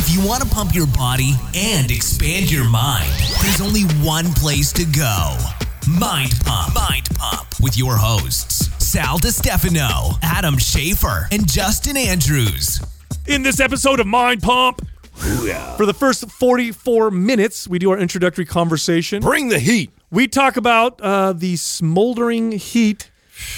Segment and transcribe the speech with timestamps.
[0.00, 3.10] If you want to pump your body and expand your mind,
[3.42, 5.36] there's only one place to go
[5.88, 6.72] Mind Pump.
[6.72, 12.80] Mind Pump with your hosts, Sal DiStefano, Adam Schafer, and Justin Andrews.
[13.26, 14.86] In this episode of Mind Pump,
[15.76, 19.20] for the first 44 minutes, we do our introductory conversation.
[19.20, 19.90] Bring the heat.
[20.12, 23.10] We talk about uh, the smoldering heat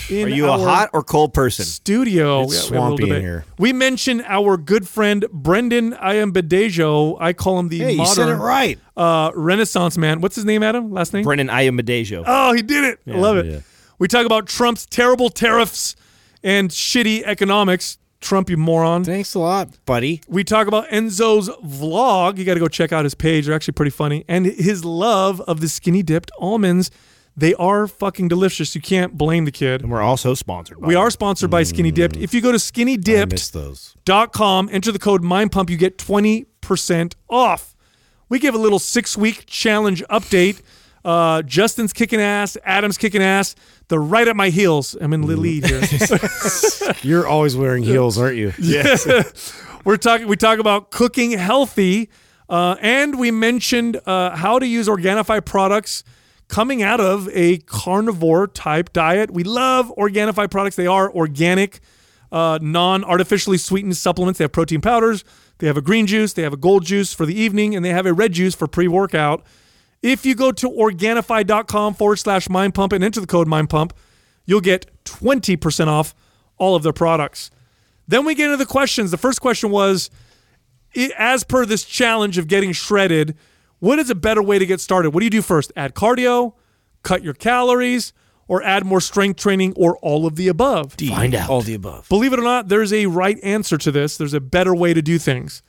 [0.09, 1.65] in Are you a hot or cold person?
[1.65, 2.43] studio.
[2.43, 3.45] It's we have a little swampy in here.
[3.59, 7.17] We mentioned our good friend Brendan Ayanbadejo.
[7.21, 8.79] I call him the Hey, you modern said it right.
[8.97, 10.21] uh, Renaissance man.
[10.21, 10.91] What's his name, Adam?
[10.93, 11.25] Last name?
[11.25, 12.25] Brendan Ayanbadejo.
[12.27, 12.99] Oh, he did it.
[13.07, 13.47] I love it.
[13.47, 13.61] yeah.
[13.99, 15.95] We talk about Trump's terrible tariffs
[16.43, 17.99] and shitty economics.
[18.23, 19.03] Trump, you moron.
[19.05, 20.21] Thanks a lot, buddy.
[20.29, 22.37] We talk about Enzo's vlog.
[22.37, 23.47] You got to go check out his page.
[23.47, 24.25] They're actually pretty funny.
[24.29, 26.91] And his love of the skinny dipped almonds.
[27.41, 28.75] They are fucking delicious.
[28.75, 29.81] You can't blame the kid.
[29.81, 30.79] And we're also sponsored.
[30.79, 32.19] By We are sponsored by Skinny Dipped.
[32.19, 37.75] If you go to skinnydipped.com, enter the code MindPump, you get 20% off.
[38.29, 40.61] We give a little six week challenge update.
[41.03, 42.59] Uh, Justin's kicking ass.
[42.63, 43.55] Adam's kicking ass.
[43.89, 44.95] They're right at my heels.
[45.01, 45.81] I'm in the lead here.
[47.03, 48.53] You're always wearing heels, aren't you?
[48.59, 49.57] Yes.
[49.87, 50.29] We're talking.
[50.29, 52.11] We talk about cooking healthy,
[52.51, 56.05] uh, and we mentioned uh, how to use Organifi products
[56.51, 59.31] coming out of a carnivore type diet.
[59.31, 60.77] We love Organifi products.
[60.77, 61.81] They are organic,
[62.33, 64.39] uh, non-artificially sweetened supplements.
[64.39, 65.25] They have protein powders.
[65.59, 66.33] They have a green juice.
[66.33, 68.67] They have a gold juice for the evening, and they have a red juice for
[68.67, 69.47] pre-workout.
[70.03, 73.95] If you go to Organifi.com forward slash Mind Pump and enter the code Mind Pump,
[74.45, 76.15] you'll get 20% off
[76.59, 77.51] all of their products.
[78.09, 79.13] Then we get into the questions.
[79.13, 80.11] The first question was
[81.17, 83.37] as per this challenge of getting shredded,
[83.81, 85.11] what is a better way to get started?
[85.11, 85.73] What do you do first?
[85.77, 86.55] Add cardio,
[87.03, 88.13] cut your calories,
[88.47, 90.95] or add more strength training, or all of the above?
[90.95, 91.51] Find out.
[91.51, 92.09] All the above.
[92.09, 94.17] Believe it or not, there's a right answer to this.
[94.17, 95.63] There's a better way to do things.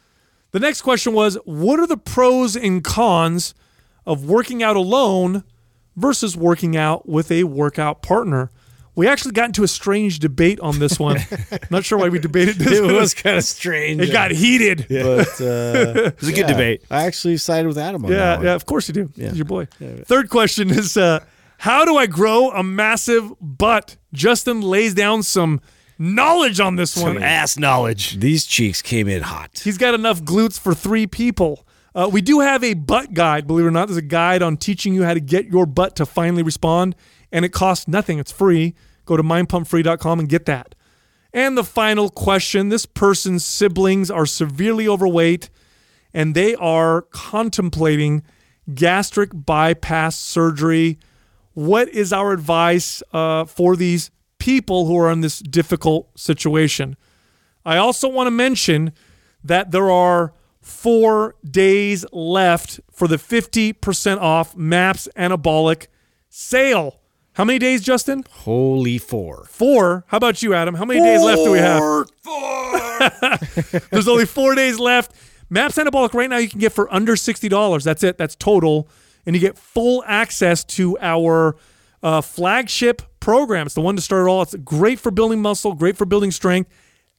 [0.51, 3.53] The next question was what are the pros and cons
[4.05, 5.43] of working out alone
[5.95, 8.51] versus working out with a workout partner?
[8.93, 11.17] We actually got into a strange debate on this one.
[11.51, 12.79] I'm Not sure why we debated this.
[12.79, 14.01] It was kind of strange.
[14.01, 14.87] it got heated.
[14.89, 15.43] Yeah, but uh,
[16.07, 16.83] It was a good debate.
[16.91, 18.45] I actually sided with Adam on yeah, that one.
[18.47, 19.09] Yeah, of course you do.
[19.15, 19.67] He's your boy.
[20.05, 21.23] Third question is uh,
[21.59, 23.95] how do I grow a massive butt?
[24.13, 25.61] Justin lays down some
[25.97, 27.15] knowledge on this one.
[27.15, 28.19] Some ass knowledge.
[28.19, 29.61] These cheeks came in hot.
[29.63, 31.65] He's got enough glutes for three people.
[31.93, 33.87] Uh, we do have a butt guide, believe it or not.
[33.87, 36.95] There's a guide on teaching you how to get your butt to finally respond,
[37.31, 38.19] and it costs nothing.
[38.19, 38.75] It's free.
[39.05, 40.75] Go to mindpumpfree.com and get that.
[41.33, 45.49] And the final question this person's siblings are severely overweight
[46.13, 48.23] and they are contemplating
[48.73, 50.99] gastric bypass surgery.
[51.53, 56.97] What is our advice uh, for these people who are in this difficult situation?
[57.65, 58.91] I also want to mention
[59.43, 65.87] that there are four days left for the 50% off MAPS Anabolic
[66.29, 67.00] sale.
[67.33, 68.25] How many days, Justin?
[68.29, 69.45] Holy four.
[69.49, 70.03] Four.
[70.07, 70.75] How about you, Adam?
[70.75, 71.79] How many days left do we have?
[72.21, 73.79] Four.
[73.89, 75.13] There's only four days left.
[75.49, 77.83] Maps Anabolic right now you can get for under $60.
[77.83, 78.17] That's it.
[78.17, 78.89] That's total.
[79.25, 81.55] And you get full access to our
[82.03, 83.65] uh, flagship program.
[83.65, 84.41] It's the one to start it all.
[84.41, 86.69] It's great for building muscle, great for building strength,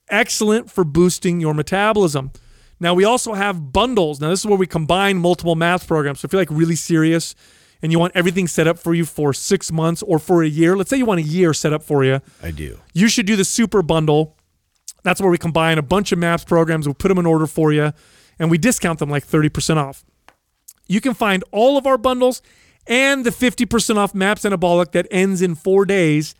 [0.08, 2.32] excellent for boosting your metabolism.
[2.80, 4.20] Now, we also have bundles.
[4.20, 6.20] Now, this is where we combine multiple maps programs.
[6.20, 7.34] So if you're like really serious
[7.82, 10.76] and you want everything set up for you for six months or for a year,
[10.76, 12.78] let's say you want a year set up for you, I do.
[12.94, 14.36] you should do the super bundle.
[15.02, 16.86] That's where we combine a bunch of maps programs.
[16.86, 17.92] We put them in order for you,
[18.38, 20.04] and we discount them like 30% off.
[20.86, 22.40] You can find all of our bundles
[22.86, 26.34] and the 50% off Maps Anabolic that ends in four days,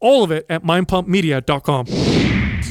[0.00, 1.86] all of it at mindpumpmedia.com.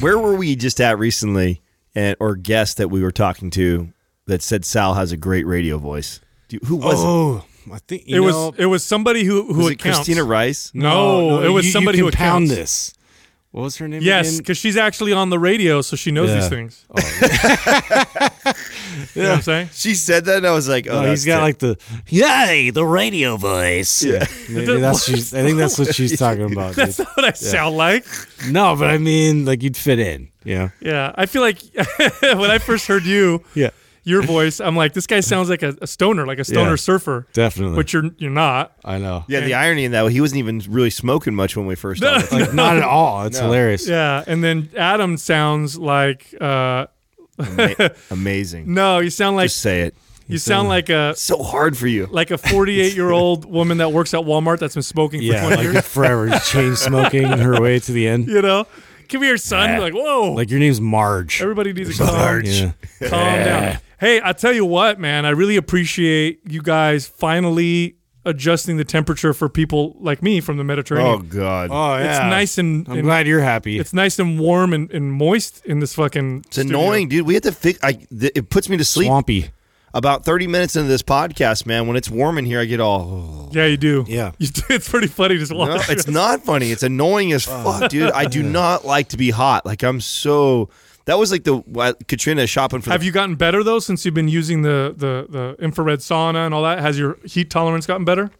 [0.00, 1.60] Where were we just at recently,
[1.94, 3.92] and or guest that we were talking to
[4.26, 6.20] that said Sal has a great radio voice?
[6.48, 7.06] Do who was it?
[7.06, 9.98] Oh, I think you It was it was somebody who who Was it accounts.
[9.98, 10.70] Christina Rice?
[10.74, 12.94] No, it was you- somebody you who can pound this.
[13.50, 14.02] What was her name?
[14.02, 16.34] Yes, because she's actually on the radio, so she knows Yeah.
[16.40, 16.84] these things.
[16.94, 17.00] Oh,
[19.14, 19.70] you know what I'm saying?
[19.72, 21.78] She said that, and I was like, "Oh, Oh, that's he's got ter- like the
[22.08, 24.02] yay, the radio voice.
[24.02, 26.74] Yeah, maybe that's she's, I think that's what she's talking about.
[26.74, 26.86] dude.
[26.86, 28.04] That's not what I sound like.
[28.50, 30.28] No, but I mean, like you'd fit in.
[30.44, 31.58] Yeah, Yeah, I feel like
[32.22, 33.70] when I first heard you, yeah,
[34.08, 36.76] your voice, I'm like, this guy sounds like a, a stoner, like a stoner Yeah.
[36.76, 37.76] surfer, definitely.
[37.76, 38.72] which you're you're not.
[38.84, 39.24] I know.
[39.28, 42.18] Yeah, the irony in that he wasn't even really smoking much when we first No.
[42.18, 42.46] started.
[42.46, 43.24] Like not at all.
[43.26, 43.44] It's No.
[43.46, 43.86] hilarious.
[43.86, 46.86] Yeah, and then Adam sounds like uh
[47.38, 48.72] Ama- amazing.
[48.74, 49.94] no, you sound like Just say it.
[50.26, 52.06] you sound like a So hard for you.
[52.10, 55.40] like a 48 year old woman that works at Walmart that's been smoking for Yeah,
[55.46, 55.86] 20 like years.
[55.86, 58.26] forever chain smoking her way to the end.
[58.28, 58.66] You know,
[59.08, 59.70] come here, son.
[59.70, 59.78] Yeah.
[59.78, 61.40] Like, whoa, Like your name's Marge.
[61.40, 62.48] everybody needs to calm, Marge.
[62.60, 62.72] Yeah.
[63.08, 63.10] calm
[63.44, 63.78] down.
[64.00, 69.32] Hey, I tell you what, man, I really appreciate you guys finally adjusting the temperature
[69.32, 71.14] for people like me from the Mediterranean.
[71.14, 71.70] Oh God.
[71.72, 73.78] Oh yeah, It's nice and, I'm and- glad you're happy.
[73.78, 76.44] it's nice and warm and, and moist in this fucking.
[76.46, 77.26] it's annoying, dude.
[77.26, 77.78] We have to fix.
[77.82, 79.06] I th- it puts me to sleep.
[79.06, 79.50] swampy.
[79.94, 81.86] About thirty minutes into this podcast, man.
[81.86, 83.48] When it's warm in here, I get all.
[83.48, 83.50] Oh.
[83.52, 84.04] Yeah, you do.
[84.06, 84.32] Yeah.
[84.38, 84.62] You do.
[84.68, 86.70] it's pretty funny just No, it's not funny.
[86.70, 87.64] It's annoying as oh.
[87.80, 88.10] fuck, dude.
[88.12, 89.64] I do not like to be hot.
[89.64, 90.68] Like I'm so.
[91.08, 92.90] That was like the what, Katrina shopping for.
[92.90, 96.44] Have the, you gotten better though since you've been using the, the the infrared sauna
[96.44, 96.80] and all that?
[96.80, 98.30] Has your heat tolerance gotten better?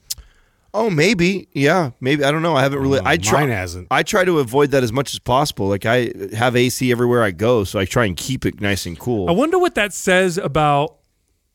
[0.74, 1.48] Oh, maybe.
[1.54, 2.24] Yeah, maybe.
[2.24, 2.56] I don't know.
[2.56, 2.98] I haven't really.
[2.98, 3.40] Oh, I try.
[3.40, 3.88] Mine hasn't.
[3.90, 5.66] I try to avoid that as much as possible.
[5.66, 8.98] Like I have AC everywhere I go, so I try and keep it nice and
[8.98, 9.30] cool.
[9.30, 10.98] I wonder what that says about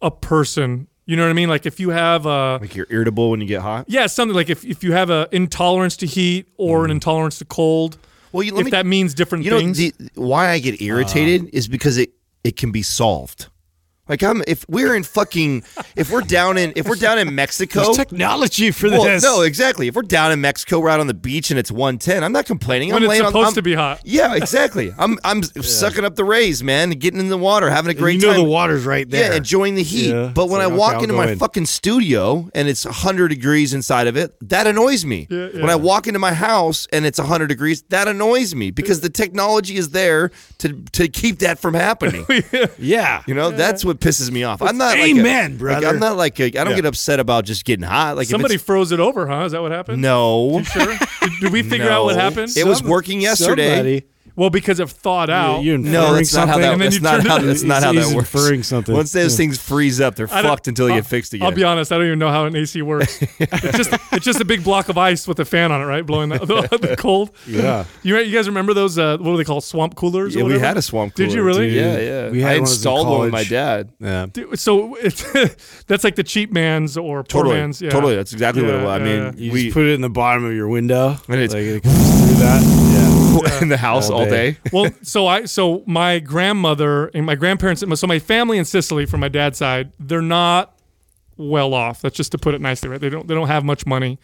[0.01, 0.87] a person.
[1.05, 1.47] You know what I mean?
[1.47, 3.85] Like if you have a like you're irritable when you get hot.
[3.87, 6.93] yeah, something like if, if you have a intolerance to heat or an mm.
[6.93, 7.99] intolerance to cold.
[8.33, 9.77] Well, you, if me, that means different you know things.
[9.77, 11.49] the, why I get irritated ah.
[11.53, 12.11] is because it
[12.43, 13.47] it can be solved.
[14.09, 15.63] Like I'm if we're in fucking
[15.95, 17.83] if we're down in if we're down in Mexico.
[17.85, 19.23] There's technology for well, this.
[19.23, 19.87] no, exactly.
[19.87, 22.21] If we're down in Mexico, we're out on the beach and it's 110.
[22.21, 22.89] I'm not complaining.
[22.93, 24.01] when I'm it's supposed on, I'm- to be hot.
[24.03, 24.91] Yeah, exactly.
[24.97, 28.27] I'm I'm sucking up the rays, man, getting in the water, having a great you
[28.27, 28.43] know time.
[28.43, 29.31] the water's right there.
[29.31, 30.09] Yeah, enjoying the heat.
[30.09, 31.39] Yeah, but when it's I walk okay, into my in.
[31.39, 35.27] fucking studio and it's 100 degrees inside of it, that annoys me.
[35.29, 38.99] Yeah, When I walk into my house and it's 100 degrees, that annoys me because
[38.99, 42.25] the technology is there to to keep that from happening.
[42.77, 43.23] yeah.
[43.27, 44.61] You know, that's what pisses me off.
[44.61, 45.87] I'm not Amen, like a, like, brother.
[45.87, 46.75] I'm not like a, I don't Yeah.
[46.75, 48.15] get upset about just getting hot.
[48.15, 49.45] Like if Somebody it's- froze it over, huh?
[49.45, 50.01] Is that what happened?
[50.01, 50.61] no.
[50.63, 50.85] Sure.
[50.87, 50.99] did,
[51.41, 52.21] did we figure out what No.
[52.21, 52.55] happened?
[52.57, 53.75] It was working yesterday.
[53.77, 54.03] Somebody.
[54.35, 55.61] Well, because of thawed out.
[55.63, 56.61] You, you No, inferring that's not how something?
[56.61, 56.73] that.
[56.73, 57.37] and then That's you not turned how.
[57.37, 58.33] it- That's not how He's that works.
[58.33, 58.95] inferring something.
[58.95, 61.45] Once those things freeze up, they're fucked until you I'll- get fixed again.
[61.45, 63.21] I'll be honest, I don't even know how an AC works.
[63.39, 66.05] it's just it's just a big block of ice with a fan on it, right,
[66.05, 66.37] blowing the,
[66.69, 67.31] the, the cold.
[67.47, 67.85] Yeah.
[68.01, 68.97] You you guys remember those?
[68.97, 70.35] Uh, what do they call swamp coolers?
[70.35, 71.27] or yeah, we had a swamp cooler.
[71.27, 71.67] Did you really?
[71.69, 71.75] Dude.
[71.75, 72.29] Yeah, yeah.
[72.29, 73.89] We had I one in installed one with my dad.
[73.99, 74.25] Yeah.
[74.31, 75.23] Dude, So it's
[75.87, 77.81] that's like the cheap man's or poor Totally, man's.
[77.81, 77.89] Yeah.
[77.91, 78.15] totally.
[78.15, 78.89] That's exactly what it was.
[78.89, 81.17] I mean, You we just put it in the bottom of your window.
[81.27, 82.82] And it's- like it comes through that.
[83.61, 84.51] in the house all, All day.
[84.51, 84.57] day.
[84.71, 89.19] well, so I so my grandmother and my grandparents, so my family in Sicily from
[89.19, 90.77] my dad's side, they're not
[91.37, 92.01] well off.
[92.01, 93.01] That's just to put it nicely, right?
[93.01, 94.19] They don't they don't have much money,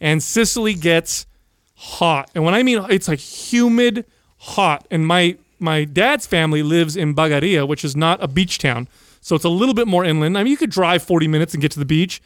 [0.00, 1.26] and Sicily gets
[1.74, 4.04] hot, and when I mean it's like humid,
[4.38, 8.88] hot, and my my dad's family lives in Bagheria, which is not a beach town,
[9.20, 10.36] so it's a little bit more inland.
[10.36, 12.20] I mean, you could drive forty minutes and get to the beach,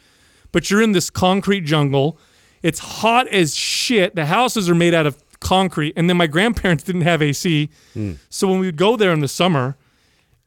[0.51, 2.17] but you're in this concrete jungle.
[2.61, 4.13] It's hot as shit.
[4.13, 8.13] The houses are made out of concrete, and then my grandparents didn't have AC, hmm.
[8.29, 9.75] so when we would go there in the summer,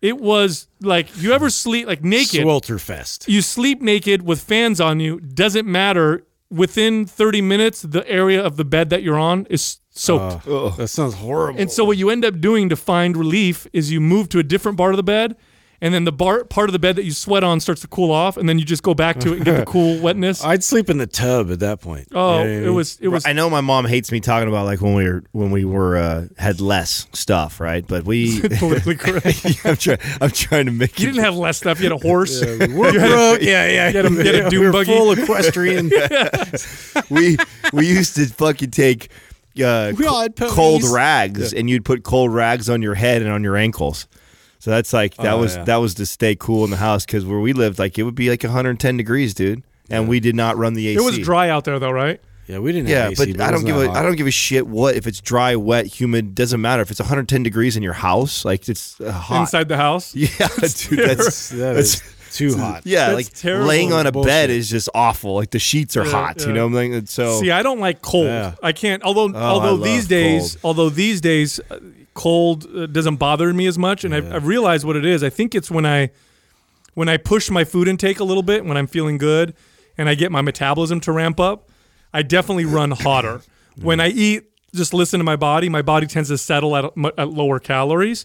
[0.01, 2.45] it was like you ever sleep like naked.
[2.45, 3.27] Swelterfest.
[3.27, 5.21] you sleep naked with fans on you.
[5.21, 6.27] Doesn't matter.
[6.51, 10.47] Within 30 minutes, the area of the bed that you're on is soaked.
[10.47, 11.59] Uh, that sounds horrible.
[11.59, 14.43] And so what you end up doing to find relief is you move to a
[14.43, 15.37] different part of the bed,
[15.81, 18.11] and then the bar, part of the bed that you sweat on starts to cool
[18.11, 20.43] off, and then you just go back to it and get the cool wetness.
[20.45, 22.09] I'd sleep in the tub at that point.
[22.13, 24.21] oh, You know what I it was it was I know my mom hates me
[24.21, 27.87] talking about like when we were when we were uh, had less stuff, right?
[27.87, 29.45] But we, politically correct.
[29.65, 31.13] I'm trying, I'm trying to make You it.
[31.13, 31.79] didn't have less stuff.
[31.81, 32.41] You had a horse.
[32.45, 33.43] We're broke.
[33.43, 33.89] Yeah, yeah.
[33.91, 34.93] You had a- you had a dune we were buggy.
[34.97, 35.91] full equestrian.
[37.11, 37.37] we
[37.73, 39.09] we used to fucking take
[39.63, 43.31] uh, We all had cold rags, and you'd put cold rags on your head and
[43.31, 44.07] on your ankles.
[44.65, 45.65] So that's like that Oh, was yeah.
[45.65, 48.15] that was to stay cool in the house because where we lived, like it would
[48.15, 50.97] be like 110 degrees, dude, and we did not run the AC.
[50.97, 52.19] It was dry out there though, right?
[52.47, 52.89] Yeah, we didn't.
[52.89, 53.97] Yeah, have AC, but it I don't give that a hot.
[53.99, 56.35] I don't give a shit what if it's dry, wet, humid.
[56.35, 58.43] Doesn't matter if it's 110 degrees in your house.
[58.47, 59.43] Like it's uh, hot.
[59.43, 60.15] Inside the house.
[60.17, 62.03] Yeah, dude, that's That that's is
[62.33, 62.83] too hot.
[62.87, 63.09] yeah.
[63.11, 63.67] That's like terrible.
[63.67, 64.29] laying on a Bullshit.
[64.29, 65.35] bed is just awful.
[65.35, 66.41] Like the sheets are Yeah, hot.
[66.41, 66.47] yeah.
[66.47, 68.29] You know, what I'm like, so See, I don't like cold.
[68.29, 68.55] Yeah.
[68.63, 69.03] I can't.
[69.03, 70.61] Although, I although these days, cold.
[70.65, 71.81] although these days, uh,
[72.15, 75.23] cold uh, doesn't bother me as much, and I've, I've realized what it is.
[75.23, 76.11] I think it's when I,
[76.95, 79.55] when I push my food intake a little bit when I'm feeling good,
[79.99, 81.69] and I get my metabolism to ramp up.
[82.13, 83.43] I definitely run hotter.
[83.81, 84.45] when I eat,
[84.75, 85.69] just listen to my body.
[85.69, 86.85] My body tends to settle at,
[87.19, 88.25] at lower calories.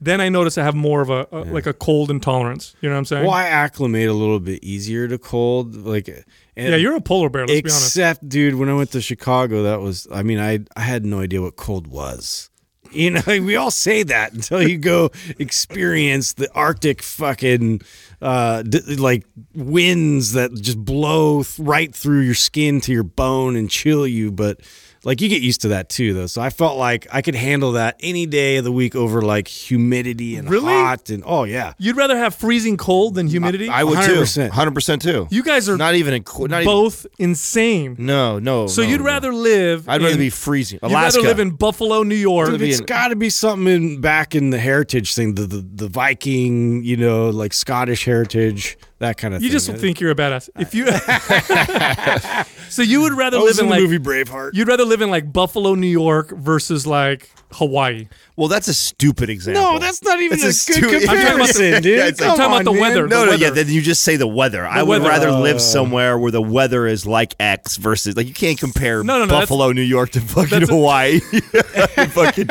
[0.00, 2.76] Then I notice I have more of a, a like a cold intolerance.
[2.80, 3.24] You know what I'm saying?
[3.24, 5.74] Well, I acclimate a little bit easier to cold.
[5.74, 6.24] Like, and
[6.70, 7.48] Yeah, you're a polar bear.
[7.48, 7.86] Let's be honest.
[7.86, 10.06] except, dude, when I went to Chicago, that was.
[10.12, 12.47] I mean, I I had no idea what cold was.
[12.92, 17.82] You know, we all say that until you go experience the Arctic fucking
[18.20, 23.54] uh d- like winds that just blow th- right through your skin to your bone
[23.56, 24.32] and chill you.
[24.32, 24.60] But
[25.04, 26.26] like you get used to that too, though.
[26.26, 29.48] So I felt like I could handle that any day of the week over like
[29.48, 30.72] humidity and Really?
[30.72, 31.74] hot and oh yeah.
[31.78, 33.68] You'd rather have freezing cold than humidity.
[33.68, 34.34] I would 100%.
[34.34, 34.50] too.
[34.50, 35.26] Hundred percent too.
[35.30, 37.96] you guys are not even in, not even, both insane.
[37.98, 38.66] No, no.
[38.66, 39.06] So no, you'd no.
[39.06, 39.88] rather live.
[39.88, 40.80] I'd rather in- be freezing.
[40.82, 42.50] You'd rather live in Buffalo, New York.
[42.50, 45.46] Dude, be it's an- got to be something in, back in the heritage thing, the,
[45.46, 49.52] the the Viking, you know, like Scottish heritage, that kind of You thing.
[49.58, 50.48] just think you're a badass.
[50.58, 50.86] If you,
[52.68, 54.50] so you would rather I live in, in the like movie Braveheart.
[54.54, 58.08] you'd rather live in like Buffalo, New York versus like Hawaii.
[58.36, 59.62] Well, that's a stupid example.
[59.62, 61.98] no, that's not even It's a, a good stu- I'm talking about the- comparison, dude.
[61.98, 62.80] Yeah, it's like- I'm talking Come about the man.
[62.80, 63.02] weather.
[63.08, 63.44] No, the no, weather.
[63.44, 63.50] yeah.
[63.50, 64.66] Then you just say the weather.
[64.66, 65.08] I would weather.
[65.08, 65.60] rather live Uh.
[65.60, 69.30] somewhere where the weather is like X versus like you can't compare No, no, no,
[69.40, 71.18] Buffalo, New York to fucking that's a- Hawaii,
[72.10, 72.46] fucking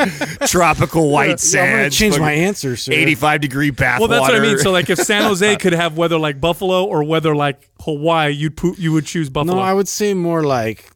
[0.46, 2.92] tropical white Yeah, I'm gonna change my answer, sir.
[2.92, 4.58] Eighty-five degree bath Well, that's what I mean.
[4.58, 8.56] So like, if San Jose could have weather like Buffalo or whether like Hawaii, you'd
[8.56, 9.56] po- you would choose Buffalo.
[9.56, 10.90] No, I would say more like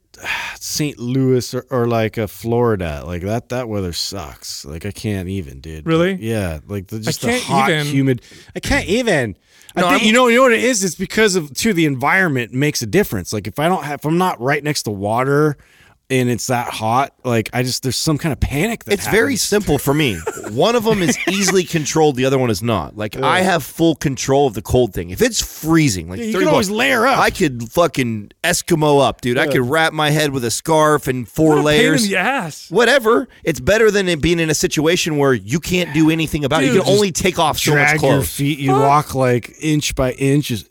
[0.57, 0.99] St.
[0.99, 3.03] Louis or, or like a Florida.
[3.05, 4.65] Like that that weather sucks.
[4.65, 5.87] Like I can't even, dude.
[5.87, 6.15] Really?
[6.15, 6.61] Yeah.
[6.67, 7.87] Like the, just the can't hot, even.
[7.87, 8.23] humid.
[8.55, 9.37] I can't even.
[9.75, 10.85] No, I think I'm- you know you know what it is.
[10.85, 13.33] It's because of too the environment makes a difference.
[13.33, 15.57] Like if I don't have, if I'm not right next to water.
[16.13, 18.85] And it's that hot, like I just there's some kind of panic.
[18.85, 20.19] That It's very simple for me.
[20.51, 22.17] One of them is easily controlled.
[22.17, 22.95] The other one is not.
[22.97, 25.09] Like I have full control of the cold thing.
[25.09, 27.19] If it's freezing, like Yeah, you can always bucks, layer up.
[27.19, 29.39] I could fucking Eskimo up, dude.
[29.39, 32.05] I could wrap my head with a scarf and four What a pain layers.
[32.05, 32.71] in the ass.
[32.71, 33.29] Whatever.
[33.43, 36.67] It's better than it being in a situation where you can't do anything about it.
[36.75, 38.59] You can only take off so much drag your feet.
[38.59, 40.49] You walk like inch by inch.
[40.49, 40.71] Just,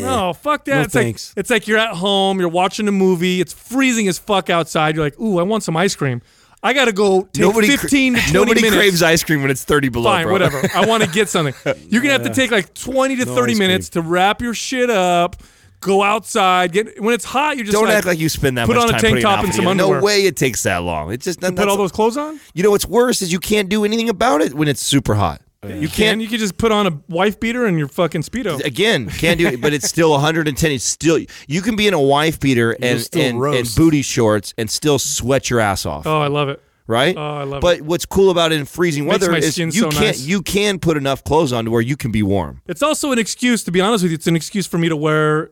[0.00, 0.74] No, fuck that.
[0.74, 1.30] No it's thanks.
[1.30, 4.94] like it's like you're at home, you're watching a movie, it's freezing as fuck outside.
[4.94, 6.22] You're like, ooh, I want some ice cream.
[6.62, 8.76] I gotta go take Nobody, cra- 15 to 20 nobody minutes.
[8.76, 10.10] craves ice cream when it's 30 below.
[10.10, 10.32] Fine, bro.
[10.32, 10.60] whatever.
[10.74, 11.54] I want to get something.
[11.88, 14.90] You're gonna have to take like 20 to 30 ice minutes to wrap your shit
[14.90, 15.36] up,
[15.80, 16.72] go outside.
[16.72, 18.76] Get when it's hot, you're just Don't like, act like you spend that much.
[18.76, 19.70] put much on a time tank putting top and some you.
[19.70, 19.98] underwear.
[20.00, 21.10] No way it takes that long.
[21.12, 22.38] It's just that, put all those clothes on.
[22.52, 25.40] You know what's worse is you can't do anything about it when it's super hot.
[25.62, 25.92] You You can't.
[25.92, 26.20] can.
[26.20, 28.64] You can just put on a wife beater and your fucking speedo.
[28.64, 30.70] Again, can't do it, but it's still 110.
[30.72, 34.54] It's still you can be in a wife beater and still and, and booty shorts
[34.56, 36.62] and still sweat your ass off, Oh, I love it.
[36.86, 37.14] right?
[37.14, 37.60] oh, I love it.
[37.60, 40.20] But what's cool about it in freezing Makes weather is you so can't nice.
[40.26, 42.62] you can put enough clothes on to where you can be warm.
[42.66, 44.14] It's also an excuse, to be honest with you.
[44.14, 45.50] It's an excuse for me to wear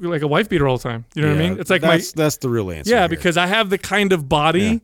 [0.00, 1.06] like a wife beater all the time.
[1.14, 1.58] You know what I mean?
[1.58, 2.90] It's like my that's, that's the real answer.
[2.90, 3.08] Yeah, here.
[3.08, 4.82] because I have the kind of body.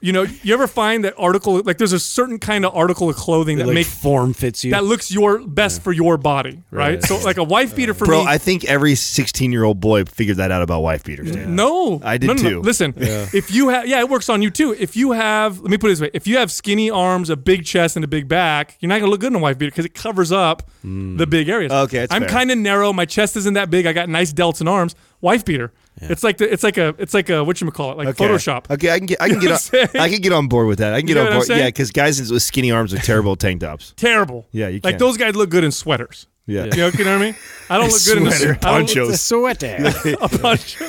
[0.00, 3.16] You know, you ever find that article like there's a certain kind of article of
[3.16, 4.70] clothing that like make form fits you.
[4.70, 6.94] that looks your best for your body, right?
[6.94, 7.02] Right.
[7.02, 8.24] So like a wife beater for Bro, me.
[8.24, 11.32] Bro, I think every 16 year old boy figured that out about wife beaters.
[11.32, 11.48] dude.
[11.48, 12.48] no, I did no, no, no.
[12.48, 12.60] too.
[12.60, 14.74] Listen, if you have, yeah, it works on you too.
[14.78, 17.36] If you have, let me put it this way: if you have skinny arms, a
[17.36, 19.70] big chest, and a big back, you're not gonna look good in a wife beater
[19.70, 21.30] because it covers up the mm.
[21.30, 21.72] big areas.
[21.72, 22.92] Okay, that's I'm kind of narrow.
[22.92, 23.86] My chest isn't that big.
[23.86, 24.94] I got nice delts and arms.
[25.20, 25.72] Wife beater.
[26.02, 28.24] It's like the, it's like a, it's like a what you call it, like Okay.
[28.24, 28.70] Photoshop.
[28.70, 30.00] Okay, I can get I can You get on.
[30.00, 30.94] I can get on board with that.
[30.94, 31.48] I can get know on board.
[31.48, 33.94] Yeah, because guys with skinny arms are terrible tank tops.
[33.96, 34.46] Terrible.
[34.52, 36.27] Yeah, you like those guys look good in sweaters.
[36.48, 36.64] Yeah.
[36.64, 37.34] You know, you know what I mean?
[37.70, 39.08] I don't look good in a Sweater, I don't- ponchos.
[39.10, 39.76] It's a sweater.
[40.22, 40.86] a poncho.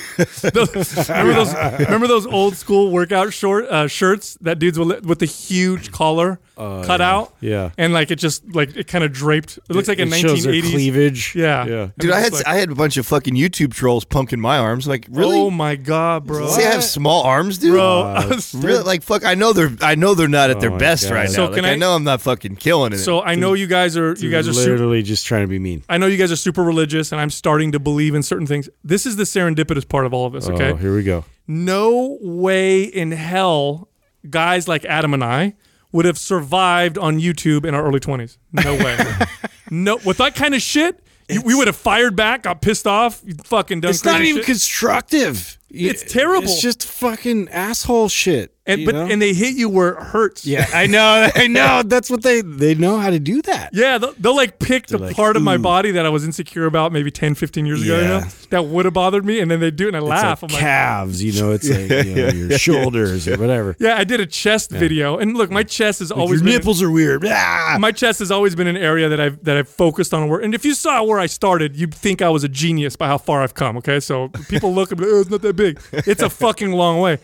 [0.53, 1.53] Those- remember those?
[1.79, 6.39] Remember those old school workout short uh, shirts that dudes with with the huge collar
[6.55, 7.33] cut out?
[7.41, 7.71] Yeah.
[7.77, 9.57] and like it just like it kind of draped.
[9.69, 10.71] It looks like a it shows their 1980s.
[10.71, 11.35] cleavage.
[11.35, 11.65] Yeah.
[11.65, 11.87] yeah.
[11.99, 14.87] Dude, I had Like- I had a bunch of fucking YouTube trolls punking my arms.
[14.87, 15.37] Like, really?
[15.37, 16.47] Oh my god, bro!
[16.47, 17.73] Say I have small arms, dude.
[17.73, 18.83] bro, I was- Really?
[18.83, 19.25] Like, fuck.
[19.25, 21.15] I know they're I know they're not at their Oh my best God.
[21.15, 21.53] right So now.
[21.53, 22.99] can like, I, I- know I'm not fucking killing it.
[22.99, 24.71] so I know you guys are you guys are super.
[24.71, 25.83] literally just trying to be mean.
[25.89, 28.69] I know you guys are super religious, and I'm starting to believe in certain things.
[28.83, 30.47] This is the serendipitous part of all of this.
[30.47, 31.25] Oh, okay, Oh, here we go.
[31.47, 33.89] no way in hell
[34.29, 35.55] guys like Adam and I
[35.91, 38.37] would have survived on YouTube in our early 20s.
[38.51, 38.97] No way.
[39.71, 43.23] no, with that kind of shit, you, we would have fired back, got pissed off,
[43.45, 44.45] fucking done It's not even shit.
[44.45, 45.57] constructive.
[45.69, 46.43] It's terrible.
[46.43, 48.55] It's just fucking asshole shit.
[48.69, 49.07] And you but know?
[49.07, 50.45] and they hit you where it hurts.
[50.45, 51.83] yeah, I know, I know.
[51.83, 53.71] That's what they they know how to do that.
[53.73, 55.59] Yeah, they'll, they'll like pick the like, part of my ooh.
[55.59, 58.29] body that I was insecure about maybe 10, 15 years ago, you know, Yeah.
[58.51, 60.41] that would have bothered me, and then they do it and I It's laugh.
[60.43, 61.51] like I'm like, calves, you know.
[61.51, 63.75] It's like you know, your shoulders or whatever.
[63.79, 66.81] yeah, I did a chest video, and look, my chest has always your been nipples
[66.81, 67.25] are weird.
[67.25, 67.77] Ah!
[67.79, 70.29] my chest has always been an area that I've that I've focused on.
[70.43, 73.17] And if you saw where I started, you'd think I was a genius by how
[73.17, 73.77] far I've come.
[73.77, 75.79] Okay, so people look and be like, oh, it's not that big.
[75.91, 77.19] It's a fucking long way.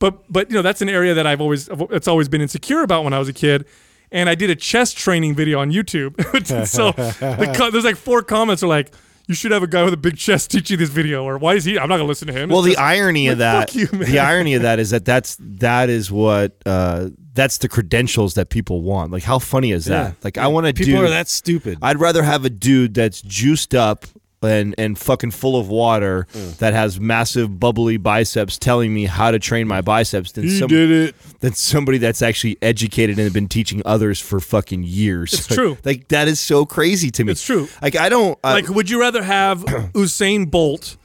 [0.00, 3.04] But but you know that's an area that I've always it's always been insecure about
[3.04, 3.66] when I was a kid.
[4.12, 6.16] And I did a chest training video on YouTube.
[6.66, 8.92] so the co- there's like four comments are like.
[9.28, 11.54] You should have a guy with a big chest teach you this video, or why
[11.54, 11.78] is he?
[11.78, 12.48] I'm not gonna listen to him.
[12.48, 14.10] well, It's the just- irony of that, fuck you, man.
[14.10, 18.48] the irony of that is that that's that is what uh, that's the credentials that
[18.48, 19.12] people want.
[19.12, 20.04] Like, how funny is that?
[20.08, 20.12] Yeah.
[20.24, 21.06] Like, I want to People do.
[21.06, 21.78] are that stupid.
[21.80, 24.04] I'd rather have a dude that's juiced up
[24.42, 26.56] and and fucking full of water Mm.
[26.58, 30.68] that has massive bubbly biceps telling me how to train my biceps than He some-
[30.68, 31.14] did it.
[31.40, 35.32] than somebody that's actually educated and been teaching others for fucking years.
[35.34, 35.76] It's true.
[35.84, 37.32] Like that is so crazy to me.
[37.32, 37.68] It's true.
[37.82, 39.60] Like I don't I- Like, would you rather have
[39.94, 40.96] Usain Bolt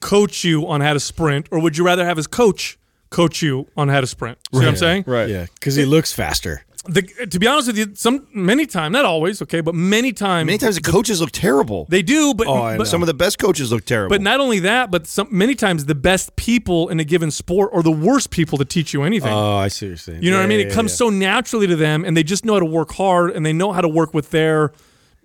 [0.00, 2.78] coach you on how to sprint, or would you rather have his coach
[3.10, 4.38] coach you on how to sprint?
[4.52, 5.04] See what I'm saying?
[5.06, 5.28] right.
[5.28, 6.64] Yeah, because he looks faster.
[6.88, 10.46] The, to be honest with you, some many times, not always, okay, but many times,
[10.46, 11.86] Many times the coaches look terrible.
[11.88, 12.32] they do.
[12.34, 12.86] But, Oh, but.
[12.86, 14.14] Some of the best coaches look terrible.
[14.14, 17.70] But not only that, but some many times the best people in a given sport
[17.72, 19.32] are the worst people to teach you anything.
[19.32, 20.22] Oh, I see what you're saying.
[20.22, 20.60] you know what I mean?
[20.60, 20.96] yeah, it comes yeah.
[20.96, 23.72] so naturally to them, and they just know how to work hard, and they know
[23.72, 24.72] how to work with their,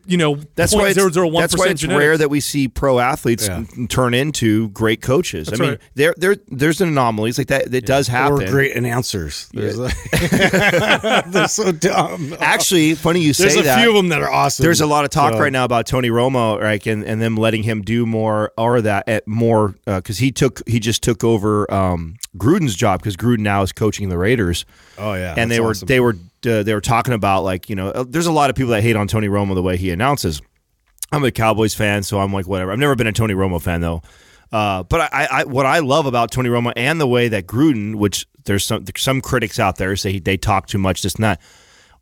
[0.05, 1.99] you know, that's why it's, that's why it's genetics.
[1.99, 3.63] rare that we see pro athletes Yeah.
[3.89, 5.47] turn into great coaches.
[5.47, 5.81] That's I mean, right.
[5.95, 7.71] there there there's anomalies like that.
[7.71, 8.43] That does happen.
[8.43, 9.49] Or great announcers.
[9.53, 9.93] There's like,
[11.27, 12.35] they're so dumb.
[12.39, 13.79] Actually, funny you say There's a that.
[13.79, 14.63] few of them that are awesome.
[14.63, 17.35] There's a lot of talk So- right now about Tony Romo, right, and, and them
[17.37, 21.71] letting him do more or that at more because he took he just took over
[21.73, 24.65] um, Gruden's job because Gruden now is coaching the Raiders.
[24.97, 25.85] Oh yeah, and they were awesome.
[25.87, 26.15] they were
[26.45, 28.81] uh, they were talking about like you know uh, there's a lot of people that
[28.81, 30.41] hate on Tony Romo the way he announces.
[31.11, 32.71] I'm a Cowboys fan, so I'm like whatever.
[32.71, 34.01] I've never been a Tony Romo fan though.
[34.51, 37.95] Uh, but I, I, what I love about Tony Romo and the way that Gruden,
[37.95, 41.41] which there's some some critics out there say they talk too much, this and that.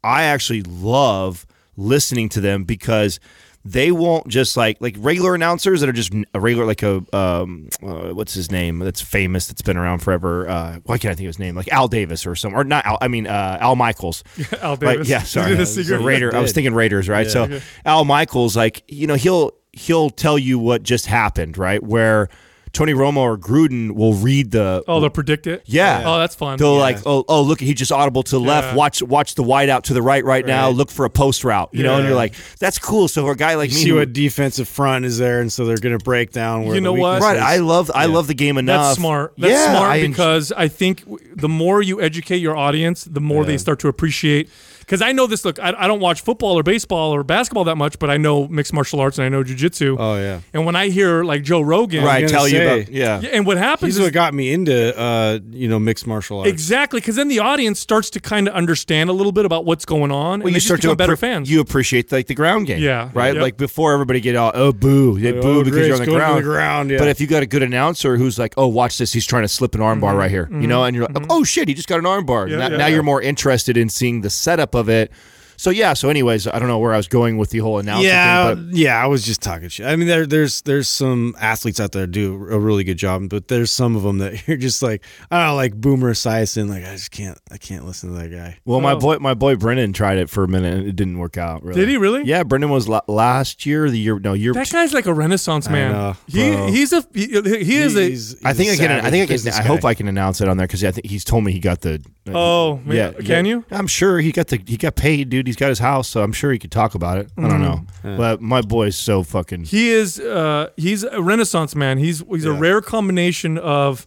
[0.04, 3.20] I actually love listening to them because
[3.66, 7.68] they won't just like like regular announcers that are just a regular like a um
[7.84, 10.48] uh, what's his name that's famous that's been around forever.
[10.50, 11.56] Uh, why can't I think of his name?
[11.56, 12.98] Like Al Davis or some or not Al.
[13.02, 14.24] I mean uh, Al Michaels.
[14.62, 15.10] Al Like, Davis.
[15.10, 15.56] yeah, sorry.
[15.56, 16.34] The Raider.
[16.36, 17.30] I was thinking Raiders, right?
[17.30, 21.84] so Al Michaels, like you know, he'll he'll tell you what just happened, right?
[21.84, 22.30] Where
[22.72, 25.64] Tony Romo or Gruden will read the Oh, they'll predict it.
[25.66, 26.04] yeah.
[26.06, 26.58] Oh, oh that's fun.
[26.58, 28.68] They'll like, oh, oh, look, he just audible to the left.
[28.68, 28.76] Yeah.
[28.76, 30.68] Watch, watch the wide out to the right right now.
[30.68, 30.76] Right.
[30.76, 31.70] Look for a post route.
[31.74, 33.08] You know, and you're like, that's cool.
[33.08, 35.52] So for a guy like You me, see who- what defensive front is there, and
[35.52, 36.66] so they're going to break down.
[36.66, 37.22] Where You know the what?
[37.22, 37.38] right?
[37.38, 37.42] is.
[37.42, 38.90] I love, I love the game enough.
[38.90, 39.34] That's smart.
[39.38, 41.04] That's yeah, smart I en- because I think
[41.36, 44.50] the more you educate your audience, the more they start to appreciate.
[44.90, 45.46] Because I know this.
[45.46, 48.48] Look, I, I don't watch football or baseball or basketball that much, but I know
[48.48, 49.98] mixed martial arts and I know jujitsu.
[50.00, 52.22] Oh yeah, And when I hear like Joe Rogan, right.
[52.22, 53.22] gonna Tell you about yeah.
[53.22, 56.40] Yeah, and what happens he's is what got me into uh, you know mixed martial
[56.40, 56.50] arts.
[56.50, 59.86] exactly because then the audience starts to kind of understand a little bit about what's
[59.86, 61.52] going on, Well, and you they just start to become better appre- fans.
[61.52, 63.12] You appreciate like the ground game, Yeah.
[63.14, 63.36] right?
[63.36, 63.42] Yep.
[63.44, 66.12] Like before everybody get all oh boo, they Oh, boo because Grace, you're on the
[66.12, 66.38] ground.
[66.40, 66.98] the ground, yeah.
[66.98, 69.48] But if you got a good announcer who's like, oh, watch this, he's trying to
[69.48, 72.00] slip an armbar right here, you know, and you're like, oh shit, he just got
[72.00, 72.46] an armbar.
[72.48, 72.52] Mm-hmm.
[72.54, 72.96] Yeah, now yeah, now yeah.
[72.96, 75.12] you're more interested in seeing the setup of it.
[75.60, 75.94] So yeah.
[75.94, 78.70] So anyways, I don't know where I was going with the whole announcing yeah, thing,
[78.70, 79.86] but yeah, I was just talking shit.
[79.86, 83.28] I mean, there, there's there's some athletes out there that do a really good job,
[83.30, 86.70] but there's some of them that you're just like, I don't know, like Boomer Esiason.
[86.70, 88.58] Like, I just can't, I can't listen to that guy.
[88.64, 89.00] Well, my Oh.
[89.00, 91.62] boy, my boy Brennan tried it for a minute and it didn't work out.
[91.64, 91.82] Really.
[91.82, 92.24] Did he really?
[92.24, 94.54] Yeah, Brennan was la- last year, the year no year.
[94.54, 95.92] that guy's like a renaissance man.
[95.92, 99.06] know, he he's a he, he is a He's- he's I think a I can.
[99.06, 99.48] I think I can.
[99.54, 99.84] I hope.
[99.84, 102.02] I can announce it on there because I think he's told me he got the.
[102.28, 103.14] Uh, oh, man.
[103.26, 103.66] Can you?
[103.72, 104.62] I'm sure he got the.
[104.66, 105.49] He got paid, dude.
[105.50, 107.32] He's got his house, so I'm sure he could talk about it.
[107.36, 109.64] I don't know, but my boy's so fucking.
[109.64, 111.98] He is uh, he's a renaissance man.
[111.98, 114.06] He's he's a rare combination of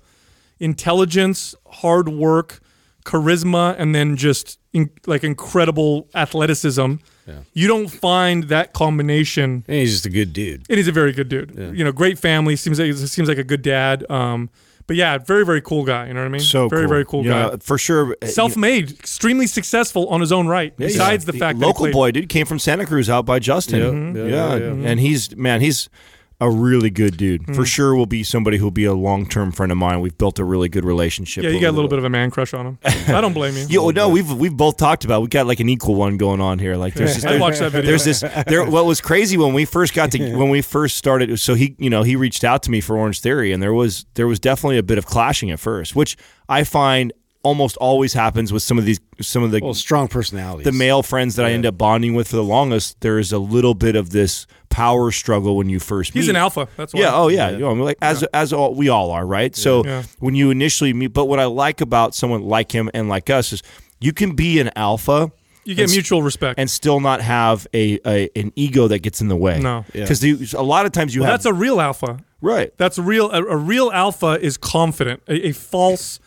[0.60, 2.60] intelligence, hard work,
[3.04, 6.94] charisma, and then just in, like incredible athleticism.
[7.52, 9.64] You don't find that combination.
[9.66, 10.64] And he's just a good dude.
[10.68, 11.56] And he's a very good dude.
[11.76, 12.54] You know, great family.
[12.54, 14.08] Seems like seems like a good dad.
[14.08, 14.48] Um,
[14.86, 16.06] but yeah, very very cool guy.
[16.08, 16.40] You know what I mean?
[16.40, 16.88] So very cool.
[16.88, 17.42] very cool You guy.
[17.50, 18.16] know, for sure.
[18.22, 20.76] uh, Self-made, extremely successful on his own right.
[20.76, 24.14] besides the fact that he local boy, dude, came from Santa Cruz out by Justin.
[24.14, 24.22] Yeah.
[24.22, 24.88] Yeah, Yeah, yeah, yeah.
[24.88, 25.88] and he's man, he's
[26.42, 27.42] a really good dude.
[27.42, 27.54] Mm-hmm.
[27.54, 30.00] For sure, will be somebody who'll be a long term friend of mine.
[30.00, 31.44] We've built a really good relationship.
[31.44, 32.78] Yeah, you got a little bit of a man crush on him.
[32.84, 33.66] I don't blame you.
[33.68, 35.22] Yo, no, we've we've both talked about.
[35.22, 36.76] We got like an equal one going on here.
[36.76, 37.88] Like there's this, I watched that video.
[37.88, 38.24] There's this.
[38.48, 38.68] There.
[38.68, 41.38] What was crazy when we first got to when we first started.
[41.38, 44.04] So he, you know, he reached out to me for Orange Theory, and there was
[44.14, 46.16] there was definitely a bit of clashing at first, which
[46.48, 50.64] I find almost always happens with some of these some of the Well, strong personalities.
[50.64, 53.00] the male friends that I end up bonding with for the longest.
[53.00, 56.22] There is a little bit of this power struggle when you first meet.
[56.22, 56.68] He's an alpha.
[56.76, 57.00] That's why.
[57.00, 57.14] Yeah.
[57.14, 57.50] Oh, yeah.
[57.50, 59.54] You know, I mean, like as as all, we all are, right?
[59.56, 60.02] So Yeah.
[60.20, 63.52] when you initially meet, but what I like about someone like him and like us
[63.52, 63.62] is
[64.00, 65.30] you can be an alpha
[65.64, 66.58] You get and mutual respect.
[66.58, 69.60] and still not have a, a an ego that gets in the way.
[69.60, 69.84] No.
[69.94, 70.02] Yeah.
[70.08, 72.18] because a lot of times you Well, have that's a real alpha.
[72.40, 72.72] right.
[72.78, 75.22] That's a real a, a real alpha is confident.
[75.28, 76.18] A, a false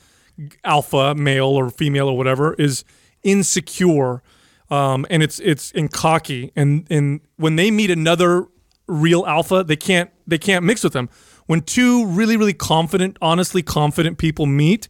[0.63, 2.83] alpha male or female or whatever is
[3.23, 4.21] insecure,
[4.69, 6.51] um, and it's it's in cocky.
[6.55, 8.45] And and when they meet another
[8.87, 11.09] real alpha, they can't they can't mix with them.
[11.45, 14.87] When two really really confident, honestly confident people meet,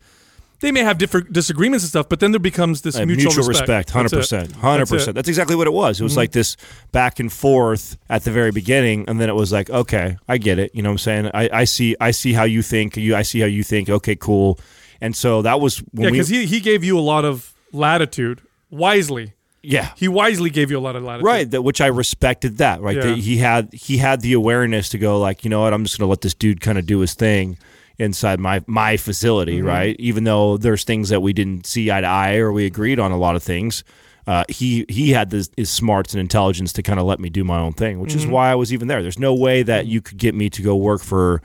[0.62, 3.90] they may have different disagreements and stuff, but then there becomes this Uh, mutual, respect,
[3.92, 4.86] Hundred percent, hundred.
[4.86, 4.96] Mm-hmm.
[4.96, 5.16] percent.
[5.16, 6.00] That's exactly what it was.
[6.00, 6.56] It was like this
[6.92, 10.58] back and forth at the very beginning, and then it was like, okay, I get
[10.58, 10.74] it.
[10.74, 11.32] You know what I'm saying?
[11.34, 12.96] I, I see, I see how you think.
[12.96, 13.90] You, I see how you think.
[13.90, 14.58] Okay, cool.
[15.02, 17.54] And so that was when Yeah, we, because he, he gave you a lot of
[17.74, 19.34] latitude wisely.
[19.62, 21.26] yeah, He wisely gave you a lot of latitude.
[21.26, 21.50] right.
[21.52, 22.82] That which I respected that.
[22.82, 23.04] Right, Yeah.
[23.08, 25.98] that he had he had the awareness to go like, you know what, I'm just
[25.98, 27.58] going to let this dude kind of do his thing
[27.98, 29.58] inside my my facility.
[29.60, 29.68] Mm-hmm.
[29.68, 33.00] Right, even though there's things that we didn't see eye to eye or we agreed
[33.00, 33.84] on a lot of things.
[34.28, 37.44] Uh, he he had this, his smarts and intelligence to kind of let me do
[37.44, 38.20] my own thing, which Mm-hmm.
[38.20, 39.04] is why I was even there.
[39.04, 41.44] There's no way that you could get me to go work for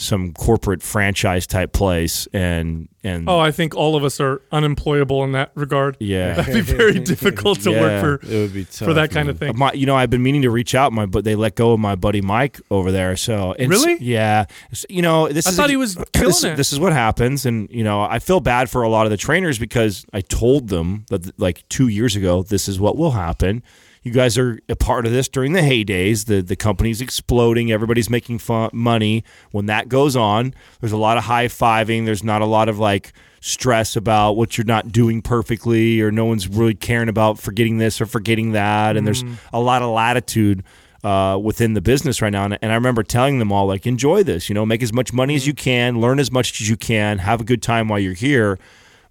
[0.00, 5.24] some corporate franchise type place and and Oh, I think all of us are unemployable
[5.24, 5.96] in that regard.
[5.98, 6.34] yeah.
[6.36, 8.02] That'd be very difficult to Yeah.
[8.02, 9.34] work It would be tough for for that kind man.
[9.34, 9.58] of thing.
[9.58, 11.80] My, you know, I've been meaning to reach out, my but they let go of
[11.80, 13.16] my buddy Mike over there.
[13.16, 13.98] So it's- Really?
[14.00, 14.44] yeah.
[14.70, 16.56] S- You know, this I is thought he was killing this, it.
[16.56, 19.16] This is what happens, and you know, I feel bad for a lot of the
[19.16, 23.62] trainers because I told them that like two years ago, this is what will happen.
[24.08, 26.24] You guys are a part of this during the heydays.
[26.24, 27.70] The the company's exploding.
[27.70, 29.22] Everybody's making fun, money.
[29.50, 32.06] When that goes on, there's a lot of high fiving.
[32.06, 36.24] There's not a lot of like stress about what you're not doing perfectly, or no
[36.24, 38.96] one's really caring about forgetting this or forgetting that.
[38.96, 40.64] And there's a lot of latitude
[41.04, 42.46] uh, within the business right now.
[42.46, 45.12] And, and I remember telling them all, like, enjoy this, you know, make as much
[45.12, 47.98] money as you can, learn as much as you can, have a good time while
[47.98, 48.58] you're here.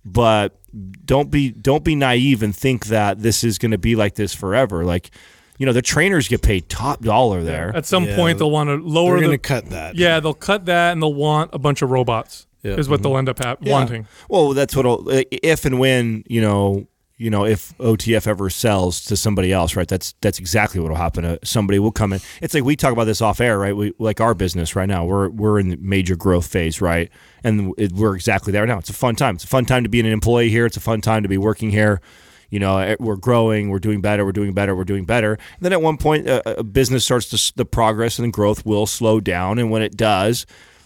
[0.03, 0.56] But
[1.05, 4.33] don't be don't be naive and think that this is going to be like this
[4.33, 4.83] forever.
[4.83, 5.11] Like,
[5.57, 7.75] you know, the trainers get paid top dollar there.
[7.75, 9.25] At some Yeah, point, they'll want to lower We're the.
[9.25, 9.95] gonna cut that.
[9.95, 12.45] yeah, they'll cut that and they'll want a bunch of robots.
[12.63, 12.73] Yeah.
[12.73, 13.19] Is what they'll mm-hmm.
[13.19, 13.71] end up ha- Yeah.
[13.71, 14.07] wanting.
[14.29, 14.85] Well, that's what
[15.31, 19.87] if and when you know you know if OTF ever sells to somebody else, right?
[19.87, 21.25] That's that's exactly what will happen.
[21.25, 22.19] Uh, somebody will come in.
[22.41, 23.75] It's like we talk about this off air, right?
[23.75, 25.03] We like our business right now.
[25.03, 27.09] We're we're in major growth phase, right?
[27.43, 28.77] And it, we're exactly there now.
[28.77, 29.35] It's a fun time.
[29.35, 30.65] It's a fun time to be an employee here.
[30.65, 32.01] It's a fun time to be working here.
[32.49, 35.33] You know, eh, we're growing, we're doing better, we're doing better, we're doing better.
[35.33, 38.85] And then at one point, uh, a business starts to the progress and growth will
[38.85, 39.59] slow down.
[39.59, 40.45] And when it does,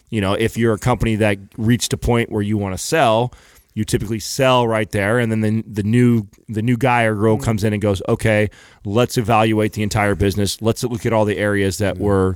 [0.09, 3.31] you know, if you're a company that reached a point where you want to sell,
[3.73, 7.37] you typically sell right there, and then the, the new the new guy or girl
[7.37, 7.43] mm.
[7.43, 8.49] comes in and goes, okay,
[8.83, 10.61] let's evaluate the entire business.
[10.61, 12.35] Let's look at all the areas that we're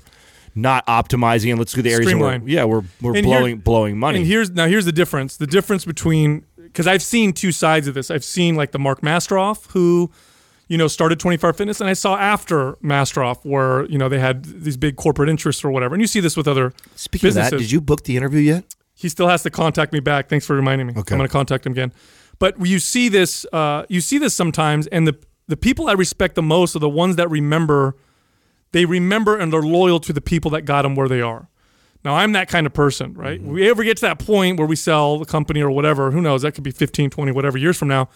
[0.55, 2.47] not optimizing, and let's look at the areas where Streamline.
[2.47, 4.19] yeah we're we're And here- blowing blowing money.
[4.19, 5.37] And here's now here's the difference.
[5.37, 8.09] The difference between because I've seen two sides of this.
[8.09, 10.11] I've seen like the Mark Mastrov who,
[10.67, 14.45] you know, started 24 Fitness, and I saw after Mastrov where you know they had
[14.45, 15.95] these big corporate interests or whatever.
[15.95, 17.51] And you see this with other Speaking businesses.
[17.51, 18.74] of that, did you book the interview yet?
[19.05, 20.29] He still has to contact me back.
[20.29, 20.93] Thanks for reminding me.
[20.97, 21.13] Okay.
[21.13, 21.93] I'm going to contact him again.
[22.39, 25.15] But you see this, uh, you see this sometimes, and the
[25.47, 27.95] the people I respect the most are the ones that remember.
[28.71, 31.49] They remember and they're loyal to the people that got them where they are.
[32.03, 33.39] Now I'm that kind of person, right?
[33.39, 36.41] We ever get to that point where we sell the company or whatever, who knows?
[36.41, 38.09] That could be 15, 20, whatever years from now.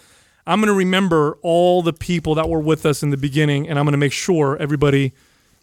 [0.47, 3.77] I'm going to remember all the people that were with us in the beginning, and
[3.77, 5.13] I'm going to make sure everybody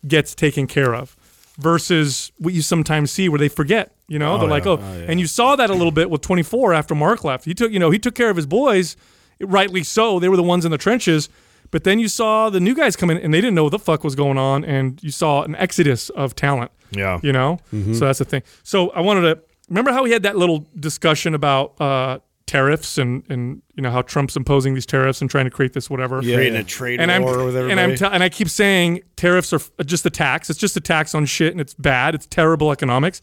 [0.06, 1.16] gets taken care of.
[1.58, 4.76] Versus what you sometimes see where they forget, you know, they're like, oh,
[5.08, 7.46] and you saw that a little bit with 24 after Mark left.
[7.46, 8.94] He took, you know, he took care of his boys,
[9.40, 10.18] rightly so.
[10.20, 11.30] They were the ones in the trenches.
[11.70, 13.78] But then you saw the new guys come in, and they didn't know what the
[13.78, 16.70] fuck was going on, and you saw an exodus of talent.
[16.90, 17.18] Yeah.
[17.22, 17.58] You know,
[17.94, 18.42] so that's the thing.
[18.62, 23.24] So I wanted to remember how we had that little discussion about uh, tariffs and
[23.28, 26.22] and you know how Trump's imposing these tariffs and trying to create this whatever.
[26.22, 26.60] Yeah, creating yeah.
[26.60, 27.72] a trade And I'm war with everybody.
[27.72, 30.48] and I'm te- and I keep saying tariffs are f- uh, just a tax.
[30.48, 32.14] It's just a tax on shit, and it's bad.
[32.14, 33.20] It's terrible economics.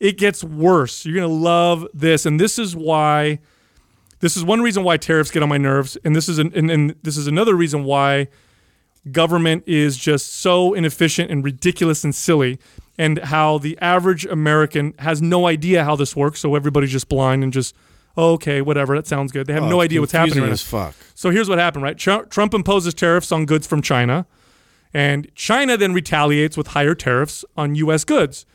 [0.00, 1.04] It gets worse.
[1.04, 3.38] You're gonna love this, and this is why.
[4.20, 6.70] This is one reason why tariffs get on my nerves, and this is an, and,
[6.70, 8.28] and this is another reason why
[9.10, 12.58] government is just so inefficient and ridiculous and silly,
[12.96, 16.40] and how the average American has no idea how this works.
[16.40, 17.74] So everybody's just blind and just
[18.16, 18.96] okay, whatever.
[18.96, 19.46] That sounds good.
[19.46, 20.42] They have Oh, no idea what's happening.
[20.44, 20.94] Right as fuck.
[21.14, 21.96] So here's what happened, right?
[21.98, 24.26] Tr- Trump imposes tariffs on goods from China,
[24.92, 28.04] and China then retaliates with higher tariffs on U.S.
[28.04, 28.46] goods.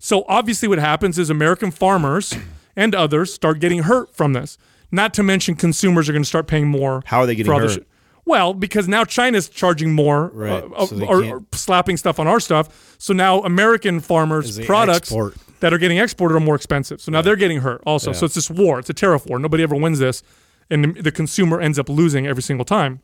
[0.00, 2.34] So obviously, what happens is American farmers
[2.76, 4.58] and others start getting hurt from this.
[4.92, 7.02] Not to mention, consumers are going to start paying more.
[7.06, 7.86] How are they getting hurt?
[8.26, 12.40] Well, because now China's charging more, Right, uh, so or, or slapping stuff on our
[12.40, 12.96] stuff.
[12.98, 15.34] So now American farmers' products export.
[15.64, 17.00] That are getting exported are more expensive.
[17.00, 18.10] So now they're getting hurt also.
[18.12, 18.78] So it's this war.
[18.78, 19.38] It's a tariff war.
[19.38, 20.22] Nobody ever wins this,
[20.68, 23.00] and the- the consumer ends up losing every single time.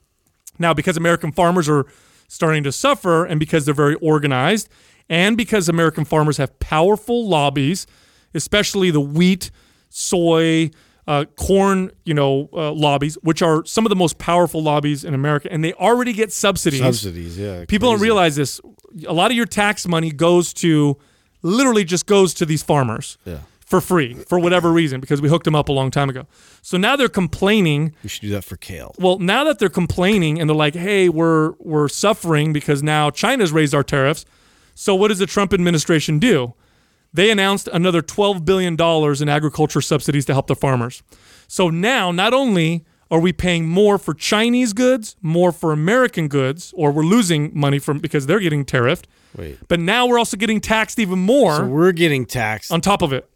[0.59, 1.87] Now, because American farmers are
[2.29, 4.69] starting to suffer, and because they're very organized,
[5.09, 7.87] and because American farmers have powerful lobbies,
[8.35, 9.51] especially the wheat,
[9.89, 10.71] soy,
[11.07, 15.15] uh, corn, you know, uh, lobbies, which are some of the most powerful lobbies in
[15.15, 16.81] America, and they already get subsidies.
[16.81, 17.65] Subsidies, yeah.
[17.67, 18.61] People don't realize this.
[19.09, 20.99] A lot of your tax money goes to,
[21.43, 23.19] literally, just goes to these farmers.
[23.25, 23.39] Yeah.
[23.65, 26.27] for free for whatever reason because we hooked them up a long time ago.
[26.61, 27.95] So now they're complaining.
[28.03, 28.97] We should do that for kale.
[28.99, 33.53] Well, now that they're complaining and they're like, "Hey, we're we're suffering because now China's
[33.53, 34.25] raised our tariffs."
[34.75, 36.55] So what does the Trump administration do?
[37.13, 41.03] They announced another 12 billion dollars in agriculture subsidies to help the farmers.
[41.47, 46.73] So now not only are we paying more for Chinese goods, more for American goods,
[46.77, 49.05] or we're losing money from because they're getting tariffed,
[49.37, 49.59] Wait.
[49.69, 52.71] but now we're also getting taxed even more So we're getting taxed.
[52.73, 53.29] on top of it.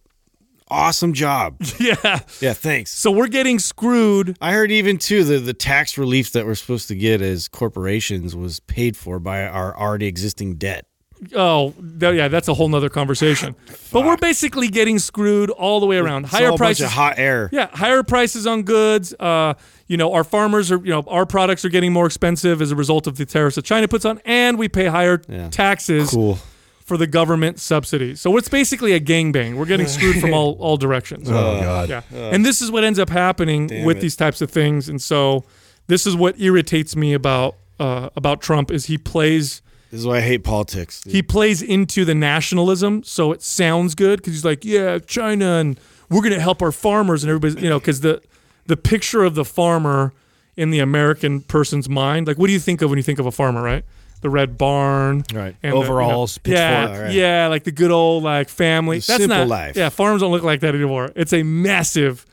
[0.70, 1.56] awesome job.
[1.80, 2.20] Yeah.
[2.40, 2.90] Yeah, thanks.
[2.92, 4.37] So we're getting screwed.
[4.40, 8.34] I heard even too the the tax relief that we're supposed to get as corporations
[8.34, 10.87] was paid for by our already existing debt.
[11.34, 13.54] Oh, th- yeah, that's a whole nother conversation.
[13.92, 16.24] but we're basically getting screwed all the way around.
[16.24, 16.84] It's Higher all a bunch prices.
[16.87, 17.48] of hot air.
[17.52, 19.14] Yeah, higher prices on goods.
[19.18, 19.54] Uh,
[19.87, 22.76] you know, our farmers are, you know, our products are getting more expensive as a
[22.76, 25.48] result of the tariffs that China puts on, and we pay higher Yeah.
[25.50, 26.38] taxes Cool.
[26.84, 28.20] for the government subsidies.
[28.20, 29.56] So it's basically a gangbang.
[29.56, 31.28] We're getting screwed from all, all directions.
[31.30, 31.88] Oh God.
[31.88, 32.02] Yeah.
[32.12, 34.00] and this is what ends up happening Damn with it.
[34.00, 34.88] these types of things.
[34.88, 35.44] And so
[35.87, 39.60] this is what irritates me about uh, about Trump is he plays
[39.94, 41.02] This is why I hate politics.
[41.07, 45.78] he plays into the nationalism so it sounds good because he's like yeah china and
[46.11, 48.20] we're going to help our farmers and everybody you know because the
[48.66, 50.12] the picture of the farmer
[50.57, 53.26] in the american person's mind like what do you think of when you think of
[53.26, 53.85] a farmer right
[54.20, 55.54] the red barn Right.
[55.62, 57.12] and the, you know- Overalls, yeah right.
[57.12, 59.76] yeah like the good old like family The that's simple not life.
[59.76, 62.26] yeah farms don't look like that anymore it's a massive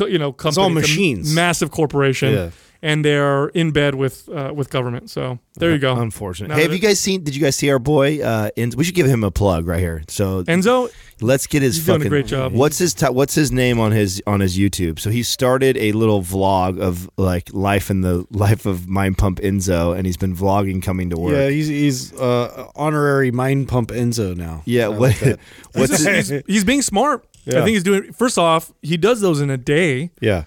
[0.00, 1.34] you know company all a machines.
[1.34, 2.50] massive corporation Yeah.
[2.86, 6.48] And they're in bed with uh, with government so there you go Unfortunate.
[6.48, 7.24] Now Hey, have you guys seen?
[7.24, 8.22] Did you guys see our boy?
[8.22, 8.76] Uh, Enzo?
[8.76, 10.04] We should give him a plug right here.
[10.08, 12.10] So enzo let's get his He's doing a fucking.
[12.10, 12.52] great job.
[12.52, 15.00] What's his ti- What's his name on his on his YouTube?
[15.00, 19.40] So he started a little vlog of like life in the life of Mind Pump
[19.40, 21.32] Enzo, and he's been vlogging coming to work.
[21.32, 24.62] Yeah, he's he's uh, honorary mind pump Enzo now.
[24.64, 25.40] Yeah, what, like that.
[25.72, 27.26] what's his, he's, he's being smart.
[27.48, 28.12] I think he's doing.
[28.12, 30.10] First off, he does those in a day.
[30.20, 30.44] yeah.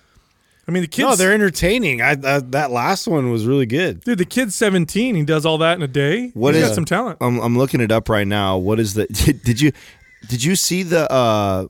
[0.69, 1.99] I mean, the kid's No, they're entertaining.
[2.01, 4.01] I, I that last one was really good.
[4.03, 4.19] dude.
[4.19, 5.15] The kid's seventeen.
[5.15, 6.29] He does all that in a day.
[6.35, 7.17] What He's is- got some talent?
[7.21, 8.57] I'm, I'm looking it up right now.
[8.57, 9.07] What is the?
[9.11, 9.71] Did, did you
[10.27, 11.65] did you see the uh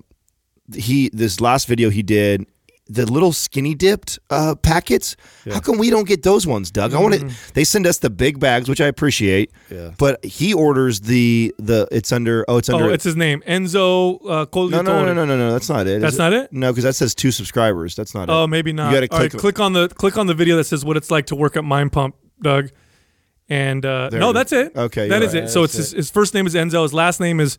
[0.75, 2.45] he this last video he did
[2.89, 5.15] the little skinny dipped uh packets?
[5.49, 6.93] How come we don't get those ones, Doug?
[6.93, 7.31] I want to.
[7.53, 9.51] They send us the big bags, which I appreciate.
[9.71, 9.91] Yeah.
[9.97, 12.85] But he orders the the it's under oh it's under.
[12.85, 15.97] Oh, it's his name, Enzo uh, no, no no no no no that's not it.
[15.97, 16.51] Is That's not it?
[16.51, 17.95] No, because that says two subscribers.
[17.95, 18.43] That's not Oh, it.
[18.43, 18.91] Oh, maybe not.
[18.93, 19.41] You got to All right, click.
[19.41, 21.63] click on the click on the video that says what it's like to work at
[21.63, 22.69] Mind Pump, Doug.
[23.47, 24.33] And uh, no, it is.
[24.33, 24.75] that's it.
[24.75, 25.35] Okay, that right.
[25.35, 25.49] it.
[25.49, 26.83] So it's his, his first name is Enzo.
[26.83, 27.57] His last name is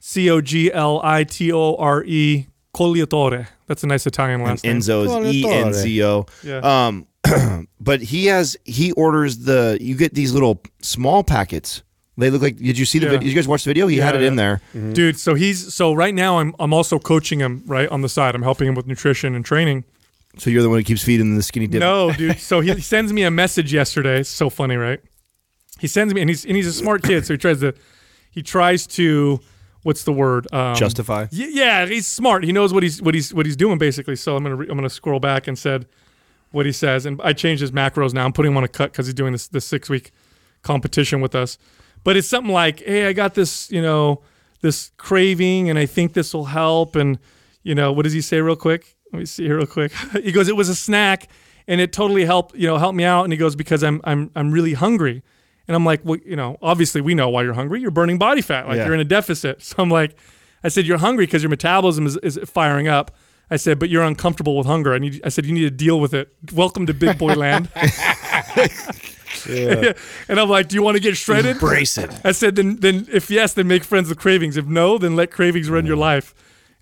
[0.00, 3.46] C O G L I T O R E Coglitore.
[3.66, 4.76] That's a nice Italian last name.
[4.78, 6.26] Enzo is E N Z O.
[6.42, 6.58] Yeah.
[6.86, 7.06] Um,
[7.80, 11.82] but he has he orders the you get these little small packets.
[12.18, 12.56] They look like.
[12.56, 13.10] Did you see the Yeah.
[13.12, 13.24] video?
[13.24, 13.86] Did you guys watch the video?
[13.88, 14.58] He had Yeah, it in yeah.
[14.72, 14.92] there.
[14.92, 18.34] dude so he's so right now i'm i'm also coaching him right on the side
[18.34, 19.84] i'm helping him with nutrition and training
[20.38, 21.80] So you're the one who keeps feeding the skinny dip.
[21.80, 25.00] no dude so he sends me a message yesterday it's so funny right
[25.78, 27.74] he sends me and he's and he's a smart kid so he tries to
[28.30, 29.40] he tries to
[29.86, 31.22] what's the word um, Justify.
[31.32, 32.42] y- yeah he's smart.
[32.42, 34.16] He knows what he's what he's what he's doing basically.
[34.16, 35.86] So i'm gonna re- i'm gonna scroll back and said
[36.50, 37.06] what he says.
[37.06, 38.24] And i changed his macros now.
[38.24, 40.10] I'm putting him on a cut because he's doing this this six week
[40.62, 41.56] competition with us.
[42.02, 44.22] But it's something like hey i got this you know
[44.60, 46.96] this craving and i think this will help.
[46.96, 47.18] And
[47.62, 48.96] you know what does he say real quick?
[49.12, 49.92] Let me see here real quick.
[50.22, 51.28] He goes it was a snack
[51.68, 53.22] and it totally helped you know helped me out.
[53.24, 55.22] And he goes because i'm i'm i'm really hungry
[55.68, 58.42] and i'm like well you know obviously we know why you're hungry you're burning body
[58.42, 58.86] fat like Yeah.
[58.86, 60.16] you're in a deficit so i'm like
[60.64, 63.14] i said you're hungry because your metabolism is, is firing up
[63.48, 64.92] I said, but you're uncomfortable with hunger.
[64.92, 65.20] I need.
[65.24, 66.34] I said you need to deal with it.
[66.52, 67.68] Welcome to big boy land.
[67.76, 67.86] Yeah.
[70.28, 71.52] and I'm like, do you want to get shredded?
[71.52, 72.10] Embrace it.
[72.24, 74.56] I said, then, then if yes, then make friends with cravings.
[74.56, 76.34] If no, then let cravings run your life.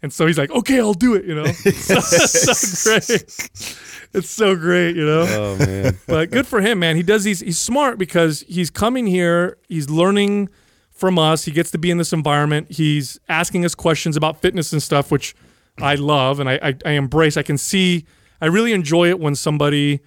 [0.02, 1.24] And so he's like, okay, I'll do it.
[1.24, 3.78] You know, so, so great.
[4.14, 5.26] It's so great, you know.
[5.28, 5.98] Oh man.
[6.06, 6.96] But good for him, man.
[6.96, 7.40] He does these.
[7.40, 9.58] He's smart because he's coming here.
[9.68, 10.48] He's learning
[10.90, 11.44] from us.
[11.44, 12.70] He gets to be in this environment.
[12.70, 15.34] He's asking us questions about fitness and stuff, which
[15.78, 17.36] I love and I, I, I embrace.
[17.36, 18.06] I can see.
[18.40, 20.00] I really enjoy it when somebody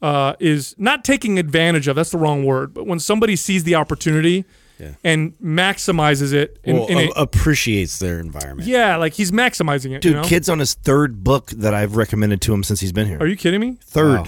[0.00, 1.96] uh, is not taking advantage of.
[1.96, 2.72] That's the wrong word.
[2.72, 4.44] But when somebody sees the opportunity
[4.78, 4.92] Yeah.
[5.02, 6.58] and maximizes it.
[6.64, 8.68] In, well, in a, a- appreciates their environment.
[8.68, 10.02] yeah, like he's maximizing it.
[10.02, 10.24] Dude, you know?
[10.24, 13.18] kid's on his third book that I've recommended to him since he's been here.
[13.18, 13.78] Are you kidding me?
[13.82, 14.20] third?
[14.20, 14.26] Wow.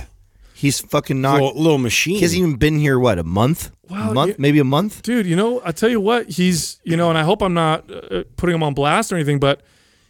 [0.55, 1.35] He's fucking not.
[1.35, 2.17] Little, little machine.
[2.17, 2.99] he hasn't even been here.
[2.99, 3.71] What a month?
[3.89, 4.31] Wow, month?
[4.31, 4.37] yeah.
[4.39, 5.01] Maybe a month.
[5.03, 7.91] dude you know i tell you what he's you know and i hope i'm not
[7.91, 9.63] uh, putting him on blast or anything but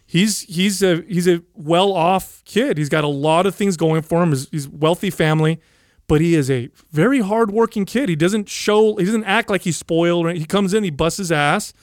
[0.05, 4.01] he's he's a he's a well off kid he's got a lot of things going
[4.01, 5.61] for him he's, he's wealthy family
[6.09, 9.61] but he is a very hard working kid he doesn't show he doesn't act like
[9.61, 11.73] he's spoiled or he comes in he busts his ass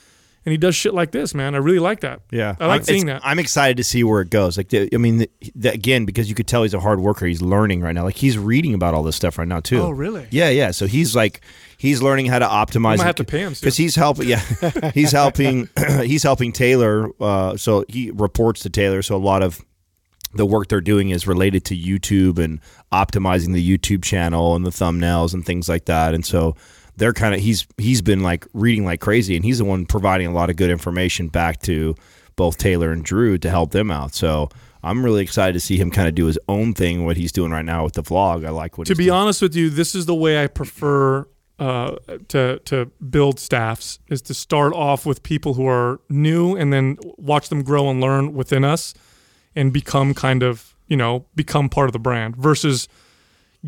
[0.47, 1.57] and he does shit like this, man.
[1.57, 2.21] I really like that.
[2.31, 3.21] Yeah, I like I'm, seeing that.
[3.25, 4.57] I'm excited to see where it goes.
[4.57, 7.27] Like, the, I mean, the, the, again, because you could tell he's a hard worker.
[7.27, 8.05] He's learning right now.
[8.05, 9.81] Like, he's reading about all this stuff right now too.
[9.81, 10.29] Oh, really?
[10.31, 10.71] Yeah, yeah.
[10.71, 11.41] So he's like,
[11.79, 12.99] he's learning how to optimize.
[12.99, 14.29] might have to pay him because he's helping.
[14.29, 14.41] Yeah,
[14.95, 15.69] he's helping.
[16.05, 17.11] he's helping Taylor.
[17.21, 19.03] Uh, so he reports to Taylor.
[19.03, 19.61] So a lot of
[20.37, 22.61] the work they're doing is related to YouTube and
[22.93, 26.15] optimizing the YouTube channel and the thumbnails and things like that.
[26.15, 26.57] And so
[26.97, 30.27] they're kind of he's he's been like reading like crazy, and he's the one providing
[30.27, 31.95] a lot of good information back to
[32.37, 34.15] both Taylor and Drew to help them out.
[34.15, 34.49] So.
[34.83, 37.51] I'm really excited to see him kind of do his own thing, what he's doing
[37.51, 38.47] right now with the vlog.
[38.47, 39.17] I like what to be doing.
[39.17, 41.27] honest with you, this is the way I prefer
[41.59, 41.97] uh,
[42.29, 46.99] to to build staffs is to start off with people who are new and then
[47.17, 48.95] watch them grow and learn within us
[49.57, 52.89] and become kind of you know become part of the brand versus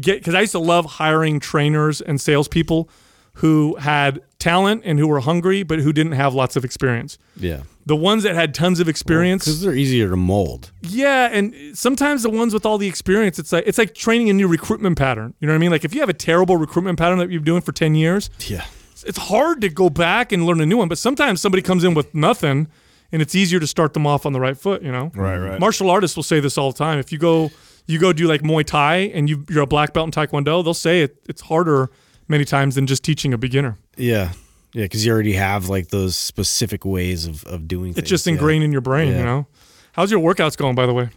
[0.00, 2.88] get because I used to love hiring trainers and salespeople
[3.34, 7.18] who had talent and who were hungry but who didn't have lots of experience.
[7.36, 7.62] Yeah.
[7.86, 10.72] The ones that had tons of experience, Because they're easier to mold.
[10.82, 14.32] yeah, and sometimes the ones with all the experience, it's like it's like training a
[14.34, 15.32] new recruitment pattern.
[15.40, 15.70] You know what I mean?
[15.70, 18.28] Like if you have a terrible recruitment pattern that you've been doing for ten years,
[18.46, 18.64] Yeah.
[19.06, 20.88] it's hard to go back and learn a new one.
[20.88, 22.68] But sometimes somebody comes in with nothing,
[23.12, 24.82] and it's easier to start them off on the right foot.
[24.82, 25.50] You know, Right, right.
[25.52, 25.60] Mm-hmm.
[25.60, 26.98] Martial artists will say this all the time.
[26.98, 27.50] If you go,
[27.86, 30.74] you go do like Muay Thai, and you, you're a black belt in Taekwondo, they'll
[30.74, 31.90] say it, it's harder
[32.28, 33.78] many times than just teaching a beginner.
[33.96, 34.32] Yeah.
[34.74, 37.98] Yeah, because you already have like those specific ways of, of doing things.
[38.02, 38.34] It's just Yeah.
[38.34, 39.08] ingrained in your brain.
[39.16, 39.46] You know,
[39.92, 40.74] how's your workouts going?
[40.74, 41.08] By the way,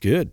[0.00, 0.30] Good.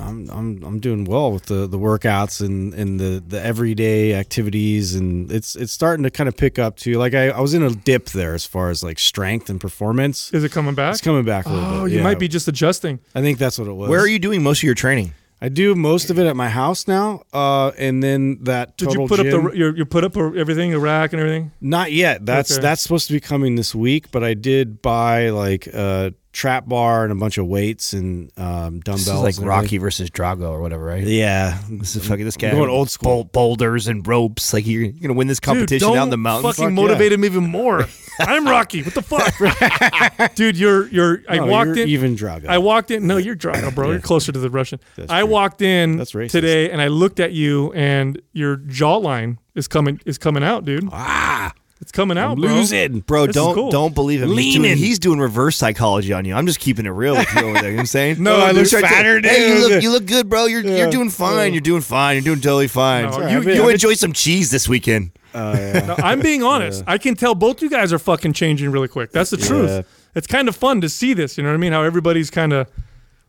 [0.00, 4.94] I'm I'm I'm doing well with the, the workouts and, and the, the everyday activities
[4.94, 6.94] and it's it's starting to kind of pick up too.
[6.98, 10.32] Like I, I was in a dip there as far as like strength and performance.
[10.32, 10.92] is it coming back?
[10.92, 11.92] It's coming back a little Oh, bit.
[11.92, 12.04] you yeah.
[12.04, 12.98] might be just adjusting.
[13.14, 13.88] I think that's what it was.
[13.88, 15.12] Where are you doing most of your training?
[15.42, 19.06] I do most of it at my house now, uh, and then that Did you
[19.08, 21.52] put gym, up the you you put up everything, the rack and everything?
[21.62, 22.26] Not yet.
[22.26, 22.60] That's Okay.
[22.60, 27.02] that's supposed to be coming this week, but I did buy like a trap bar
[27.04, 29.06] and a bunch of weights and um, dumbbells.
[29.06, 29.80] This is like and Rocky everything.
[29.80, 31.02] versus Drago or whatever, right?
[31.02, 32.50] Yeah, This is fucking this guy.
[32.52, 33.24] going old school.
[33.24, 34.52] Boulders and ropes.
[34.52, 36.50] Like you're, you're gonna win this competition Dude, down don't the mountain.
[36.52, 37.16] Fucking Fuck motivate yeah.
[37.16, 37.86] him even more.
[38.20, 38.82] I'm Rocky.
[38.82, 40.56] What the fuck, dude?
[40.56, 41.22] You're you're.
[41.28, 41.88] I No, walked you're in.
[41.88, 42.46] even Drago.
[42.48, 43.06] I walked in.
[43.06, 43.90] No, you're Drago, bro.
[43.90, 44.80] You're closer to the Russian.
[44.96, 45.30] That's I true.
[45.30, 46.30] walked in That's racist.
[46.32, 50.88] today, and I looked at you, and your jawline is coming is coming out, dude.
[50.92, 52.50] ah, It's coming out, bro.
[52.54, 53.00] losing.
[53.00, 53.70] Bro, This don't cool.
[53.70, 54.28] don't believe him.
[54.28, 54.76] He's doing, Leaning.
[54.78, 56.34] he's doing reverse psychology on you.
[56.34, 57.64] I'm just keeping it real with you over there.
[57.64, 58.22] You know what I'm saying?
[58.22, 59.70] No, I look start to- fatter, Hey, you dude.
[59.72, 60.44] look you look good, bro.
[60.44, 60.76] You're Yeah.
[60.76, 61.54] you're doing fine.
[61.54, 62.16] You're doing fine.
[62.16, 63.10] You're doing totally fine.
[63.10, 65.12] No, you- you, you- enjoy some cheese this weekend.
[65.34, 66.82] Oh, no, I'm being honest.
[66.86, 69.12] I can tell both you guys are fucking changing really quick.
[69.12, 69.46] That's the Yeah.
[69.46, 69.86] truth.
[70.14, 71.38] It's kind of fun to see this.
[71.38, 71.72] You know what I mean?
[71.72, 72.66] How everybody's kind of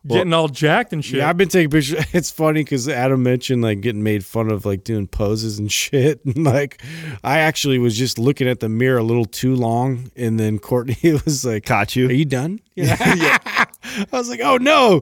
[0.08, 1.20] getting all jacked and shit.
[1.20, 2.04] Yeah, I've been taking pictures.
[2.14, 6.24] It's funny because Adam mentioned like getting made fun of like doing poses and shit.
[6.26, 6.82] And like,
[7.24, 10.98] I actually was just looking at the mirror a little too long, and then Courtney
[11.26, 12.08] was like, Caught you.
[12.10, 12.60] Are you done?
[12.76, 12.96] Yeah.
[13.00, 15.02] I was like, Oh no.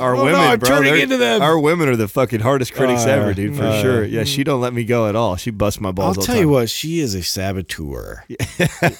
[0.00, 0.68] Our Oh, women, no, I'm bro.
[0.68, 1.42] turning they're- into them.
[1.42, 4.04] Our women are the fucking hardest critics Uh, ever, dude, for uh, sure.
[4.04, 5.36] Yeah, she don't let me go at all.
[5.36, 6.16] She busts my balls.
[6.16, 8.24] I'll all the tell you what, she is a saboteur.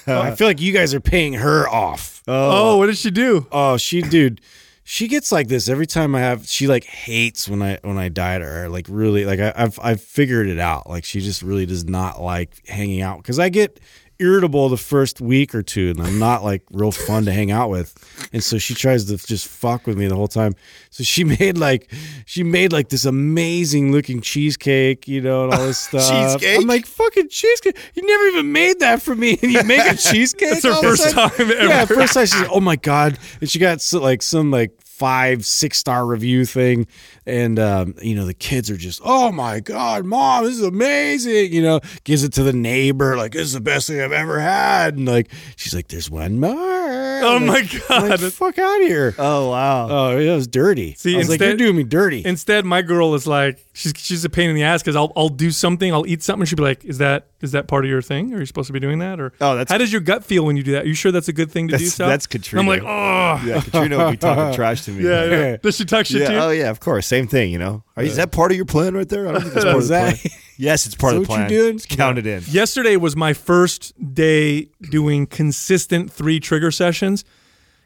[0.06, 2.22] I feel like you guys are paying her off.
[2.28, 3.46] oh, what did she do?
[3.52, 4.40] Oh, she, dude,
[4.86, 6.46] she gets like this every time I have.
[6.46, 8.68] She like hates when I when I diet her.
[8.68, 10.88] Like really, like I, I've I've figured it out.
[10.88, 13.80] Like she just really does not like hanging out because I get
[14.24, 17.68] irritable the first week or two, and I'm not like real fun to hang out
[17.68, 17.94] with.
[18.32, 20.54] And so she tries to just fuck with me the whole time.
[20.90, 21.92] So she made like
[22.24, 26.10] she made like this amazing looking cheesecake, you know, and all this stuff.
[26.10, 26.60] Cheesecake?
[26.60, 27.76] I'm like fucking cheesecake.
[27.94, 30.52] You never even made that for me, and you make a cheesecake.
[30.52, 31.52] It's her all of a first time ever.
[31.52, 34.72] Yeah, first time she's like, "Oh my god!" And she got so, like some like
[34.82, 36.86] five, six star review thing,
[37.26, 41.52] and um, you know the kids are just, "Oh my god, mom, this is amazing!"
[41.52, 44.40] You know, gives it to the neighbor, like, "This is the best thing I've ever
[44.40, 48.20] had," and like she's like, "There's one more." Oh I'm my like, I'm God.
[48.22, 49.14] like, fuck out of here!
[49.18, 49.88] Oh wow.
[49.90, 50.94] Oh, it was dirty.
[50.94, 53.92] See, I was like, instead- "You're doing me dirty." Instead, my girl is like, she's
[53.96, 56.56] she's a pain in the ass because I'll I'll do something, I'll eat something, she'll
[56.56, 58.34] be like, "Is that is that part of your thing?
[58.34, 60.44] Are you supposed to be doing that?" Or Oh, that's- how does your gut feel
[60.44, 60.84] when you do that?
[60.84, 61.78] Are you sure that's a good thing to do?
[61.78, 62.08] That's- Sal?
[62.08, 62.62] that's And Katrina.
[62.62, 65.04] I'm like, oh, yeah, Katrina will be talking trash to me.
[65.04, 65.56] yeah, yeah.
[65.56, 66.38] Does she talk shit Yeah, to you?
[66.40, 67.06] oh yeah, of course.
[67.14, 67.84] Same thing, you know.
[67.96, 69.28] Are you, is that part of your plan right there?
[69.28, 69.88] I don't think that's part of the
[70.28, 70.38] plan.
[70.56, 71.50] Yes, it's part Is of the that what plan.
[71.50, 71.74] you're doing?
[71.76, 72.42] It's counted in.
[72.48, 77.24] Yesterday was my first day doing consistent three trigger sessions.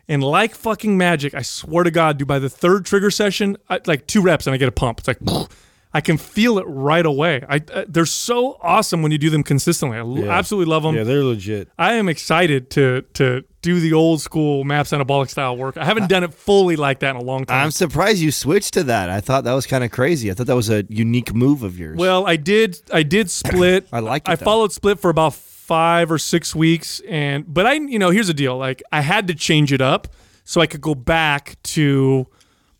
[0.08, 3.80] And like fucking magic, I swear to God, dude, by the third trigger session, I,
[3.86, 5.00] like two reps and I get a pump.
[5.00, 5.18] It's like,
[5.94, 7.42] I can feel it right away.
[7.48, 9.96] I, uh, they're so awesome when you do them consistently.
[9.96, 10.30] I l- Yeah.
[10.38, 10.94] absolutely love them.
[10.94, 11.68] yeah, they're legit.
[11.78, 15.76] I am excited to to do the old school maps anabolic style work.
[15.78, 17.64] I haven't done it fully like that in a long time.
[17.64, 19.08] I'm surprised you switched to that.
[19.10, 20.30] I thought that was kind of crazy.
[20.30, 21.96] I thought that was a unique move of yours.
[21.98, 22.76] Well, I did.
[22.92, 23.88] I did split.
[23.92, 24.44] I liked it, I though.
[24.44, 28.34] followed split for about five or six weeks, and but I, you know, here's the
[28.34, 30.08] deal: like I had to change it up
[30.44, 32.26] so I could go back to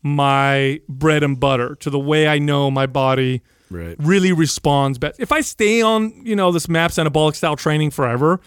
[0.03, 3.97] my bread and butter, to the way I know my body Right.
[3.99, 5.21] really responds best.
[5.21, 8.41] If I stay on, you know, this MAPS anabolic style training forever,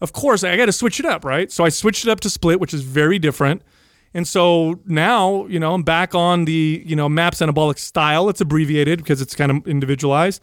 [0.00, 1.50] of course I got to switch it up, right?
[1.50, 3.62] So I switched it up to split, which is very different.
[4.12, 8.28] And so now, you know, I'm back on the, you know, MAPS anabolic style.
[8.28, 10.42] It's abbreviated because it's kind of individualized.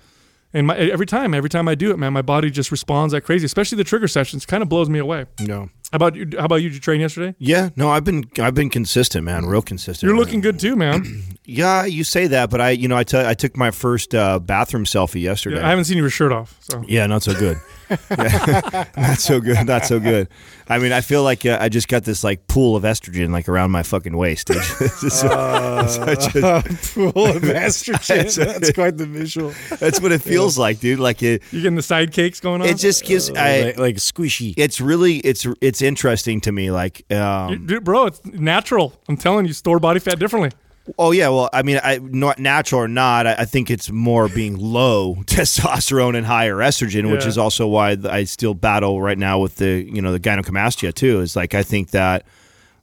[0.56, 3.24] And my, every time, every time I do it, man, my body just responds like
[3.24, 3.46] crazy.
[3.46, 5.26] Especially the trigger sessions, kind of blows me away.
[5.40, 5.70] No.
[5.94, 6.28] How about you?
[6.40, 6.70] How about you?
[6.70, 7.36] Did you train yesterday?
[7.38, 10.08] Yeah, no, I've been I've been consistent, man, real consistent.
[10.10, 11.24] You're looking good too, man.
[11.46, 14.40] Yeah, you say that, but I, you know, I t- I took my first uh,
[14.40, 15.60] bathroom selfie yesterday.
[15.62, 17.58] I haven't seen your shirt off, so Yeah, not so good.
[18.10, 18.86] Yeah.
[18.98, 19.68] not so good.
[19.68, 20.28] Not so good.
[20.68, 23.48] I mean, I feel like uh, I just got this like pool of estrogen like
[23.50, 24.48] around my fucking waist.
[24.48, 24.56] dude.
[24.80, 26.64] This is- such a-
[26.94, 28.36] Pool of estrogen.
[28.60, 29.54] That's quite the visual.
[29.80, 30.98] that's what it feels like, dude.
[31.00, 31.44] Like it.
[31.52, 32.68] you getting the side cakes going on.
[32.70, 33.30] It just gives.
[33.30, 33.62] I.
[33.64, 34.54] like, like squishy.
[34.58, 35.18] It's really.
[35.18, 36.72] It's it's interesting to me.
[36.72, 37.10] Like.
[37.12, 38.94] Um, Dude, bro, it's natural.
[39.08, 40.52] I'm telling you, store body fat differently.
[40.98, 44.28] Oh yeah, well, I mean, I not natural or not, I, I think it's more
[44.28, 47.30] being low testosterone and higher estrogen, which Yeah.
[47.30, 51.22] is also why I still battle right now with the you know the gynecomastia too.
[51.22, 52.26] Is like I think that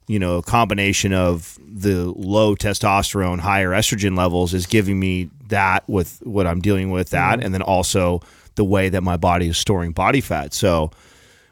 [0.07, 5.87] you know a combination of the low testosterone, higher estrogen levels is giving me that
[5.87, 7.45] with what I'm dealing with that, Mm-hmm.
[7.45, 8.21] and then also
[8.55, 10.55] the way that my body is storing body fat.
[10.55, 10.89] So,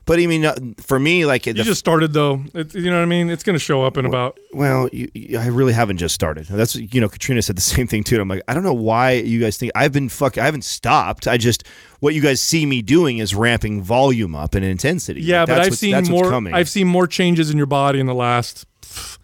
[0.10, 2.43] but I mean, uh, for me, like You just started though.
[2.55, 3.30] It, you know what I mean?
[3.30, 4.39] It's going to show up in about.
[4.51, 6.47] well, you, you- I really haven't just started.
[6.47, 8.20] That's you know, Katrina said the same thing too.
[8.20, 10.39] I'm like, I don't know why you guys think I've been fuck.
[10.39, 11.28] I haven't stopped.
[11.28, 11.64] I just
[11.99, 15.22] what you guys see me doing is ramping volume up and intensity.
[15.22, 16.34] Yeah, Like, but that's I've seen that's more.
[16.55, 19.19] I've seen more changes in your body in the last pff,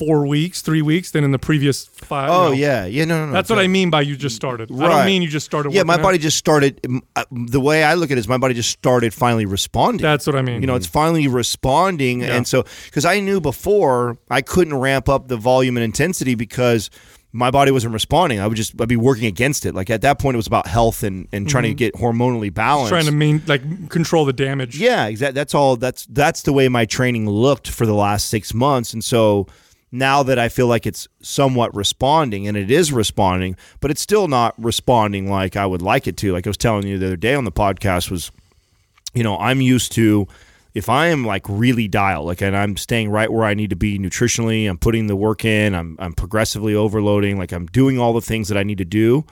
[0.00, 2.30] four weeks, three weeks than in the previous five.
[2.30, 2.52] oh you know.
[2.56, 3.04] yeah, yeah.
[3.04, 3.32] No, no, no.
[3.32, 4.70] That's what I mean by you just started.
[4.72, 5.72] I don't mean you just started.
[5.72, 6.02] Yeah, my out.
[6.02, 6.80] body just started.
[7.14, 10.02] uh, The way I look at it is, my body just started finally responding.
[10.02, 10.60] That's what I mean.
[10.62, 12.36] you know, it's finally responding, Yeah.
[12.36, 16.90] and so because I knew before I couldn't ramp up the volume and intensity because
[17.32, 18.40] my body wasn't responding.
[18.40, 19.72] I would just I'd be working against it.
[19.74, 22.92] Like at that point, it was about health and and trying to get hormonally balanced.
[22.92, 23.02] Mm-hmm.
[23.02, 24.78] trying to mean like control the damage.
[24.78, 25.34] Yeah, exactly.
[25.34, 25.76] That's all.
[25.76, 29.46] That's that's the way my training looked for the last six months, and so
[29.92, 34.28] now that I feel like it's somewhat responding, and it is responding, but it's still
[34.28, 36.32] not responding like I would like it to.
[36.32, 38.30] Like I was telling you the other day on the podcast was,
[39.14, 40.28] you know, I'm used to
[40.74, 43.76] if I am like really dialed, like and I'm staying right where I need to
[43.76, 48.12] be nutritionally, I'm putting the work in, I'm I'm progressively overloading, like I'm doing all
[48.12, 49.24] the things that I need to do.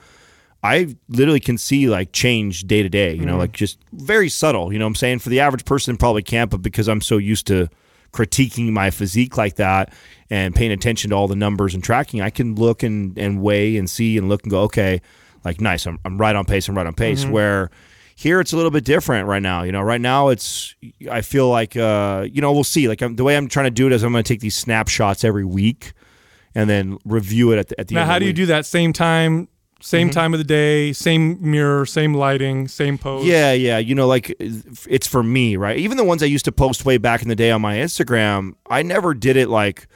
[0.62, 3.40] I literally can see like change day to day, you know, mm-hmm.
[3.40, 5.20] like just very subtle, you know what I'm saying?
[5.20, 7.68] For the average person probably can't, but because I'm so used to
[8.12, 9.92] critiquing my physique like that
[10.30, 13.76] and paying attention to all the numbers and tracking, I can look and, and weigh
[13.76, 15.00] and see and look and go, okay,
[15.44, 17.24] like nice, I'm, I'm right on pace, I'm right on pace.
[17.32, 17.70] Where
[18.16, 19.62] here it's a little bit different right now.
[19.62, 20.74] You know, right now it's
[21.10, 22.88] I feel like uh, you know, we'll see.
[22.88, 24.56] Like I'm, the way I'm trying to do it is I'm going to take these
[24.56, 25.92] snapshots every week
[26.54, 28.66] and then review it at the, at the Now, how do you do that?
[28.66, 29.48] Same time,
[29.80, 30.14] same mm-hmm.
[30.14, 33.24] time of the day, same mirror, same lighting, same pose.
[33.24, 33.78] Yeah, yeah.
[33.78, 35.76] You know, like it's for me, right?
[35.76, 38.54] Even the ones I used to post way back in the day on my Instagram,
[38.68, 39.86] I never did it like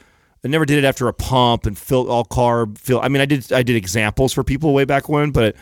[0.45, 2.77] I never did it after a pump and fill all carb.
[2.77, 3.01] Fill.
[3.01, 5.55] I mean, I did I did examples for people way back when, but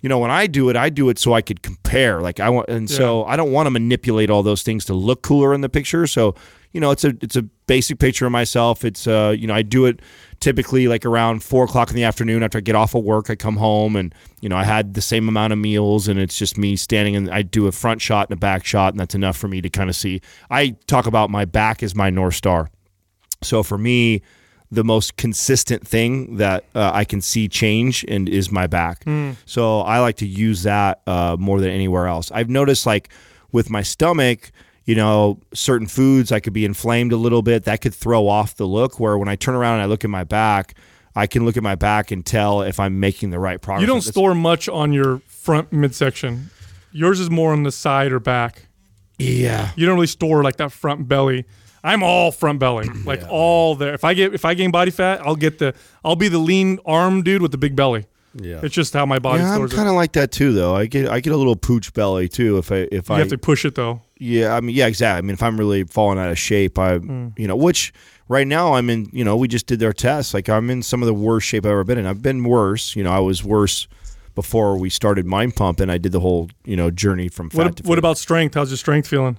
[0.00, 2.20] you know, when I do it, I do it so I could compare.
[2.20, 5.22] Like I want, and so I don't want to manipulate all those things to look
[5.22, 6.06] cooler in the picture.
[6.06, 6.34] So
[6.72, 8.84] you know, it's a it's a basic picture of myself.
[8.84, 10.00] It's uh, you know, I do it
[10.40, 13.30] typically like around four o'clock in the afternoon after I get off of work.
[13.30, 16.38] I come home and you know I had the same amount of meals, and it's
[16.38, 19.14] just me standing and I do a front shot and a back shot, and that's
[19.14, 20.20] enough for me to kind of see.
[20.50, 22.70] I talk about my back as my north star.
[23.42, 24.22] So for me,
[24.70, 29.04] the most consistent thing that uh, I can see change and is my back.
[29.46, 32.30] So I like to use that uh, more than anywhere else.
[32.30, 33.08] I've noticed like
[33.50, 34.50] with my stomach,
[34.84, 37.64] you know, certain foods I could be inflamed a little bit.
[37.64, 39.00] That could throw off the look.
[39.00, 40.74] Where when I turn around and I look at my back,
[41.14, 43.80] I can look at my back and tell if I'm making the right progress.
[43.80, 46.50] You don't store much on your front midsection.
[46.92, 48.68] Yours is more on the side or back.
[49.18, 49.70] Yeah.
[49.76, 51.44] You don't really store like that front belly.
[51.84, 53.94] I'm all front belly, like all there.
[53.94, 55.74] If I get if I gain body fat, I'll get the
[56.04, 58.06] I'll be the lean arm dude with the big belly.
[58.34, 58.60] Yeah.
[58.62, 60.74] It's just how my body Yeah, I'm kind of like that too, though.
[60.76, 63.28] I get I get a little pooch belly too if I if You I have
[63.28, 64.02] to push it though.
[64.18, 65.18] Yeah, I mean, yeah, exactly.
[65.18, 67.28] I mean, if I'm really falling out of shape, I, Hmm.
[67.36, 67.92] you know, which
[68.28, 69.08] right now I'm in.
[69.12, 70.34] You know, we just did their test.
[70.34, 72.06] Like I'm in some of the worst shape I've ever been in.
[72.06, 72.94] I've been worse.
[72.96, 73.88] You know, I was worse
[74.34, 77.56] before we started Mind Pump, and I did the whole you know journey from fat
[77.58, 78.54] What to what about strength?
[78.54, 79.38] How's your strength feeling?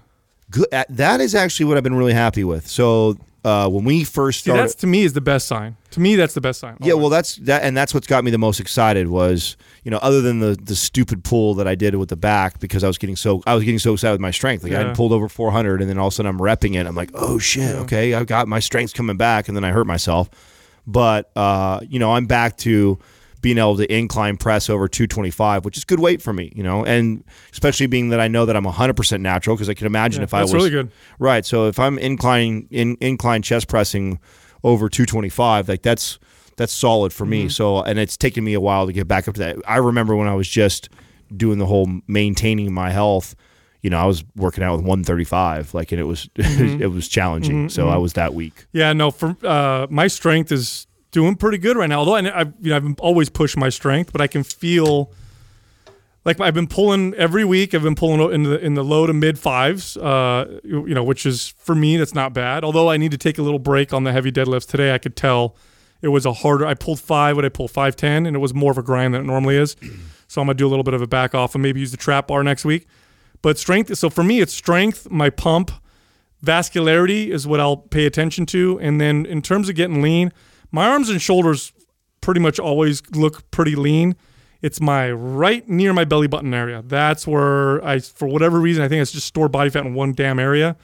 [0.51, 0.67] Good?
[0.73, 2.67] uh, That is actually what I've been really happy with.
[2.67, 4.63] So uh, when we first See, started.
[4.63, 5.77] that's to me is the best sign.
[5.91, 6.75] To me, that's the best sign.
[6.81, 9.97] Yeah, well, that's that, and that's what's got me the most excited was you know
[10.01, 12.97] other than the the stupid pull that I did with the back because I was
[12.97, 14.63] getting so I was getting so excited with my strength.
[14.63, 14.87] Like I Yeah.
[14.87, 16.85] had pulled over 400, and then all of a sudden I'm repping it.
[16.85, 19.87] I'm like, oh shit, okay, I've got my strength's coming back, and then I hurt
[19.87, 20.29] myself.
[20.85, 22.99] But uh, you know, I'm back to
[23.41, 26.51] being able to incline press over 225, which is good weight for me.
[26.55, 29.73] You know, and especially being that I know that I'm 100 percent natural because I
[29.73, 30.91] can imagine Yeah, if I that's was really good.
[31.19, 31.45] Right.
[31.45, 34.19] So if I'm incline in incline chest pressing
[34.63, 36.19] over 225, like that's
[36.57, 37.31] that's solid for Mm-hmm.
[37.31, 37.49] me.
[37.49, 39.57] So and it's taken me a while to get back up to that.
[39.67, 40.89] I remember when I was just
[41.35, 43.35] doing the whole maintaining my health.
[43.81, 46.81] You know, I was working out with 135, like, and it was Mm-hmm.
[46.81, 47.69] it was challenging.
[47.69, 48.65] So I was that weak.
[48.73, 49.09] Yeah, no.
[49.11, 51.99] For uh, my strength is doing pretty good right now.
[51.99, 55.11] Although I, I've you know I've always pushed my strength, but I can feel
[56.25, 57.73] like I've been pulling every week.
[57.73, 59.97] I've been pulling in the in the low to mid fives.
[59.97, 62.63] Uh, you know, which is for me that's not bad.
[62.63, 64.93] Although I need to take a little break on the heavy deadlifts today.
[64.93, 65.55] I could tell
[66.01, 66.65] it was a harder.
[66.65, 69.13] I pulled five, but I pulled five ten, and it was more of a grind
[69.13, 69.75] than it normally is.
[70.27, 71.97] So I'm gonna do a little bit of a back off and maybe use the
[71.97, 72.87] trap bar next week.
[73.41, 73.97] But strength.
[73.97, 75.09] So for me, it's strength.
[75.09, 75.71] My pump
[76.43, 78.79] vascularity is what I'll pay attention to.
[78.79, 80.31] And then in terms of getting lean,
[80.71, 81.73] my arms and shoulders
[82.21, 84.15] pretty much always look pretty lean.
[84.61, 86.83] It's my right near my belly button area.
[86.85, 90.13] That's where I, for whatever reason, I think it's just stored body fat in one
[90.13, 90.75] damn area.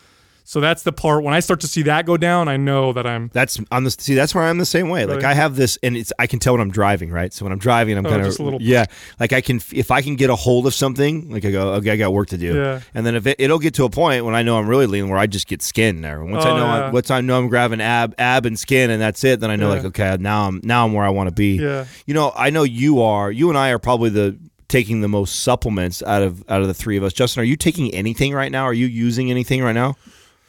[0.47, 3.07] So that's the part when I start to see that go down, I know that
[3.07, 4.13] I'm That's on the see.
[4.13, 5.05] That's where I'm the same way.
[5.07, 7.09] Like I have this, and it's I can tell when I'm driving.
[7.09, 7.33] Right.
[7.33, 8.85] So when I'm driving, I'm Oh, kind of just a little- yeah.
[9.19, 11.89] Like I can if I can get a hold of something, like I go, okay,
[11.89, 12.53] I got work to do.
[12.55, 12.81] Yeah.
[12.93, 15.09] And then if it, it'll get to a point when I know I'm really lean,
[15.09, 16.23] where I just get skin there.
[16.23, 16.91] Once I Oh, know, I, yeah.
[16.91, 19.69] once I know I'm grabbing ab, ab and skin, and that's it, then I know
[19.69, 19.75] Yeah.
[19.81, 21.55] like okay, now I'm now I'm where I want to be.
[21.57, 21.85] Yeah.
[22.05, 23.31] You know, I know you are.
[23.31, 24.37] You and I are probably the
[24.67, 27.13] taking the most supplements out of out of the three of us.
[27.13, 28.63] Justin, are you taking anything right now?
[28.65, 29.95] Are you using anything right now?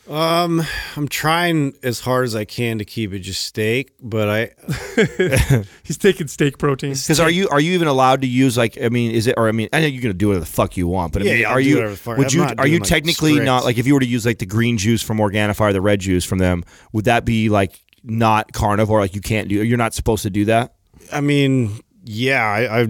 [0.09, 0.63] Um,
[0.97, 5.99] I'm trying as hard as I can to keep it just steak, but I he's
[5.99, 6.93] taking steak protein.
[6.93, 9.49] Because are you are you even allowed to use like I mean is it or
[9.49, 11.33] I mean I know you're gonna do whatever the fuck you want but I Yeah,
[11.33, 13.47] mean yeah, are you whatever the fuck- would I'm you are you like, technically strict.
[13.47, 15.81] not like if you were to use like the green juice from Organifi or the
[15.81, 19.77] red juice from them would that be like not carnivore like you can't do you're
[19.79, 20.75] not supposed to do that
[21.13, 22.89] I mean, yeah, I, I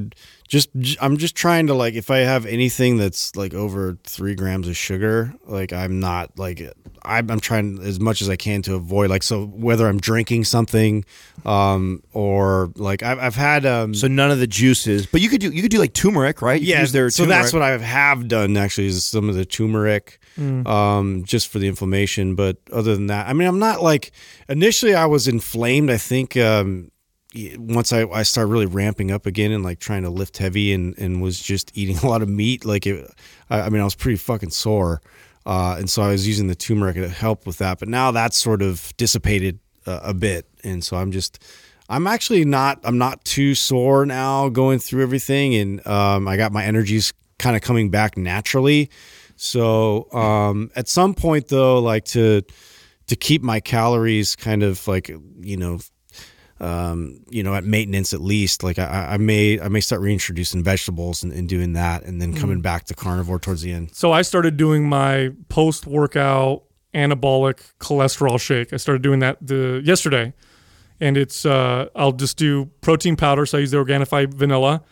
[0.48, 0.70] just
[1.02, 4.76] I'm just trying to like if I have anything that's like over three grams of
[4.76, 6.62] sugar, like I'm not like
[7.06, 10.44] I'm, I'm trying as much as I can to avoid like so whether I'm drinking
[10.44, 11.04] something,
[11.44, 13.94] um, or like I've, I've had um.
[13.94, 16.60] so none of the juices but you could do you could do like turmeric right
[16.60, 19.44] You yeah, use their so that's what I have done actually is some of the
[19.44, 22.34] turmeric, um, just for the inflammation.
[22.34, 24.12] But other than that, I mean, I'm not like
[24.48, 25.90] initially I was inflamed.
[25.90, 26.90] I think um,
[27.58, 30.96] once I, I started really ramping up again and like trying to lift heavy and,
[30.98, 33.10] and was just eating a lot of meat, like it,
[33.50, 35.00] I, I mean, I was pretty fucking sore.
[35.46, 37.78] Uh, and so I was using the turmeric to help with that.
[37.78, 40.46] But now that's sort of dissipated uh, a bit.
[40.64, 41.42] And so I'm just,
[41.88, 45.54] I'm actually not, I'm not too sore now going through everything.
[45.54, 48.90] And um, I got my energies kind of coming back naturally.
[49.36, 52.42] So um, at some point though, like to,
[53.06, 55.08] to keep my calories kind of like,
[55.40, 55.78] you know,
[56.60, 58.62] um, you know, at maintenance at least.
[58.62, 62.34] Like I, I may I may start reintroducing vegetables and, and doing that, and then
[62.34, 63.94] coming back to carnivore towards the end.
[63.94, 66.62] So I started doing my post workout
[66.94, 68.72] anabolic cholesterol shake.
[68.72, 70.32] I started doing that the yesterday,
[70.98, 73.44] and it's uh, I'll just do protein powder.
[73.46, 74.82] So I use the Organifi vanilla,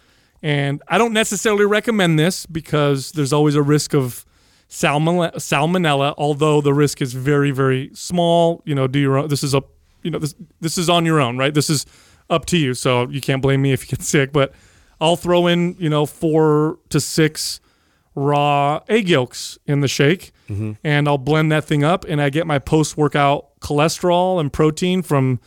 [0.43, 4.27] and I don't necessarily recommend this because there's always a risk of
[4.69, 5.35] salmonella.
[5.37, 8.63] Salmonella, although the risk is very very small.
[8.67, 9.29] You know, do your own.
[9.29, 9.63] This is a
[10.05, 11.53] you know this this is on your own, right?
[11.53, 11.87] This is
[12.31, 12.75] up to you.
[12.75, 14.55] So you can't blame me if you get sick, but
[15.01, 17.61] I'll throw in you know four to six
[18.15, 20.73] raw egg yolks in the shake mm-hmm.
[20.85, 25.03] and I'll blend that thing up and I get my post workout cholesterol and protein
[25.03, 25.41] from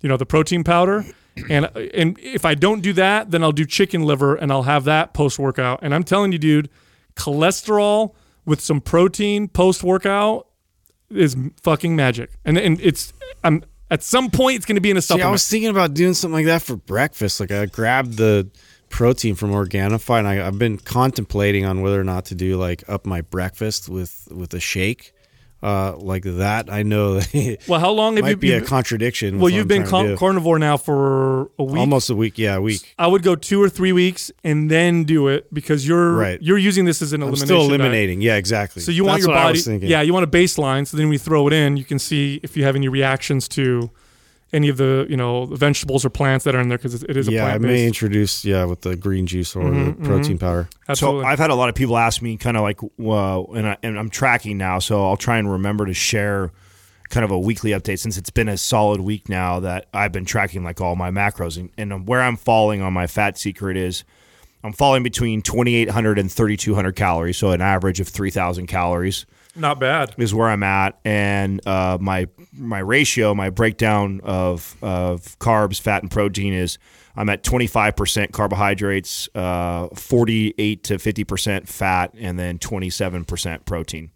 [0.00, 1.04] you know the protein powder
[1.50, 4.84] and and if I don't do that then I'll do chicken liver and I'll have
[4.84, 6.70] that post workout and I'm telling you dude
[7.16, 8.14] cholesterol
[8.46, 10.48] with some protein post workout
[11.10, 13.12] is fucking magic and and it's
[13.44, 15.26] I'm at some point it's going to be in a supplement.
[15.26, 17.40] See, I was thinking about doing something like that for breakfast.
[17.40, 18.48] Like I grabbed the
[18.88, 22.84] protein from Organifi, and I, I've been contemplating on whether or not to do like
[22.88, 25.12] up my breakfast with with a shake,
[25.62, 26.70] uh, like that.
[26.70, 27.20] I know
[27.68, 29.38] well how long have might you be a contradiction.
[29.40, 32.38] well you've I'm been car- carnivore now for a week almost a week.
[32.38, 32.94] Yeah, a week.
[32.98, 36.40] I would go two or three weeks and then do it because you're Right.
[36.42, 37.46] you're using this as an I'm elimination.
[37.46, 37.80] still diet.
[37.80, 38.20] eliminating.
[38.20, 38.82] Yeah, exactly.
[38.82, 39.88] So you want your what I body, was thinking.
[39.88, 40.86] yeah, you want a baseline.
[40.86, 43.90] So then we throw it in, you can see if you have any reactions to
[44.56, 47.28] any of the you know vegetables or plants that are in there because it is
[47.28, 50.68] a yeah, I may introduce yeah with the green juice or Mm-hmm, the protein powder.
[50.88, 51.22] Absolutely.
[51.22, 53.76] So I've had a lot of people ask me, kind of like, uh, and, I,
[53.82, 56.52] and I'm tracking now, so I'll try and remember to share
[57.10, 60.24] kind of a weekly update since it's been a solid week now that I've been
[60.24, 64.04] tracking like all my macros and, and where I'm falling on my fat secret is
[64.64, 69.26] I'm falling between 2,800 and 3,200 calories, so an average of 3,000 calories
[69.56, 70.14] Not bad.
[70.18, 76.02] is where I'm at, and uh, my my ratio, my breakdown of of carbs, fat,
[76.02, 76.78] and protein is
[77.16, 84.10] I'm at 25% carbohydrates, uh, 48 to 50% fat, and then 27% protein.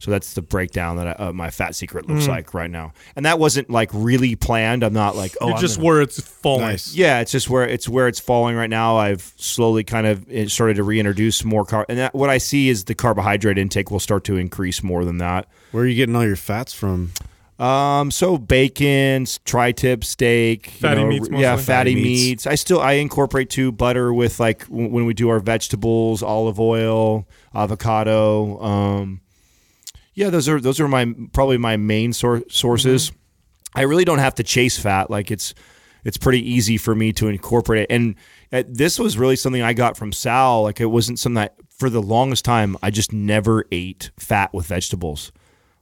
[0.00, 3.26] So that's the breakdown that I, uh, my fat secret looks like right now, and
[3.26, 4.82] that wasn't like really planned.
[4.82, 6.62] I'm not like oh, You're I'm just gonna- where it's falling.
[6.62, 6.94] Nice.
[6.94, 8.96] yeah, it's just where it's where it's falling right now.
[8.96, 12.70] I've slowly kind of eh, started to reintroduce more car, and that, what I see
[12.70, 15.46] is the carbohydrate intake will start to increase more than that.
[15.70, 17.12] Where are you getting all your fats from?
[17.58, 22.06] Um, so bacon, tri-tip steak, you Fatty know, meats yeah, fatty Fatty meats.
[22.22, 22.46] meats.
[22.46, 26.58] I still I incorporate too butter with like w- when we do our vegetables, olive
[26.58, 28.58] oil, avocado.
[28.62, 29.20] Um,
[30.20, 33.10] yeah, those are those are my probably my main sor- sources.
[33.74, 35.10] I really don't have to chase fat.
[35.10, 35.54] Like it's
[36.04, 37.94] it's pretty easy for me to incorporate it.
[37.94, 38.16] And
[38.52, 40.64] uh, this was really something I got from Sal.
[40.64, 44.66] Like it wasn't something that for the longest time I just never ate fat with
[44.66, 45.32] vegetables.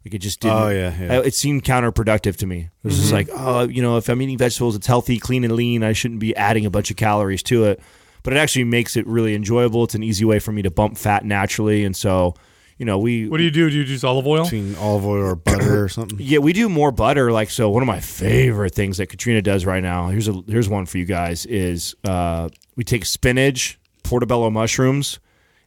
[0.04, 0.56] Like it just didn't.
[0.56, 1.20] Oh, yeah, yeah.
[1.20, 2.70] It seemed counterproductive to me.
[2.84, 5.52] It was just like, oh, you know, if I'm eating vegetables, it's healthy, clean, and
[5.52, 5.82] lean.
[5.82, 7.80] I shouldn't be adding a bunch of calories to it.
[8.22, 9.82] But it actually makes it really enjoyable.
[9.82, 12.34] It's an easy way for me to bump fat naturally, and so,
[12.78, 13.68] you know, we What do you do?
[13.68, 14.44] Do you use olive oil?
[14.44, 16.16] Between olive oil or butter or something?
[16.20, 17.32] yeah, we do more butter.
[17.32, 20.08] Like so, one of my favorite things that Katrina does right now.
[20.08, 21.44] Here's a here's one for you guys.
[21.46, 25.18] Is uh, we take spinach, portobello mushrooms,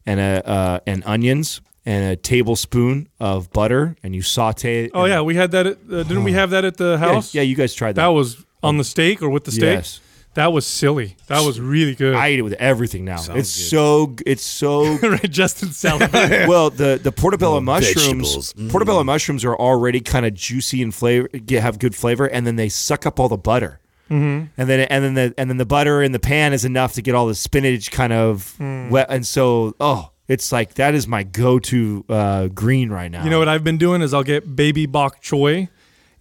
[0.05, 4.85] and a uh, and onions, and a tablespoon of butter, and you saute.
[4.85, 4.91] it.
[4.93, 5.67] Oh yeah, we had that.
[5.67, 7.35] At, uh, didn't we have that at the yeah, house?
[7.35, 7.41] yeah.
[7.41, 8.03] You guys tried that.
[8.03, 9.77] That was on the steak or with the steak.
[9.79, 9.99] Yes.
[10.33, 11.17] That was silly.
[11.27, 12.15] That was really good.
[12.15, 13.17] I eat it with everything now.
[13.17, 13.69] Sounds it's good.
[13.69, 16.11] so it's so right, Justin salad.
[16.13, 18.53] well, the the portobello mushrooms.
[18.53, 18.71] Mm.
[18.71, 22.69] portobello mushrooms are already kind of juicy and flavor, have good flavor, and then they
[22.69, 23.79] suck up all the butter,
[24.09, 24.45] mm-hmm.
[24.57, 27.01] and then and then the and then the butter in the pan is enough to
[27.01, 28.89] get all the spinach kind of Hmm.
[28.89, 33.25] wet, and so oh, it's like that is my go to uh, green right now.
[33.25, 35.67] You know what I've been doing is I'll get baby bok choy,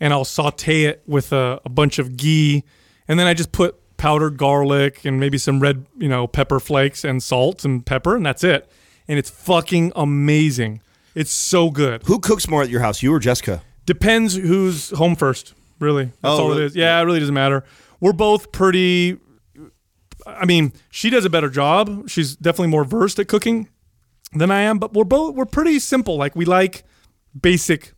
[0.00, 2.64] and I'll saute it with a, a bunch of ghee,
[3.06, 7.04] and then I just put powdered garlic and maybe some red, you know, pepper flakes
[7.04, 8.66] and salt and pepper, and that's it.
[9.06, 10.80] And it's fucking amazing.
[11.14, 12.02] It's so good.
[12.04, 13.60] Who cooks more at your house, you or Jessica?
[13.84, 15.52] Depends who's home first.
[15.80, 16.74] Really, that's Oh, all it is.
[16.74, 17.62] Yeah, it really doesn't matter.
[18.00, 19.18] We're both pretty.
[20.26, 22.08] I mean, she does a better job.
[22.08, 23.68] She's definitely more versed at cooking
[24.32, 26.16] than I am, but we're both we're pretty simple.
[26.16, 26.84] Like we like
[27.38, 27.92] basic.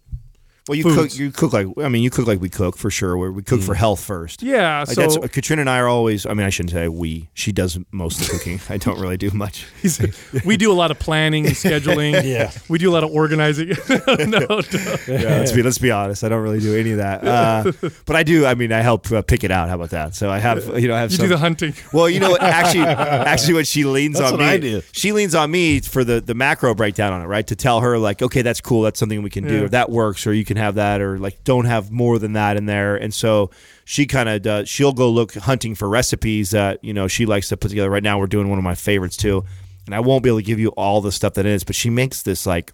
[0.68, 1.14] Well, you Foods.
[1.14, 1.18] cook.
[1.18, 3.16] You cook like I mean, you cook like we cook for sure.
[3.16, 4.42] Where we cook for health first.
[4.44, 6.24] Yeah, Like so that's Katrina and I are always.
[6.24, 7.28] I mean, I shouldn't say we.
[7.34, 8.60] She does most of the cooking.
[8.68, 9.66] I don't really do much.
[10.44, 12.12] we do a lot of planning and scheduling.
[12.32, 12.52] Yeah.
[12.68, 13.68] we do a lot of organizing.
[13.88, 14.60] no, no.
[15.08, 16.22] Yeah, let's be let's be honest.
[16.22, 17.72] I don't really do any of that, uh,
[18.06, 18.46] but I do.
[18.46, 19.68] I mean, I help uh, pick it out.
[19.68, 20.14] How about that?
[20.14, 21.24] So I have you know I have you some.
[21.26, 21.74] do the hunting.
[21.92, 22.42] well, you know what?
[22.42, 24.50] Actually, actually, what she leans That's on what me.
[24.52, 24.82] I do.
[24.92, 27.46] She leans on me for the the macro breakdown on it, right?
[27.48, 28.82] To tell her like, okay, that's cool.
[28.82, 29.54] That's something we can do.
[29.56, 29.62] Yeah.
[29.64, 32.56] Or that works, or you can have that, or like don't have more than that
[32.56, 32.96] in there.
[32.96, 33.50] And so
[33.84, 34.68] she kind of does.
[34.68, 37.90] She'll go look hunting for recipes that you know she likes to put together.
[37.90, 39.44] Right now, we're doing one of my favorites too,
[39.86, 41.74] and I won't be able to give you all the stuff that it is, but
[41.74, 42.72] she makes this like,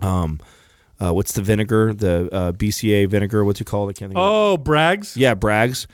[0.00, 0.40] um,
[1.00, 1.92] uh, what's the vinegar?
[1.92, 3.44] The uh, BCA vinegar.
[3.44, 3.90] What's it called?
[3.90, 4.18] I can't think.
[4.18, 4.24] of.
[4.24, 5.16] Oh, Bragg's.
[5.16, 5.86] Yeah, Bragg's.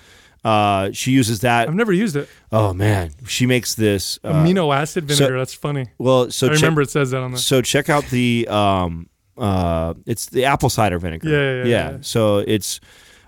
[0.42, 1.68] Uh, she uses that.
[1.68, 2.26] I've never used it.
[2.50, 5.34] Oh man, she makes this uh, Amino acid vinegar.
[5.34, 5.88] so- That's funny.
[5.98, 7.38] Well, so I remember it says that on the.
[7.38, 11.28] so check out the um uh it's the apple cider vinegar.
[11.28, 11.98] Yeah, yeah, yeah, yeah.
[12.02, 12.80] So it's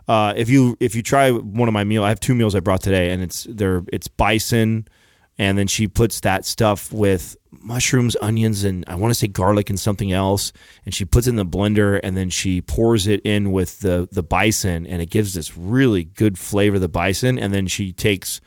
[0.09, 2.61] uh if you if you try one of my meal, I have two meals I
[2.61, 4.87] brought today, and it's they're it's bison,
[5.39, 9.71] and then she puts that stuff with mushrooms, onions, and I want to say garlic
[9.71, 10.53] and something else,
[10.85, 14.09] and she puts it in the blender, and then she pours it in with the
[14.13, 17.93] the bison, and it gives this really good flavor of the bison, and then she
[17.93, 18.41] takes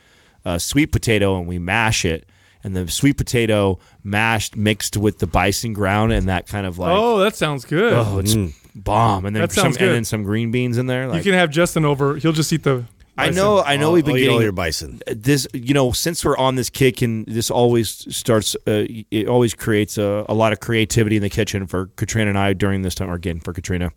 [0.44, 2.28] a sweet potato and we mash it.
[2.66, 6.90] And the sweet potato mashed mixed with the bison ground and that kind of like
[6.92, 7.92] oh, that sounds good.
[7.92, 8.34] oh, it's
[8.74, 9.24] bomb.
[9.24, 11.14] And then That some sounds and then some green beans in there.
[11.16, 12.16] you can have Justin over.
[12.16, 12.84] He'll just eat the.
[13.16, 13.86] I know, I know.
[13.86, 15.00] I'll- we've been I'll eat all your bison.
[15.06, 15.46] this.
[15.54, 18.56] You know, since we're on this kick, and this always starts.
[18.66, 22.38] Uh, it always creates a, a lot of creativity in the kitchen for Katrina and
[22.38, 23.08] I during this time.
[23.08, 23.92] Or again for Katrina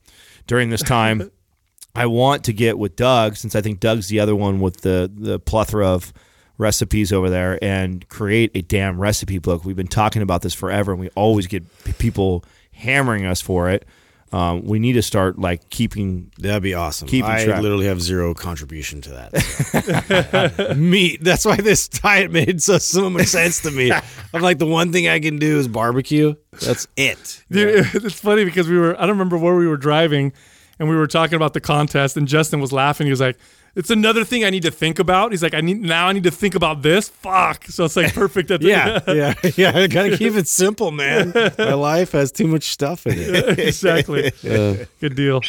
[0.48, 1.32] during this time.
[1.96, 5.12] I want to get with Doug since I think Doug's the other one with the
[5.14, 6.14] the plethora of
[6.60, 9.66] recipes over there and create a damn recipe book.
[9.66, 11.64] We've been talking about this forever, and we always get
[11.98, 12.44] people
[12.74, 13.86] hammering us for it.
[14.32, 17.08] Um, we need to start like keeping That'd be awesome.
[17.08, 17.64] Keeping I track.
[17.64, 20.54] literally have zero contribution to that.
[20.70, 20.76] so.
[20.76, 21.24] Meat.
[21.24, 23.92] That's why this diet made so, so much sense to me.
[23.92, 26.36] I'm like, the one thing I can do is barbecue.
[26.62, 27.44] That's it.
[27.50, 28.96] Dude, it's funny because we were.
[28.98, 30.32] I don't remember where we were driving,
[30.78, 33.08] and we were talking about the contest, and Justin was laughing.
[33.08, 33.40] He was like,
[33.76, 36.08] "It's another thing I need to think about." He's like, "I need now.
[36.08, 37.10] I need to think about this.
[37.10, 39.78] Fuck." So it's like perfect at the Yeah, yeah, yeah.
[39.78, 41.34] I gotta keep it simple, man.
[41.58, 43.60] My life has too much stuff in it.
[43.70, 44.28] exactly.
[44.44, 45.42] Uh, Good deal.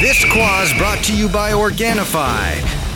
[0.00, 2.95] This quah's brought to you by Organifi.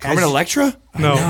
[0.00, 0.76] Carmen Electra?
[0.98, 1.24] No, She's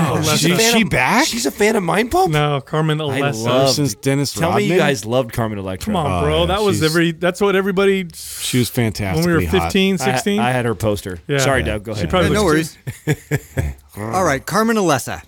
[0.49, 0.53] Alessa.
[0.53, 1.25] a fan she of- back?
[1.27, 2.31] She's a fan of Mind Pump?
[2.33, 3.43] no, Carmen I Alessa.
[3.45, 5.85] love since Dennis Tell me you guys loved Carmen Electra.
[5.93, 6.39] Come on, Oh, bro.
[6.41, 7.11] yeah, that was she's- every.
[7.13, 8.05] That's what everybody.
[8.13, 9.25] She was fantastic.
[9.25, 10.39] When we were 15, I, 16.
[10.39, 11.19] I had her poster.
[11.27, 11.37] Yeah.
[11.39, 11.65] Sorry, Yeah.
[11.67, 11.83] Doug.
[11.83, 12.09] Go She ahead.
[12.09, 12.77] probably no worries.
[13.97, 15.21] All right, Carmen Alessa.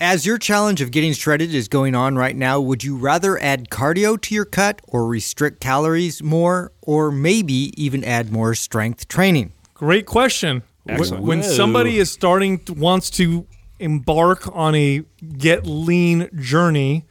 [0.00, 3.68] As your challenge of getting shredded is going on right now, would you rather add
[3.68, 9.52] cardio to your cut or restrict calories more or maybe even add more strength training?
[9.74, 10.62] Great question.
[10.88, 11.24] When, Excellent.
[11.24, 11.48] when Whoa.
[11.48, 13.46] somebody is starting to, wants to
[13.78, 15.02] embark on a
[15.36, 17.04] get lean journey,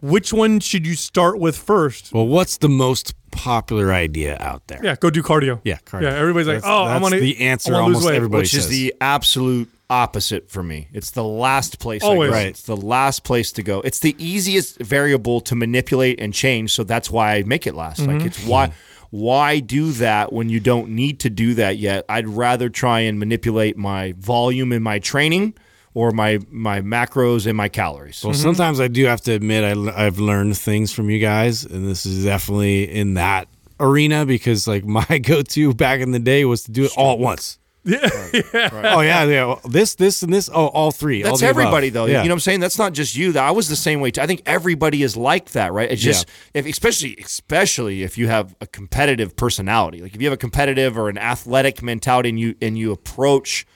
[0.00, 2.12] which one should you start with first?
[2.12, 4.80] Well, what's the most popular idea out there?
[4.82, 5.60] Yeah, go do cardio.
[5.64, 6.02] Yeah, cardio.
[6.02, 8.40] Yeah, everybody's like, That's- "Oh, I that's want to." the answer I lose almost everybody
[8.42, 10.88] Which is the absolute opposite for me.
[10.92, 12.02] It's the last place.
[12.02, 12.28] Always.
[12.30, 12.36] I go.
[12.38, 12.46] Right.
[12.48, 13.80] It's the last place to go.
[13.82, 16.72] It's the easiest variable to manipulate and change.
[16.72, 18.00] So that's why I make it last.
[18.00, 18.12] Mm-hmm.
[18.18, 18.72] Like it's why.
[19.10, 22.04] Why do that when you don't need to do that yet?
[22.08, 25.54] I'd rather try and manipulate my volume in my training
[25.94, 28.18] or my my macros and my calories.
[28.18, 28.28] Mm-hmm.
[28.28, 31.88] Well, sometimes I do have to admit I, I've learned things from you guys, and
[31.88, 33.48] this is definitely in that
[33.80, 37.18] arena because like my go-to back in the day was to do it all at
[37.18, 37.58] once.
[38.54, 39.44] Oh yeah, yeah.
[39.46, 40.48] Well, This, this, and this.
[40.52, 41.22] Oh, all three.
[41.22, 41.50] all That's above.
[41.50, 42.06] everybody, though.
[42.06, 42.22] Yeah.
[42.22, 42.60] You know what I'm saying?
[42.60, 43.32] That's not just you.
[43.32, 44.10] That I was the same way.
[44.10, 44.20] Too.
[44.22, 45.90] I think everybody is like that, right?
[45.90, 50.00] It's just, if, especially, especially if you have a competitive personality.
[50.00, 53.66] Like if you have a competitive or an athletic mentality, and you and you approach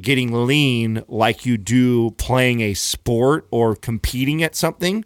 [0.00, 5.04] getting lean like you do playing a sport or competing at something.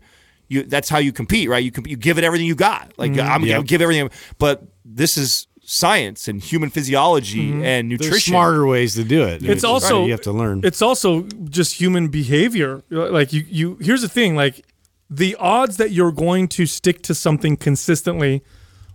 [0.48, 1.62] You, that's how you compete, right?
[1.64, 2.92] You comp- you give it everything you got.
[2.96, 3.20] Like mm-hmm.
[3.20, 3.64] I'm gonna Yep.
[3.64, 7.64] give everything, but this is science and human physiology mm-hmm.
[7.64, 8.30] and There's nutrition.
[8.30, 9.44] smarter ways to do it.
[9.44, 10.60] It's also you have to learn.
[10.64, 12.82] It's also just human behavior.
[12.88, 13.76] Like you, you.
[13.80, 14.36] Here's the thing.
[14.36, 14.64] Like
[15.10, 18.44] the odds that you're going to stick to something consistently,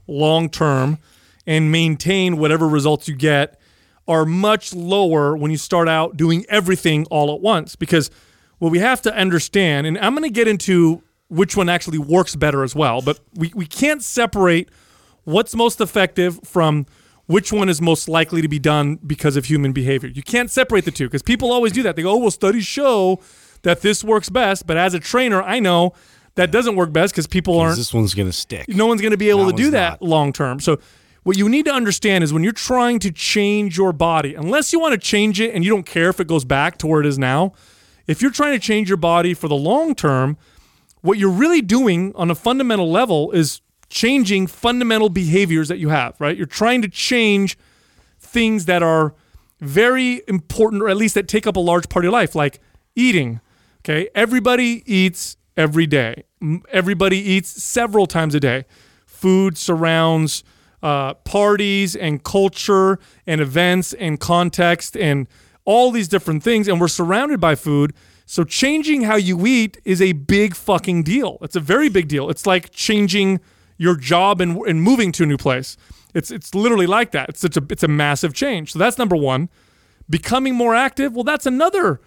[0.08, 0.98] long term,
[1.46, 3.60] and maintain whatever results you get
[4.08, 7.76] are much lower when you start out doing everything all at once.
[7.76, 8.10] Because
[8.60, 12.36] what we have to understand, and I'm going to get into which one actually works
[12.36, 14.70] better as well, but we, we can't separate
[15.32, 16.86] what's most effective from
[17.28, 20.10] which one is most likely to be done because of human behavior.
[20.10, 21.96] You can't separate the two because people always do that.
[21.96, 23.22] They go, oh, well, studies show
[23.62, 24.68] that this works best.
[24.68, 25.94] But as a trainer, I know
[26.36, 28.68] that doesn't work best because people aren't this one's gonna stick.
[28.70, 30.10] no one's going to be able That to do that not.
[30.10, 30.60] long term.
[30.60, 30.80] So
[31.24, 34.80] what you need to understand is when you're trying to change your body, unless you
[34.80, 37.06] want to change it and you don't care if it goes back to where it
[37.06, 37.54] is now,
[38.08, 40.38] if you're trying to change your body for the long term,
[41.02, 43.62] what you're really doing on a fundamental level is
[43.92, 46.36] changing fundamental behaviors that you have, right?
[46.36, 47.58] You're trying to change
[48.20, 49.14] things that are
[49.60, 52.60] very important or at least that take up a large part of your life like
[52.96, 53.40] eating
[53.82, 54.10] okay?
[54.16, 56.24] Everybody eats every day.
[56.72, 58.66] Everybody eats several times a day.
[59.06, 60.44] Food surrounds
[60.82, 65.28] uh, parties and culture and events and context and
[65.64, 67.94] all these different things and we're surrounded by food.
[68.26, 71.38] So changing how you eat is a big fucking deal.
[71.42, 72.30] It's a very big deal.
[72.30, 73.42] It's like changing
[73.82, 75.76] your job and, and moving to a new place
[76.14, 77.30] it's it's literally like that.
[77.30, 78.74] It's such a it's a massive change.
[78.74, 79.50] So that's number one.
[80.10, 82.02] Becoming more active, well, that's another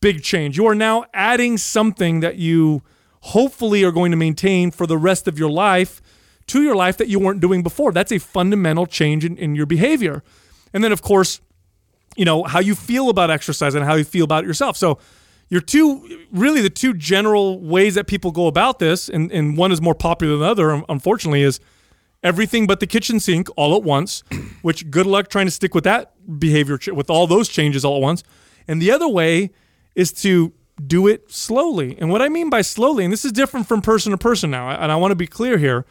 [0.00, 0.56] big change.
[0.56, 2.82] You are now adding something that you
[3.20, 6.00] hopefully are going to maintain for the rest of your life
[6.46, 7.92] to your life that you weren't doing before.
[7.92, 10.22] That's a fundamental change in, in your behavior.
[10.72, 11.40] And then of course,
[12.16, 14.76] you know, how you feel about exercise and how you feel about yourself.
[14.76, 14.98] So
[15.50, 19.72] your two really the two general ways that people go about this, and, and one
[19.72, 21.60] is more popular than the other, unfortunately, is
[22.22, 24.22] everything but the kitchen sink all at once,
[24.62, 28.02] which good luck trying to stick with that behavior with all those changes all at
[28.02, 28.22] once.
[28.68, 29.50] And the other way
[29.96, 30.52] is to
[30.86, 31.96] do it slowly.
[31.98, 34.70] And what I mean by slowly, and this is different from person to person now,
[34.70, 35.84] and I want to be clear here.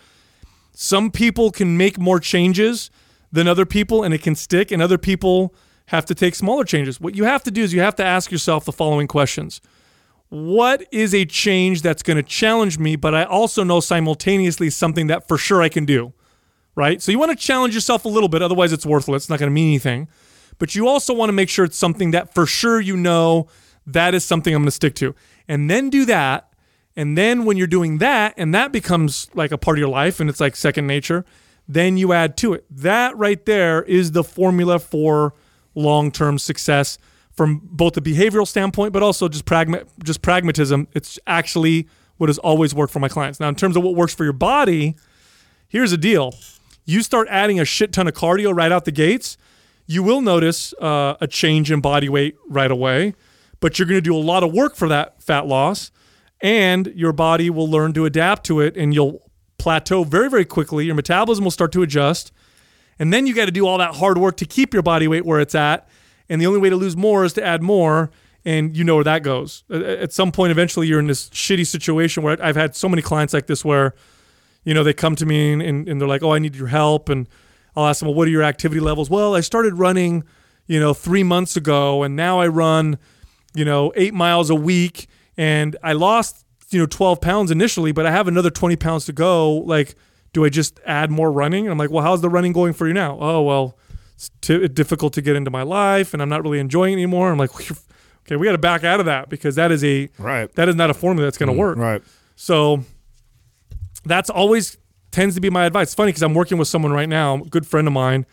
[0.71, 2.89] Some people can make more changes
[3.31, 5.53] than other people and it can stick, and other people
[5.89, 6.99] have to take smaller changes.
[6.99, 9.61] What you have to do is you have to ask yourself the following questions
[10.29, 15.07] what is a change that's going to challenge me, but I also know simultaneously something
[15.07, 16.13] that for sure I can do,
[16.75, 17.01] right?
[17.01, 19.23] So you want to challenge yourself a little bit, otherwise it's worthless.
[19.23, 20.07] It's not going to mean anything.
[20.59, 23.47] but you also want to make sure it's something that for sure you know
[23.87, 25.15] that is something I'm going to stick to.
[25.47, 26.53] And then do that.
[26.95, 30.19] And then when you're doing that and that becomes like a part of your life
[30.19, 31.25] and it's like second nature,
[31.67, 32.65] then you add to it.
[32.69, 35.33] That right there is the formula for
[35.79, 36.97] long-term success
[37.31, 40.87] from both a behavioral standpoint but also just pragma- just pragmatism.
[40.93, 43.39] It's actually what has always worked for my clients.
[43.39, 44.95] Now in terms of what works for your body,
[45.67, 46.33] here's the deal.
[46.85, 49.37] You start adding a shit ton of cardio right out the gates,
[49.89, 53.15] you will notice uh, a change in body weight right away,
[53.59, 55.89] but you're going to do a lot of work for that fat loss,
[56.41, 59.23] and your body will learn to adapt to it, and you'll
[59.57, 60.85] plateau very, very quickly.
[60.85, 62.31] Your metabolism will start to adjust,
[62.99, 65.25] and then you got to do all that hard work to keep your body weight
[65.25, 65.87] where it's at.
[66.29, 68.11] And the only way to lose more is to add more,
[68.45, 69.63] and you know where that goes.
[69.71, 73.33] At some point, eventually, you're in this shitty situation where I've had so many clients
[73.33, 73.95] like this where,
[74.63, 77.09] you know, they come to me and, and they're like, "Oh, I need your help,"
[77.09, 77.27] and
[77.75, 79.09] I'll ask them, well, what are your activity levels?
[79.09, 80.23] Well, I started running,
[80.67, 82.97] you know, three months ago, and now I run,
[83.53, 88.05] you know, eight miles a week, and I lost, you know, 12 pounds initially, but
[88.05, 89.53] I have another 20 pounds to go.
[89.53, 89.95] Like,
[90.33, 91.65] do I just add more running?
[91.65, 93.17] And I'm like, well, how's the running going for you now?
[93.19, 93.77] Oh, well,
[94.15, 97.31] it's t- difficult to get into my life, and I'm not really enjoying it anymore.
[97.31, 97.51] I'm like,
[98.25, 100.53] okay, we got to back out of that because that is a Right.
[100.55, 101.77] That is not a formula that's going to work.
[101.77, 102.01] Right.
[102.35, 102.83] So
[104.05, 104.77] that's always
[105.11, 105.87] tends to be my advice.
[105.87, 108.25] It's funny because I'm working with someone right now, a good friend of mine,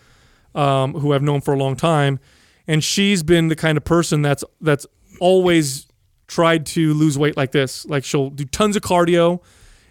[0.54, 2.18] um, who I've known for a long time,
[2.66, 4.86] and she's been the kind of person that's that's
[5.20, 5.86] always
[6.26, 7.86] tried to lose weight like this.
[7.86, 9.40] Like she'll do tons of cardio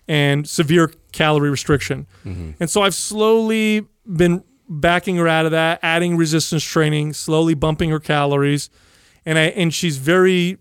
[0.08, 2.51] and severe calorie restriction, mm-hmm.
[2.59, 7.89] and so I've slowly been backing her out of that, adding resistance training, slowly bumping
[7.89, 8.70] her calories,
[9.26, 10.59] and I and she's very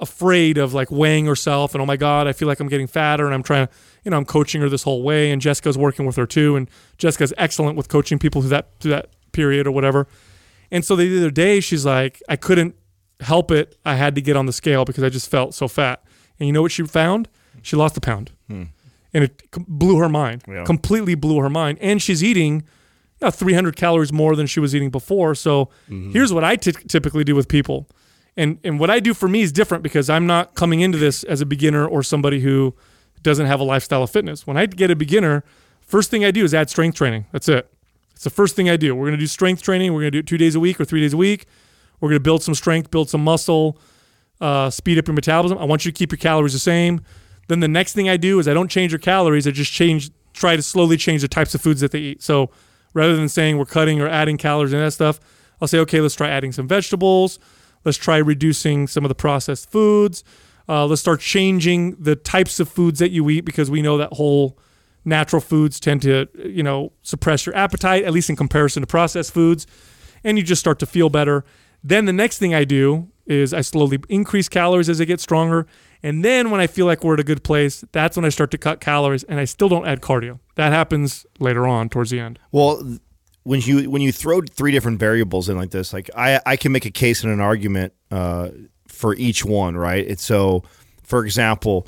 [0.00, 3.26] afraid of like weighing herself and oh my god i feel like i'm getting fatter
[3.26, 3.72] and i'm trying to
[4.02, 5.30] you know i'm coaching her this whole way.
[5.30, 8.92] And jessica's working with her too and jessica's excellent with coaching people through that through
[8.92, 10.08] that period or whatever.
[10.70, 12.74] And so the other day she's like i couldn't
[13.20, 13.76] help it.
[13.84, 16.02] I had to get on the scale because i just felt so fat.
[16.38, 17.28] And you know what she found?
[17.60, 18.32] She lost a pound
[19.14, 20.64] and it blew her mind Yeah.
[20.64, 22.56] completely blew her mind and she's eating
[23.20, 27.24] you know, 300 calories more than she was eating before so here's what i typically
[27.24, 27.86] do with people
[28.36, 31.24] and and what I do for me is different because I'm not coming into this
[31.24, 32.74] as a beginner or somebody who
[33.22, 34.46] doesn't have a lifestyle of fitness.
[34.46, 35.42] When I get a beginner,
[35.80, 37.26] first thing I do is add strength training.
[37.32, 37.68] That's it.
[38.14, 38.94] It's the first thing I do.
[38.94, 39.92] We're going to do strength training.
[39.92, 41.46] We're going to do it two days a week or three days a week.
[42.00, 43.76] We're going to build some strength, build some muscle,
[44.40, 45.58] uh, speed up your metabolism.
[45.58, 47.00] I want you to keep your calories the same.
[47.50, 49.44] Then the next thing I do is I don't change your calories.
[49.44, 52.22] I just change, try to slowly change the types of foods that they eat.
[52.22, 52.48] So
[52.94, 55.18] rather than saying we're cutting or adding calories and that stuff,
[55.60, 57.40] I'll say, okay, let's try adding some vegetables.
[57.84, 60.22] Let's try reducing some of the processed foods.
[60.68, 64.12] Uh, let's start changing the types of foods that you eat because we know that
[64.12, 64.56] whole
[65.04, 69.34] natural foods tend to, you know, suppress your appetite, at least in comparison to processed
[69.34, 69.66] foods.
[70.22, 71.44] And you just start to feel better.
[71.82, 75.66] Then the next thing I do is I slowly increase calories as I get stronger.
[76.02, 78.50] And then when I feel like we're at a good place, that's when I start
[78.52, 80.38] to cut calories and I still don't add cardio.
[80.54, 82.38] That happens later on towards the end.
[82.52, 82.98] Well,
[83.42, 86.72] when you when you throw three different variables in like this, like I I can
[86.72, 88.50] make a case and an argument uh,
[88.86, 90.18] for each one, right?
[90.20, 90.62] So,
[91.02, 91.86] for example,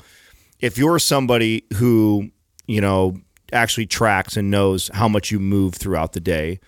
[0.59, 2.31] if you're somebody who
[2.67, 3.17] you know
[3.51, 6.59] actually tracks and knows how much you move throughout the day,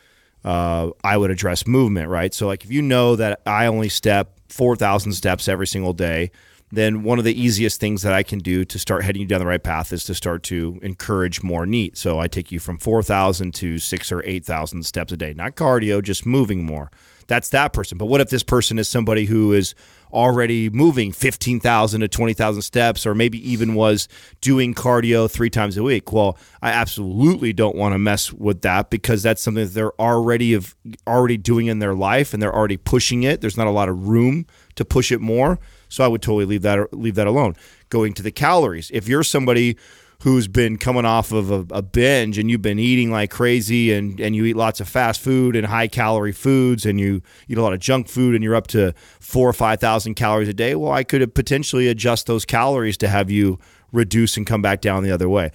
[0.43, 2.33] uh, I would address movement, right?
[2.33, 6.31] So, like if you know that I only step four thousand steps every single day,
[6.71, 9.39] then one of the easiest things that I can do to start heading you down
[9.39, 11.97] the right path is to start to encourage more neat.
[11.97, 16.01] So I take you from 4,000 to six or 8,000 steps a day, not cardio,
[16.01, 16.91] just moving more.
[17.27, 17.97] That's that person.
[17.97, 19.73] But what if this person is somebody who is
[20.11, 24.07] already moving 15,000 to 20,000 steps, or maybe even was
[24.41, 26.11] doing cardio three times a week?
[26.11, 30.53] Well, I absolutely don't want to mess with that because that's something that they're already
[30.53, 30.75] of
[31.07, 33.41] already doing in their life and they're already pushing it.
[33.41, 34.45] There's not a lot of room
[34.75, 35.59] to push it more.
[35.95, 37.55] So I would totally leave that leave that alone.
[37.89, 38.91] Going to the calories.
[38.91, 39.77] If you're somebody
[40.23, 44.19] who's been coming off of a, a binge and you've been eating like crazy and,
[44.19, 47.61] and you eat lots of fast food and high calorie foods and you eat a
[47.61, 50.75] lot of junk food and you're up to four or five thousand calories a day,
[50.75, 53.59] well, I could potentially adjust those calories to have you
[53.91, 55.51] reduce and come back down the other way.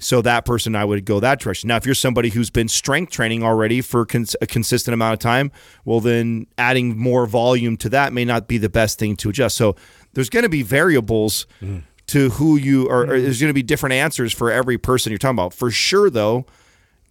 [0.00, 1.68] So that person, I would go that direction.
[1.68, 5.18] Now, if you're somebody who's been strength training already for cons- a consistent amount of
[5.18, 5.50] time,
[5.84, 9.56] well, then adding more volume to that may not be the best thing to adjust.
[9.56, 9.74] So
[10.14, 11.82] there's going to be variables mm.
[12.08, 13.02] to who you are.
[13.02, 13.22] or mm.
[13.22, 15.52] There's going to be different answers for every person you're talking about.
[15.52, 16.46] For sure, though,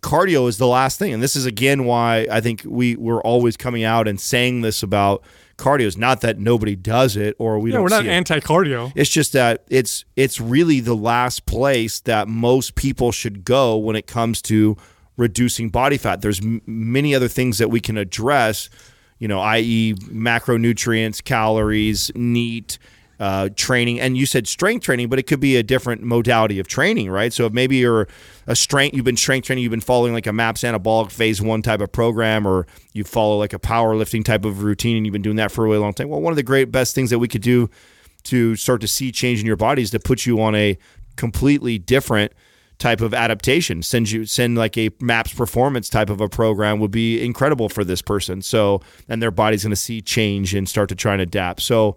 [0.01, 3.57] cardio is the last thing, and this is again why I think we we're always
[3.57, 5.23] coming out and saying this about
[5.57, 5.85] cardio.
[5.85, 7.83] Is not that nobody does it or we Yeah, don't.
[7.83, 8.91] we're not anti cardio.
[8.95, 13.95] It's just that it's it's really the last place that most people should go when
[13.95, 14.77] it comes to
[15.17, 16.21] reducing body fat.
[16.21, 18.69] There's m- many other things that we can address,
[19.17, 19.95] you know, i.e.,
[20.41, 22.77] macronutrients, calories, neat.
[23.19, 26.67] Uh, training and you said strength training, but it could be a different modality of
[26.67, 27.33] training, right?
[27.33, 28.07] So if maybe you're
[28.45, 31.63] a strength, you've been strength training, you've been following like a MAPS anabolic phase one
[31.63, 35.23] type of program, or you follow like a powerlifting type of routine, and you've been
[35.23, 36.09] doing that for a really long time.
[36.09, 37.71] Well, one of the great best things that we could do
[38.25, 40.77] to start to see change in your body is to put you on a
[41.15, 42.33] completely different
[42.77, 43.81] type of adaptation.
[43.81, 47.83] Send you send like a MAPS performance type of a program would be incredible for
[47.83, 48.41] this person.
[48.41, 51.61] So and their body's going to see change and start to try and adapt.
[51.61, 51.95] So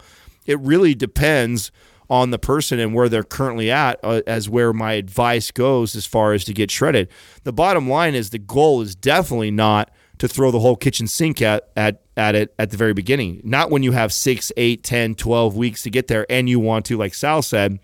[0.51, 1.71] it really depends
[2.11, 6.05] on the person and where they're currently at uh, as where my advice goes as
[6.05, 7.09] far as to get shredded.
[7.45, 11.41] The bottom line is the goal is definitely not to throw the whole kitchen sink
[11.41, 13.41] at, at, at it at the very beginning.
[13.45, 16.85] Not when you have six, eight, 10, 12 weeks to get there and you want
[16.87, 17.79] to, like Sal said,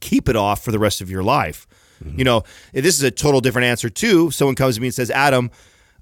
[0.00, 1.66] keep it off for the rest of your life.
[2.16, 4.30] You know, this is a total different answer too.
[4.30, 5.50] Someone comes to me and says, Adam,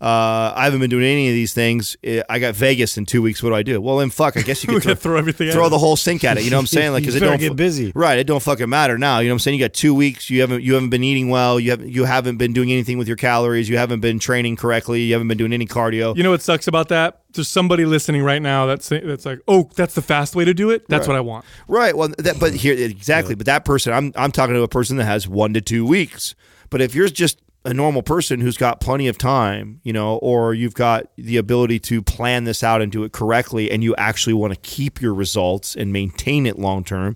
[0.01, 1.97] uh, I haven't been doing any of these things.
[2.29, 3.43] I got Vegas in two weeks.
[3.43, 3.81] What do I do?
[3.81, 4.37] Well, then fuck.
[4.37, 6.45] I guess you could throw, throw everything throw the whole sink at it.
[6.45, 6.93] You know what I'm saying?
[6.93, 7.91] Like, because it don't get busy.
[7.95, 8.19] right?
[8.19, 9.19] It don't fucking matter now.
[9.19, 9.59] You know what I'm saying?
[9.59, 10.31] You got two weeks.
[10.31, 11.59] You haven't you haven't been eating well.
[11.59, 13.69] You haven't you haven't been doing anything with your calories.
[13.69, 15.03] You haven't been training correctly.
[15.03, 16.17] You haven't been doing any cardio.
[16.17, 17.23] You know what sucks about that?
[17.33, 20.71] There's somebody listening right now that's that's like, oh, that's the fast way to do
[20.71, 20.89] it.
[20.89, 21.45] That's what I want.
[21.67, 21.97] Right.
[21.97, 23.35] Well, that, but here exactly.
[23.35, 26.35] But that person, I'm I'm talking to a person that has one to two weeks.
[26.71, 30.55] But if you're just a normal person who's got plenty of time, you know, or
[30.55, 34.33] you've got the ability to plan this out and do it correctly, and you actually
[34.33, 37.15] want to keep your results and maintain it long term,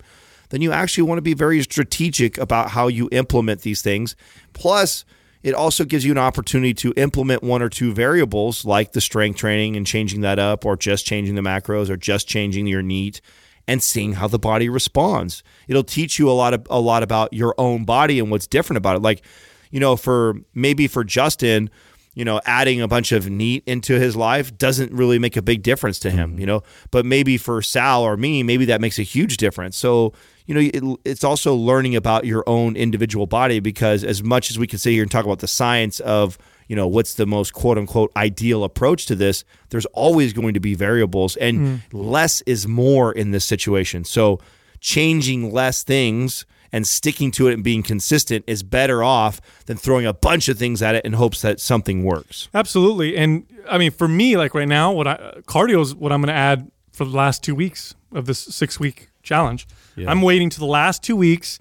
[0.51, 4.15] then you actually want to be very strategic about how you implement these things.
[4.53, 5.05] Plus.
[5.43, 9.39] It also gives you an opportunity to implement one or two variables like the strength
[9.39, 13.21] training and changing that up, or just changing the macros, or just changing your NEAT
[13.67, 15.43] and seeing how the body responds.
[15.67, 18.77] It'll teach you a lot of a lot about your own body and what's different
[18.77, 19.03] about it.
[19.03, 19.25] Like,
[19.73, 21.69] you know, for maybe for Justin,
[22.15, 25.63] you know, adding a bunch of NEAT into his life doesn't really make a big
[25.63, 26.41] difference to him, mm-hmm.
[26.41, 26.63] you know.
[26.91, 29.77] But maybe for Sal or me, maybe that makes a huge difference.
[29.77, 30.13] So,
[30.47, 34.59] you know, it, it's also learning about your own individual body because as much as
[34.59, 37.53] we can sit here and talk about the science of you know what's the most
[37.53, 41.81] quote unquote ideal approach to this there's always going to be variables and mm.
[41.93, 44.41] less is more in this situation so
[44.81, 50.07] changing less things and sticking to it and being consistent is better off than throwing
[50.07, 53.17] a bunch of things at it in hopes that something works Absolutely.
[53.17, 55.17] And I mean, for me, like right now, what I
[55.47, 58.79] cardio is what I'm going to add for the last two weeks of this six
[58.79, 59.67] week challenge.
[60.11, 61.59] I'm waiting to the last two weeks.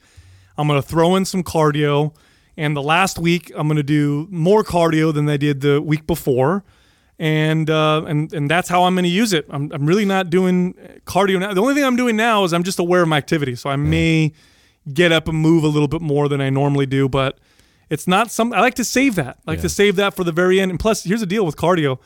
[0.58, 2.14] I'm going to throw in some cardio.
[2.58, 6.06] And the last week, I'm going to do more cardio than I did the week
[6.06, 6.64] before.
[7.18, 9.46] And, uh, and and that's how I'm going to use it.
[9.50, 10.74] I'm, I'm really not doing
[11.06, 11.54] cardio now.
[11.54, 13.56] The only thing I'm doing now is I'm just aware of my activity.
[13.56, 14.34] So I may
[14.92, 17.40] get up and move a little bit more than I normally do, but
[17.90, 18.54] it's not some.
[18.54, 19.38] I like to save that.
[19.46, 20.72] I like to save that for the very end.
[20.72, 22.00] And plus, here's the deal with cardio.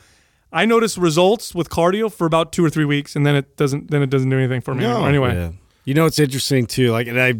[0.52, 3.90] I notice results with cardio for about two or three weeks, and then it doesn't.
[3.90, 5.08] Then it doesn't do anything for me anymore.
[5.08, 5.52] Anyway, Yeah.
[5.84, 6.90] You know, it's interesting too.
[6.90, 7.34] Like, and I,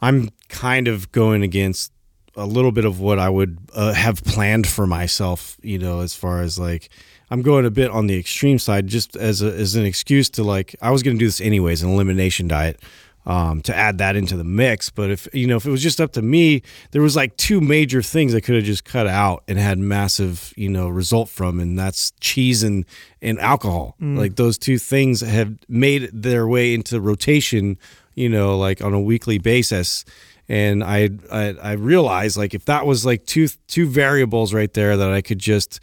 [0.00, 1.92] I'm kind of going against
[2.34, 5.56] a little bit of what I would uh, have planned for myself.
[5.62, 6.88] You know, as far as like,
[7.30, 10.42] I'm going a bit on the extreme side, just as a, as an excuse to
[10.42, 12.80] like, I was going to do this anyways, an elimination diet.
[13.24, 16.00] Um, to add that into the mix, but if you know, if it was just
[16.00, 16.60] up to me,
[16.90, 20.52] there was like two major things I could have just cut out and had massive,
[20.56, 22.84] you know, result from, and that's cheese and
[23.20, 23.94] and alcohol.
[24.00, 27.78] Like those two things have made their way into rotation,
[28.16, 30.04] you know, like on a weekly basis.
[30.48, 34.96] And I, I I realized like if that was like two two variables right there
[34.96, 35.78] that I could just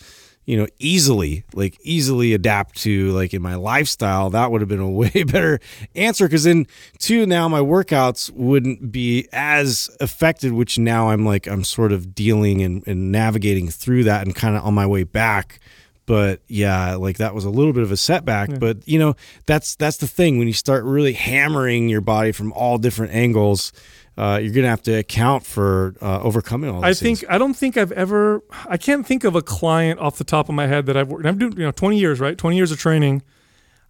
[0.50, 4.80] you know easily like easily adapt to like in my lifestyle that would have been
[4.80, 5.60] a way better
[5.93, 6.66] answer because then
[6.97, 12.16] two now my workouts wouldn't be as affected which now i'm like i'm sort of
[12.16, 15.60] dealing and, and navigating through that and kind of on my way back.
[16.06, 19.76] But yeah like that was a little bit of a setback but you know that's
[19.76, 20.39] that's the thing.
[20.39, 23.72] When you start really hammering your body from all different angles
[24.20, 26.84] uh, you're gonna have to account for uh, overcoming all.
[26.84, 27.24] I think things.
[27.30, 28.43] I don't think I've ever.
[28.67, 31.26] I can't think of a client off the top of my head that I've worked.
[31.26, 32.38] I've doing you know 20 years, right?
[32.38, 33.22] 20 years of training.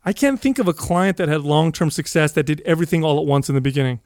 [0.05, 3.19] I can't think of a client that had long term success that did everything all
[3.19, 4.01] at once in the beginning.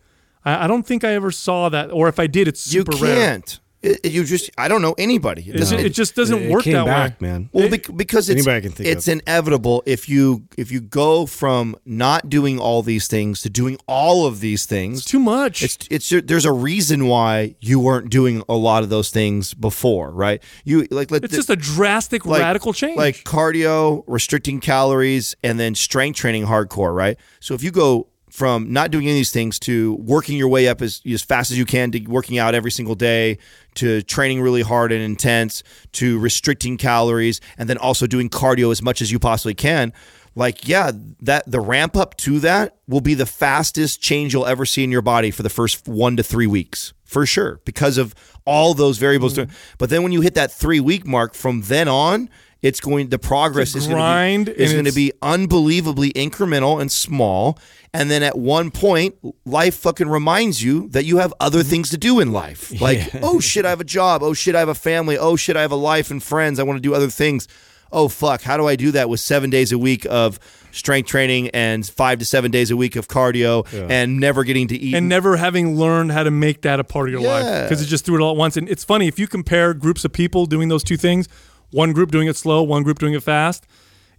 [0.46, 3.16] I, I don't think I ever saw that, or if I did, it's super rare.
[3.16, 6.42] can't It- it- you just i don't know anybody It It's doesn't- it just doesn't
[6.44, 7.28] It work came that back, way.
[7.28, 7.50] man.
[7.52, 9.20] Well, bec- because it's Anybody can think it's of.
[9.20, 14.26] inevitable if you if you go from not doing all these things to doing all
[14.26, 15.00] of these things.
[15.00, 15.62] It's too much.
[15.64, 20.12] It's it's there's a reason why you weren't doing a lot of those things before,
[20.12, 20.42] right?
[20.64, 22.98] You like let It's just a drastic, like- radical change.
[22.98, 27.18] Like cardio, restricting calories, and then strength training hardcore, right?
[27.42, 30.68] So if you go from not doing any of these things to working your way
[30.68, 33.38] up as, as fast as you can to working out every single day
[33.76, 35.62] to training really hard and intense
[35.92, 39.94] to restricting calories and then also doing cardio as much as you possibly can.
[40.34, 44.66] Like yeah that the ramp up to that will be the fastest change you'll ever
[44.66, 48.16] see in your body for the first one to three weeks for sure because of
[48.46, 49.36] all those variables.
[49.36, 49.54] Mm-hmm.
[49.78, 52.32] But then when you hit that three week mark from then on
[52.64, 56.92] it's going the progress is going to be, is going to be unbelievably incremental and
[56.92, 57.60] small.
[57.94, 61.98] And then at one point life fucking reminds you that you have other things to
[61.98, 62.72] do in life.
[62.82, 64.24] Like oh shit i have a job.
[64.24, 65.18] Oh shit i have a family.
[65.18, 66.60] Oh shit i have a life and friends.
[66.60, 67.48] I want to do other things.
[67.92, 70.40] Oh fuck how do i do that with seven days a week of
[70.72, 74.76] strength training and five to seven days a week of cardio and never getting to
[74.76, 77.80] eat and never having learned how to make that a part of your life because
[77.84, 78.58] it just threw it all at once.
[78.58, 81.28] And it's funny if you compare groups of people doing those two things,
[81.74, 83.66] one group doing it slow, one group doing it fast.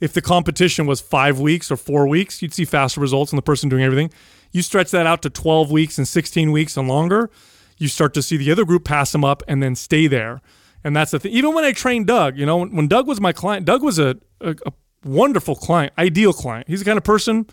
[0.01, 3.43] If the competition was five weeks or four weeks, you'd see faster results in the
[3.43, 4.11] person doing everything.
[4.53, 7.31] You stretch that out to 12 weeks and 16 weeks and longer,
[7.79, 10.41] you start to see the other group pass them up and then stay there.
[10.85, 11.33] And that's the thing.
[11.33, 14.17] Even when I trained Doug, you know, when, Doug was my client, Doug was a,
[14.41, 14.73] a, a
[15.05, 16.69] wonderful client, ideal client.
[16.69, 17.47] He's the kind of person,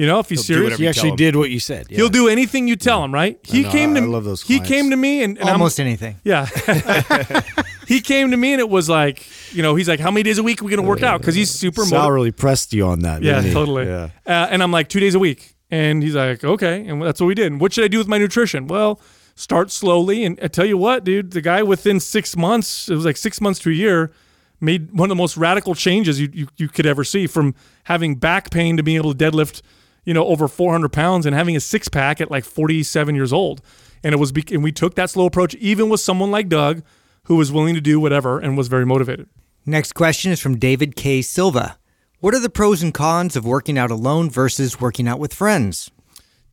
[0.00, 1.16] you know, if he's do serious, whatever He you actually him.
[1.16, 1.86] did what you said.
[1.90, 1.96] Yeah.
[1.98, 3.38] He'll do anything you tell him, right?
[3.44, 4.68] He know, came to I love those He clients.
[4.68, 6.16] came to me and, and I'm- Almost anything.
[6.24, 6.46] yeah.
[7.86, 10.38] he came to me and it was like, you know, he's like, "How many days
[10.38, 12.14] a week are we going to work out?" Because he's super Sal motivated.
[12.14, 13.22] really pressed you on that.
[13.22, 13.52] Yeah, didn't he?
[13.52, 13.86] totally.
[13.86, 14.10] Yeah.
[14.26, 17.26] Uh, and I'm like, two days a week, and he's like, "Okay," and that's what
[17.26, 17.50] we did.
[17.52, 18.66] And what should I do with my nutrition?
[18.68, 19.00] Well,
[19.34, 20.24] start slowly.
[20.24, 23.40] And I tell you what, dude, the guy within six months, it was like six
[23.40, 24.12] months to a year.
[24.62, 28.16] Made one of the most radical changes you, you, you could ever see from having
[28.16, 29.62] back pain to being able to deadlift
[30.04, 33.60] you know, over 400 pounds and having a six pack at like 47 years old.
[34.02, 36.82] And it was, be- and we took that slow approach, even with someone like Doug,
[37.24, 39.28] who was willing to do whatever and was very motivated.
[39.66, 41.20] Next question is from David K.
[41.22, 41.78] Silva.
[42.20, 45.90] What are the pros and cons of working out alone versus working out with friends?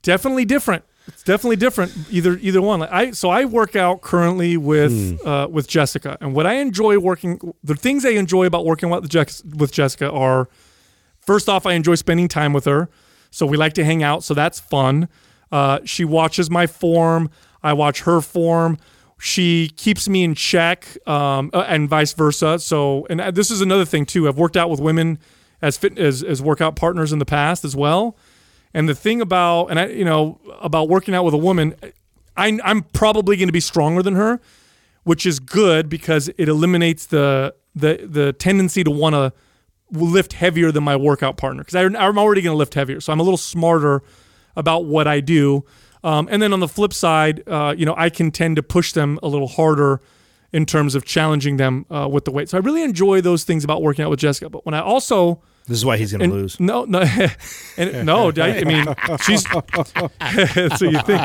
[0.02, 0.84] Definitely different.
[1.08, 1.94] It's definitely different.
[2.12, 2.82] Either either one.
[2.82, 7.00] Like I so I work out currently with uh, with Jessica, and what I enjoy
[7.00, 9.04] working, the things I enjoy about working with
[9.56, 10.50] with Jessica are,
[11.22, 12.90] first off, I enjoy spending time with her.
[13.38, 15.10] So we like to hang out, so that's fun.
[15.52, 17.30] Uh, she watches my form.
[17.62, 18.80] I watch her form.
[19.20, 22.58] She keeps me in check, um, uh, and vice versa.
[22.58, 24.28] So, and uh, this is another thing too.
[24.28, 25.20] I've worked out with women
[25.62, 28.18] as fit as, as workout partners in the past as well.
[28.74, 31.76] And the thing about and I, you know, about working out with a woman,
[32.36, 34.40] I, I'm probably going to be stronger than her,
[35.04, 39.32] which is good because it eliminates the the the tendency to want to
[39.92, 43.00] lift heavier than my workout partner because I'm already going to lift heavier.
[43.00, 44.04] So I'm a little smarter
[44.56, 45.66] about what I do.
[46.04, 48.92] Um, and then on the flip side, uh, you know, I can tend to push
[48.92, 50.02] them a little harder
[50.54, 52.50] in terms of challenging them uh, with the weight.
[52.50, 54.50] So I really enjoy those things about working out with Jessica.
[54.50, 56.60] But when I also This is why he's going to lose.
[56.60, 57.02] No, no,
[57.78, 58.32] and no.
[58.38, 58.86] I, I mean,
[59.22, 59.44] she's
[60.78, 61.22] so you think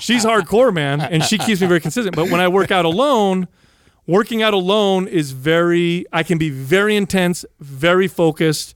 [0.00, 2.16] she's hardcore, man, and she keeps me very consistent.
[2.16, 3.46] But when I work out alone,
[4.06, 6.06] working out alone is very.
[6.12, 8.74] I can be very intense, very focused,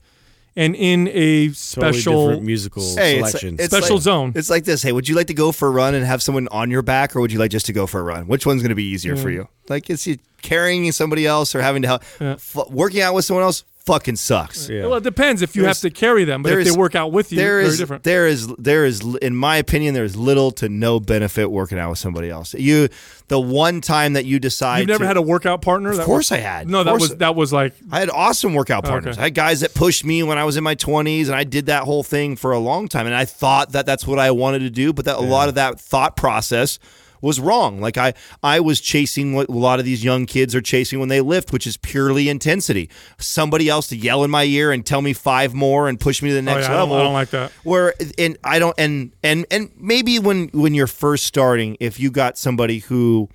[0.55, 2.27] and in a Totally special.
[2.27, 3.55] different musical Hey, selection.
[3.59, 4.31] it's Special like- zone.
[4.35, 4.81] It's like this.
[4.83, 7.15] Hey, would you like to go for a run and have someone on your back,
[7.15, 8.27] or would you like just to go for a run?
[8.27, 9.47] Which one's going to be easier for you?
[9.69, 12.03] Like, is you carrying somebody else or having to help?
[12.19, 13.63] F- working out with someone else
[13.93, 14.69] fucking sucks.
[14.69, 14.83] yeah.
[14.85, 17.11] well, it depends if you have to carry them, but if there's- they work out
[17.11, 18.03] with you, There very is, different.
[18.03, 21.89] there is, there is, in my opinion, there is little to no benefit working out
[21.89, 22.53] with somebody else.
[22.53, 22.89] You,
[23.29, 25.91] the one time that you decide, You've never to- had a workout partner.
[25.91, 26.69] Of course was- I had.
[26.69, 29.15] No, that was that was like I had awesome workout partners.
[29.15, 29.21] Okay.
[29.21, 31.65] I had guys that pushed me when I was in my 20s, and I did
[31.67, 33.05] that whole thing for a long time.
[33.05, 35.55] And I thought that that's what I wanted to do, but that a lot of
[35.55, 36.77] that thought process
[37.21, 37.79] was wrong.
[37.81, 38.13] Like I,
[38.43, 41.51] I was chasing what a lot of these young kids are chasing when they lift,
[41.51, 42.89] which is purely intensity.
[43.17, 46.29] Somebody else to yell in my ear and tell me five more and push me
[46.29, 46.95] to the oh, next Oh, yeah, I don't- level.
[46.97, 47.51] I don't like that.
[47.63, 52.11] Where and I don't and and and maybe when when you're first starting, if you
[52.11, 53.29] got somebody who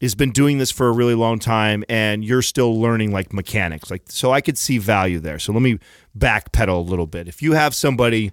[0.00, 3.88] has been doing this for a really long time and you're still learning like mechanics
[3.88, 5.78] like so i could see value there so let me
[6.18, 8.32] backpedal a little bit if you have somebody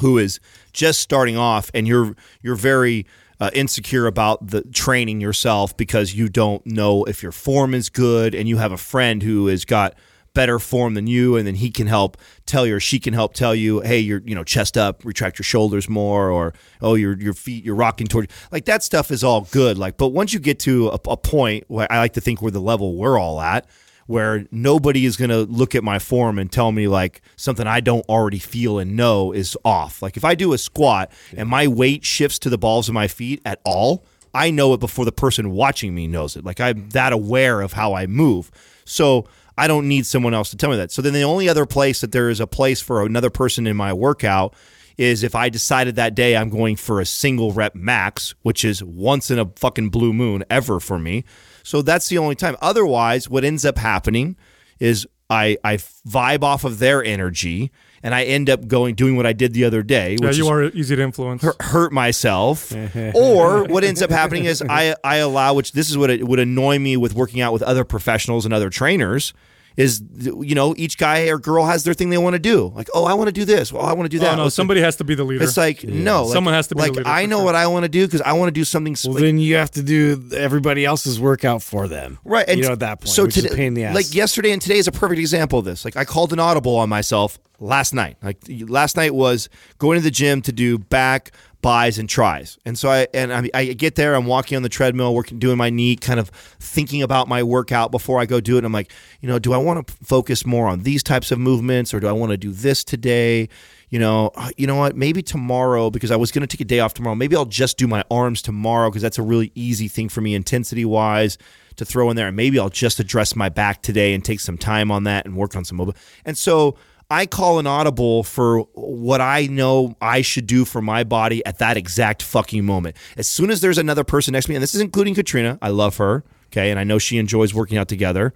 [0.00, 0.40] who is
[0.72, 3.06] just starting off and you're you're very
[3.40, 8.34] uh, insecure about the training yourself because you don't know if your form is good
[8.34, 9.94] and you have a friend who has got
[10.34, 12.16] better form than you and then he can help
[12.46, 15.38] tell you or she can help tell you hey you're you know chest up retract
[15.38, 19.24] your shoulders more or oh your your feet you're rocking toward like that stuff is
[19.24, 19.78] all good.
[19.78, 22.50] Like but once you get to a, a point where I like to think we're
[22.50, 23.66] the level we're all at
[24.08, 27.80] where nobody is going to look at my form and tell me like something I
[27.80, 30.00] don't already feel and know is off.
[30.00, 33.06] Like if I do a squat and my weight shifts to the balls of my
[33.06, 36.44] feet at all, I know it before the person watching me knows it.
[36.44, 38.50] Like I'm that aware of how I move.
[38.86, 39.28] So
[39.58, 40.90] I don't need someone else to tell me that.
[40.90, 43.76] So then the only other place that there is a place for another person in
[43.76, 44.54] my workout
[44.96, 48.82] is if I decided that day I'm going for a single rep max, which is
[48.82, 51.24] once in a fucking blue moon ever for me.
[51.68, 52.56] So that's the only time.
[52.62, 54.36] Otherwise, what ends up happening
[54.80, 57.70] is I I vibe off of their energy
[58.02, 60.44] and I end up going doing what I did the other day, Yeah, which you
[60.44, 61.44] is are easy to influence.
[61.60, 62.72] hurt myself
[63.14, 66.38] or what ends up happening is I, I allow which this is what it would
[66.38, 69.34] annoy me with working out with other professionals and other trainers
[69.78, 72.88] is you know each guy or girl has their thing they want to do like
[72.94, 74.42] oh I want to do this well I want to do oh, that Oh, no,
[74.46, 75.44] It's like- somebody has to be the leader.
[75.44, 77.44] it's like no like- Someone has to be the like leader, I know sure.
[77.46, 79.38] what I want to do because I want to do something s- Well, like- then
[79.38, 82.44] you have to do everybody else's workout for them, Right.
[82.48, 83.94] And you know, at that point, So today, pain in the ass.
[83.94, 85.84] like yesterday and today is a perfect example of this.
[85.84, 88.16] Like I called an audible on myself last night.
[88.22, 89.48] Like last night was
[89.78, 91.30] going to the gym to do back,
[91.62, 92.58] bis, and tris.
[92.64, 94.14] And so I and I, I get there.
[94.14, 96.28] I'm walking on the treadmill, working, doing my knee, kind of
[96.60, 98.64] thinking about my workout before I go do it.
[98.64, 101.92] I'm like, you know, do I want to focus more on these types of movements,
[101.92, 103.48] or do I want to do this today?
[103.90, 104.96] you know, uh, you know what?
[104.96, 107.14] Maybe tomorrow because I was going to take a day off tomorrow.
[107.14, 110.34] Maybe I'll just do my arms tomorrow because that's a really easy thing for me
[110.34, 111.38] intensity wise
[111.76, 112.26] to throw in there.
[112.28, 115.36] And maybe I'll just address my back today and take some time on that and
[115.36, 115.96] work on some mobile.
[116.24, 116.76] And so
[117.10, 121.58] I call an audible for what I know I should do for my body at
[121.58, 122.96] that exact fucking moment.
[123.16, 125.70] As soon as there's another person next to me, and this is including Katrina, I
[125.70, 126.24] love her.
[126.48, 128.34] Okay, and I know she enjoys working out together.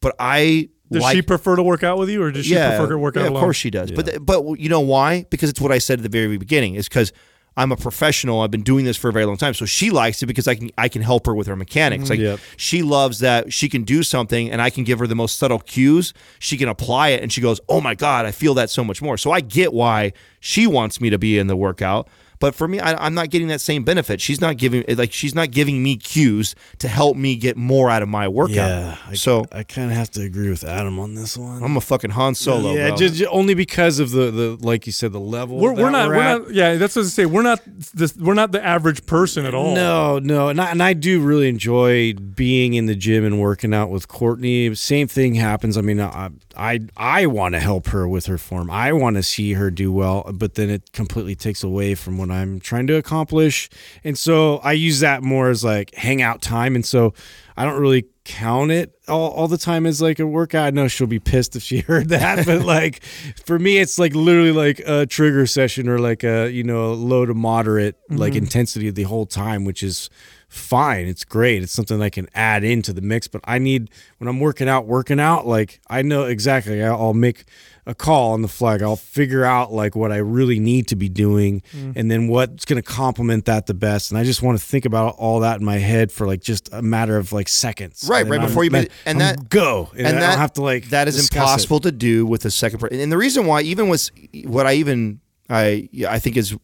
[0.00, 2.88] But I Does like she prefer to work out with you, or does she prefer
[2.88, 3.42] to work out yeah, Of alone?
[3.42, 3.90] course she does.
[3.90, 5.24] But th- but you know why?
[5.30, 6.74] Because it's what I said at the very beginning.
[6.74, 7.12] Is because
[7.56, 8.40] I'm a professional.
[8.40, 9.54] I've been doing this for a very long time.
[9.54, 12.04] So she likes it because I can I can help her with her mechanics.
[12.04, 12.10] Mm-hmm.
[12.10, 12.40] Like Yep.
[12.56, 15.60] she loves that she can do something and I can give her the most subtle
[15.60, 16.12] cues.
[16.40, 19.00] She can apply it and she goes, "Oh my god, I feel that so much
[19.00, 22.08] more." So I get why she wants me to be in the workout.
[22.38, 24.20] But for me, I, I'm not getting that same benefit.
[24.20, 27.90] She's not giving eh, like she's not giving me cues to help me get more
[27.90, 28.54] out of my workout.
[28.54, 31.62] yeah, I, so I kind of have to agree with Adam on this one.
[31.62, 32.74] I'm a fucking Han Solo.
[32.74, 32.96] yeah, bro.
[32.96, 35.58] just, just only because of the the like you said the level.
[35.58, 36.08] We're, that we're not.
[36.08, 36.42] We're, at.
[36.42, 36.54] not.
[36.54, 37.26] Yeah, that's what I say.
[37.26, 37.60] We're not.
[37.94, 39.74] This, we're not the average person at all.
[39.74, 43.72] No, no, and I, and I do really enjoy being in the gym and working
[43.72, 44.74] out with Courtney.
[44.74, 45.76] Same thing happens.
[45.76, 48.70] I mean, I I, I want to help her with her form.
[48.70, 52.30] I want to see her do well, but then it completely takes away from what
[52.34, 53.68] I'm trying to accomplish.
[54.02, 56.74] And so I use that more as like hangout time.
[56.74, 57.14] And so
[57.56, 60.66] I don't really count it all, all the time as like a workout.
[60.66, 63.02] I know she'll be pissed if she heard that, but like
[63.44, 67.26] for me, it's like literally like a trigger session or like a, you know, low
[67.26, 68.44] to moderate like mm-hmm.
[68.44, 70.10] intensity the whole time, which is
[70.54, 71.06] fine.
[71.06, 71.62] It's great.
[71.62, 74.86] It's something I can add into the mix, but I need when I'm working out,
[74.86, 77.44] working out, like I know exactly I'll make
[77.86, 78.82] a call on the flag.
[78.82, 81.92] I'll figure out like what I really need to be doing mm.
[81.96, 84.10] and then what's going to complement that the best.
[84.10, 86.72] And I just want to think about all that in my head for like just
[86.72, 88.06] a matter of like seconds.
[88.08, 89.90] Right, right I'm- before you and I'm that- go.
[89.92, 91.40] And, and I that don't have to like that is discuss it.
[91.40, 93.00] impossible to do with a second person.
[93.00, 94.10] And the reason why, even with
[94.44, 95.20] what I even
[95.50, 96.56] I I think is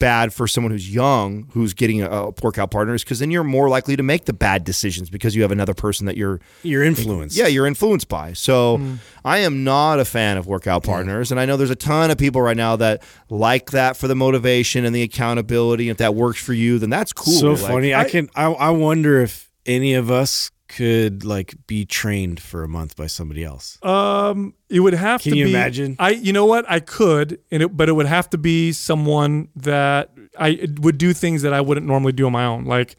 [0.00, 3.44] bad for someone who's young who's getting a, a workout partner is because then you're
[3.44, 6.82] more likely to make the bad decisions because you have another person that you're Your
[6.82, 7.36] influence.
[7.36, 8.32] yeah you're influenced by.
[8.32, 8.98] So Mm.
[9.24, 12.18] I am not a fan of workout partners, and I know there's a ton of
[12.18, 15.88] people right now that like that for the motivation and the accountability.
[15.90, 17.34] If that works for you, then that's cool.
[17.34, 17.94] So Like, funny.
[17.94, 18.28] I, can.
[18.34, 23.08] I, I wonder if any of us could like be trained for a month by
[23.08, 23.76] somebody else.
[23.82, 25.50] Um, it would have Can to you be.
[25.50, 25.96] imagine?
[25.98, 29.48] I, you know what, I could, and it, but it would have to be someone
[29.56, 32.96] that I would do things that I wouldn't normally do on my own, like,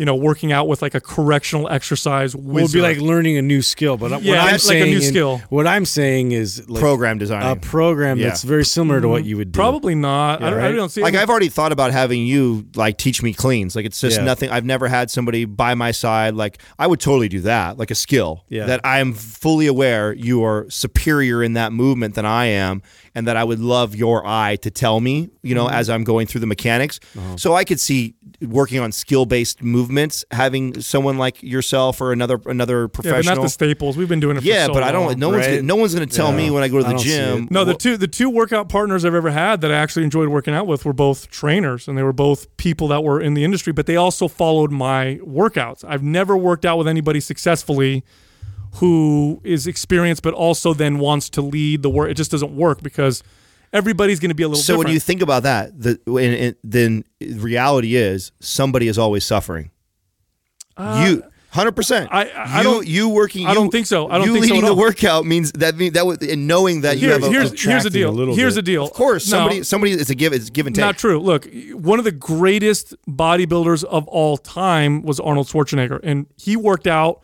[0.00, 2.34] you know, working out with like a correctional exercise.
[2.34, 3.98] Well, it'd be like learning a new skill.
[3.98, 5.42] But what Yeah, I'm like a saying, new skill.
[5.50, 7.42] What I'm saying is like program design.
[7.44, 8.28] a program Yeah.
[8.28, 9.56] that's very similar to what you would do.
[9.58, 10.42] probably not.
[10.42, 10.72] I, don't, I right?
[10.74, 11.02] don't see.
[11.02, 13.76] like any- I've already thought about having you like teach me cleans.
[13.76, 14.24] Like it's just Yeah.
[14.24, 14.48] nothing.
[14.50, 16.34] I've never had somebody by my side.
[16.34, 17.76] Like I would totally do that.
[17.78, 18.64] Like a skill Yeah.
[18.66, 22.80] that I am fully aware you are superior in that movement than I am,
[23.14, 25.28] and that I would love your eye to tell me.
[25.42, 25.54] You Mm-hmm.
[25.56, 27.00] know, as I'm going through the mechanics.
[27.18, 27.36] Uh-huh.
[27.36, 32.40] So I could see working on skill based movements, having someone like yourself or another
[32.46, 33.36] another yeah, but professional.
[33.36, 33.96] not the staples.
[33.96, 34.40] We've been doing it.
[34.40, 35.06] For Yeah, so but I don't.
[35.06, 35.18] long.
[35.18, 37.48] No one's gonna, no one's going to tell me when I go to the gym.
[37.50, 40.54] No, the two the two workout partners I've ever had that I actually enjoyed working
[40.54, 43.72] out with were both trainers, and they were both people that were in the industry,
[43.72, 45.84] but they also followed my workouts.
[45.86, 48.04] I've never worked out with anybody successfully
[48.74, 52.08] who is experienced, but also then wants to lead the work.
[52.08, 53.22] It just doesn't work because
[53.72, 54.62] everybody's going to be a little.
[54.62, 59.24] So when you think about that, the and, and then reality is somebody is always
[59.24, 59.70] suffering.
[61.04, 62.08] You hundred percent.
[62.12, 63.44] Uh, I- I you, don't- you working.
[63.46, 64.08] I you- don't think so.
[64.08, 66.46] I don't you think so leading at the workout means that mean that would and
[66.46, 68.10] knowing that you have a, here's a- here's attracting deal.
[68.10, 68.64] a little Here's bit.
[68.64, 68.84] the deal.
[68.84, 70.80] of course somebody somebody it's a give it's give and take.
[70.84, 71.18] Not true.
[71.18, 76.86] Look, one of the greatest bodybuilders of all time was Arnold Schwarzenegger, and he worked
[76.86, 77.20] out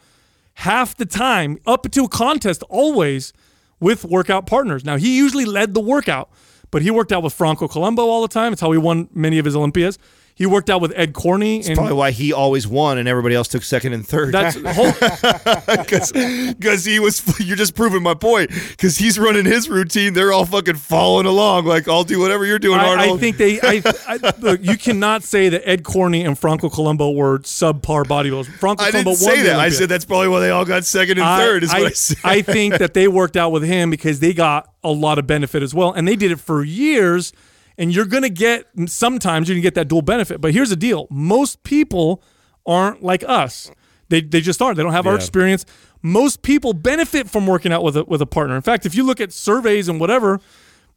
[0.55, 3.33] half the time up to a contest always
[3.79, 4.85] with workout partners.
[4.85, 6.31] Now he usually led the workout,
[6.73, 8.53] but he worked out with Franco Columbu all the time.
[8.53, 9.99] It's how he won many of his Olympias.
[10.37, 13.49] He worked out with Ed Corney and Probably why he always won and everybody else
[13.49, 14.33] took second and third.
[14.33, 14.55] that's
[16.55, 17.41] because he was.
[17.47, 18.51] You're just proving my point.
[18.51, 21.65] Because he's running his routine, they're all fucking following along.
[21.65, 23.59] Like I'll do whatever you're doing, I, I think they.
[23.63, 28.47] I, I, look, you cannot say that Ed Corney and Franco Columbu were subpar bodybuilders.
[28.59, 29.59] Franco I Columbu didn't say that.
[29.59, 31.63] I said that's probably why they all got second and third.
[31.65, 32.19] Is what I, said.
[32.25, 35.63] I think that they worked out with him because they got a lot of benefit
[35.63, 37.33] as well, and they did it for years.
[37.79, 40.41] And you're gonna get sometimes you're gonna get that dual benefit.
[40.41, 42.23] But here's the deal: most people
[42.65, 43.71] aren't like us.
[44.09, 44.77] They they just aren't.
[44.77, 45.65] They don't have our experience.
[46.03, 48.57] Most people benefit from working out with a with a partner.
[48.57, 50.41] In fact, if you look at surveys and whatever.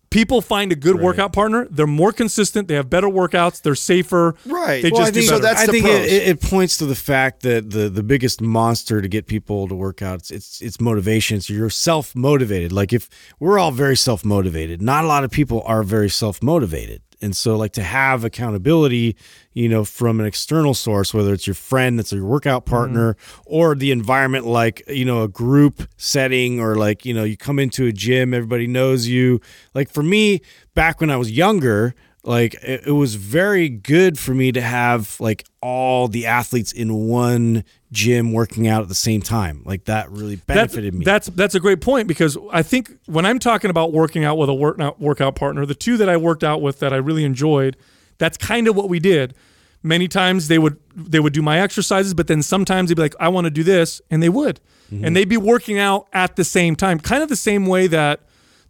[0.09, 1.67] People find a good workout partner.
[1.69, 2.67] They're more consistent.
[2.67, 3.61] They have better workouts.
[3.61, 4.33] They're safer.
[4.45, 4.81] Right.
[4.81, 5.41] They Well, just I do think- better.
[5.41, 5.99] so that's I the think pros.
[5.99, 9.67] it, it, it points to the fact that the the biggest monster to get people
[9.67, 11.41] to work out it's it's, it's motivation.
[11.41, 12.71] So you're self motivated.
[12.71, 13.07] Like if
[13.39, 17.01] we're all very self motivated, not a lot of people are very self motivated.
[17.21, 19.15] And so like to have accountability,
[19.53, 22.75] you know, from an external source, whether it's your friend that's your workout mm-hmm.
[22.75, 27.35] partner or the environment like, you know, a group setting or like, you know, you
[27.35, 29.41] come into a gym, everybody knows you.
[29.73, 30.41] Like for me,
[30.75, 31.93] back when I was younger,
[32.23, 36.93] like it, it was very good for me to have like all the athletes in
[37.07, 41.55] one gym working out at the same time like that really benefited me That's that's
[41.55, 44.99] a great point because I think when I'm talking about working out with a workout
[44.99, 47.77] workout partner, the two that I worked out with that I really enjoyed,
[48.17, 49.33] that's kind of what we did.
[49.81, 53.15] Many times they would they would do my exercises, but then sometimes they'd be like,
[53.19, 54.59] "I want to do this," and they would,
[54.91, 55.05] Mm-hmm.
[55.05, 58.21] and they'd be working out at the same time, kind of the same way that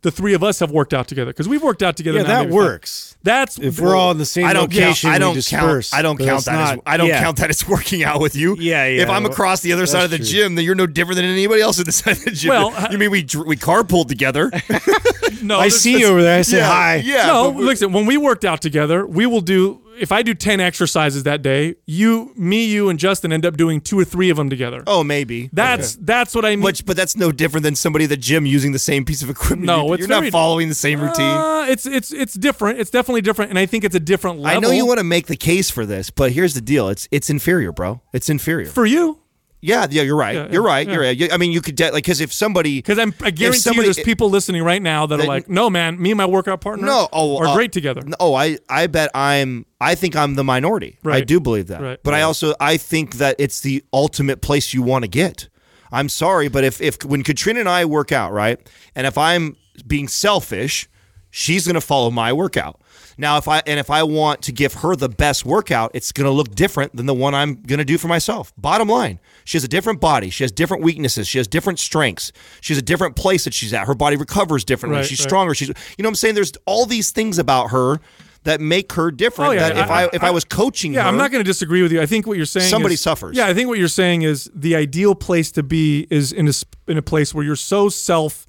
[0.01, 2.19] the three of us have worked out together because we've worked out together.
[2.19, 5.09] yeah now that works five- That's if we're all in the same I don't location
[5.09, 5.15] count.
[5.15, 5.99] I don't disperse, count.
[5.99, 6.73] I don't count it's that.
[6.77, 7.21] as, I don't yeah.
[7.21, 8.55] count that as working out with you.
[8.57, 10.87] Yeah, yeah, If I'm across the other side of the that's gym, then you're no
[10.87, 12.49] different than anybody else at the side of the gym.
[12.49, 14.51] Well, you mean we dr- we carpooled together?
[15.41, 15.59] no.
[15.59, 17.27] i see you over there i say yeah, hi Yeah.
[17.27, 17.91] no, listen.
[17.93, 19.81] When we worked out together, we will do.
[19.99, 23.81] If I do ten exercises that day, you, me, you, and Justin end up doing
[23.81, 24.83] two or three of them together.
[24.87, 25.49] oh, maybe.
[25.53, 26.61] That's that's what I mean.
[26.61, 29.29] But, but that's no different than somebody at the gym using the same piece of
[29.29, 29.65] equipment.
[29.65, 31.25] No, you, it's you're not following the same routine.
[31.25, 32.79] Uh, it's it's it's different.
[32.79, 34.57] It's definitely different, and I think it's a different level.
[34.57, 37.07] I know you want to make the case for this, but here's the deal: it's
[37.11, 38.01] it's inferior, bro.
[38.13, 38.67] It's inferior.
[38.67, 39.19] for you
[39.61, 40.35] yeah, yeah, you're right.
[40.35, 40.87] Yeah, you're yeah, right.
[40.87, 41.25] You're yeah.
[41.25, 41.33] right.
[41.33, 43.13] I mean, you could de- like because if somebody because I'm.
[43.21, 46.11] I guarantee somebody- you, there's people listening right now that are like, "No, man, me
[46.11, 49.11] and my workout partner, No, oh, are uh, great together." No, Oh, I I bet
[49.13, 50.97] I'm I think I'm the minority.
[51.05, 51.81] I do believe that.
[51.81, 51.99] Right.
[52.03, 55.49] But I also I think that it's the ultimate place you want to get.
[55.91, 58.59] I'm sorry, but if if when Katrina and I work out, right?
[58.95, 59.57] And if I'm
[59.87, 60.87] being selfish,
[61.31, 62.79] she's going to follow my workout.
[63.19, 66.25] Now, if I and if I want to give her the best workout, it's going
[66.25, 68.53] to look different than the one I'm going to do for myself.
[68.57, 70.29] Bottom line, she has a different body.
[70.29, 71.27] She has different weaknesses.
[71.27, 72.31] She has different strengths.
[72.61, 73.87] She has a different place that she's at.
[73.87, 74.99] Her body recovers differently.
[74.99, 75.27] Right, she's right.
[75.29, 75.53] stronger.
[75.53, 76.35] She's you know what I'm saying.
[76.35, 77.99] There's all these things about her
[78.43, 79.49] that make her different.
[79.49, 81.43] Oh, yeah, that if I, I- if I was coaching Yeah, her, I'm not going
[81.43, 82.01] to disagree with you.
[82.01, 83.35] I think what you're saying Somebody is- suffers.
[83.35, 86.53] Yeah, I think what you're saying is the ideal place to be is in a
[86.87, 88.47] in a place where you're so self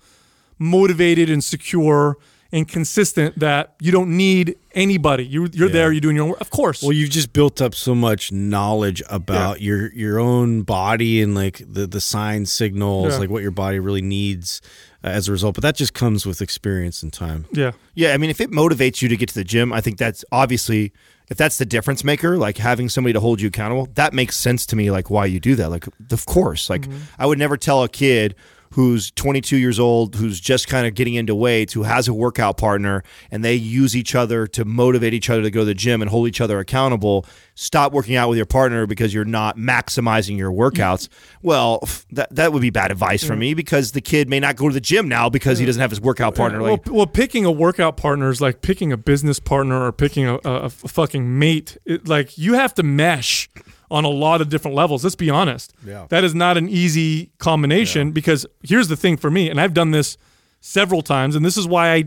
[0.59, 2.17] motivated and secure
[2.52, 5.24] and consistent that you don't need anybody.
[5.24, 5.93] You you're there.
[5.93, 6.40] You're doing your own work.
[6.40, 6.82] Of course.
[6.82, 11.62] Well, you've just built up so much knowledge about your your own body and like
[11.66, 13.18] the the sign signals, Yeah.
[13.18, 14.60] like what your body really needs
[15.05, 15.55] uh, as a result.
[15.55, 17.47] But that just comes with experience and time.
[17.52, 17.72] yeah.
[17.94, 20.24] Yeah, I mean, if it motivates you to get to the gym, I think that's
[20.32, 20.93] obviously
[21.28, 24.66] if that's the difference maker, like having somebody to hold you accountable, that makes sense
[24.66, 24.90] to me.
[24.90, 28.35] Like why you do that, like of course, like I would never tell a kid
[28.75, 32.57] who's 22 years old, who's just kind of getting into weights, who has a workout
[32.57, 36.01] partner, and they use each other to motivate each other to go to the gym
[36.01, 37.27] and hold each other accountable.
[37.57, 41.09] Stop working out with your partner because you're not maximizing your workouts.
[41.09, 41.49] Mm-hmm.
[41.49, 41.83] Well,
[42.13, 43.39] that that would be bad advice for mm.
[43.39, 45.69] me because the kid may not go to the gym now because he mm.
[45.69, 46.63] doesn't have his workout partner.
[46.63, 50.27] Well, Like, well, picking a workout partner is like picking a business partner or picking
[50.27, 51.77] a, a, a fucking mate.
[51.85, 53.51] It, like you have to mesh
[53.91, 55.03] on a lot of different levels.
[55.03, 55.75] Let's be honest.
[55.85, 56.07] Yeah.
[56.11, 59.91] That is not an easy combination because here's the thing for me, and I've done
[59.91, 60.17] this
[60.61, 62.05] several times, and this is why I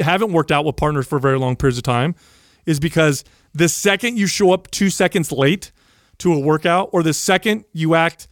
[0.00, 2.14] haven't worked out with partners for very long periods of time,
[2.66, 3.24] is because
[3.54, 5.72] the second you show up two seconds late
[6.18, 8.28] to a workout, or the second you act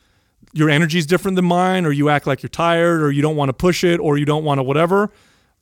[0.53, 3.37] your energy is different than mine, or you act like you're tired, or you don't
[3.37, 5.11] want to push it, or you don't want to whatever,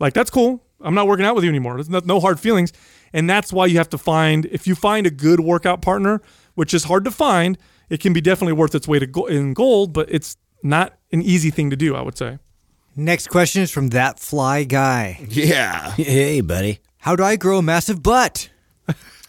[0.01, 0.65] like that's cool.
[0.81, 1.82] I'm not working out with you anymore.
[1.82, 2.73] There's no hard feelings.
[3.15, 6.20] And that's why you have to find, if you find a good workout partner,
[6.55, 7.59] which is hard to find,
[7.89, 11.70] it can be definitely worth its weight in gold, but it's not an easy thing
[11.70, 12.39] to do, I would say.
[12.97, 15.18] Next question is from that fly guy.
[15.28, 15.90] yeah.
[15.93, 16.78] Hey, buddy.
[16.98, 18.48] How do I grow a massive butt?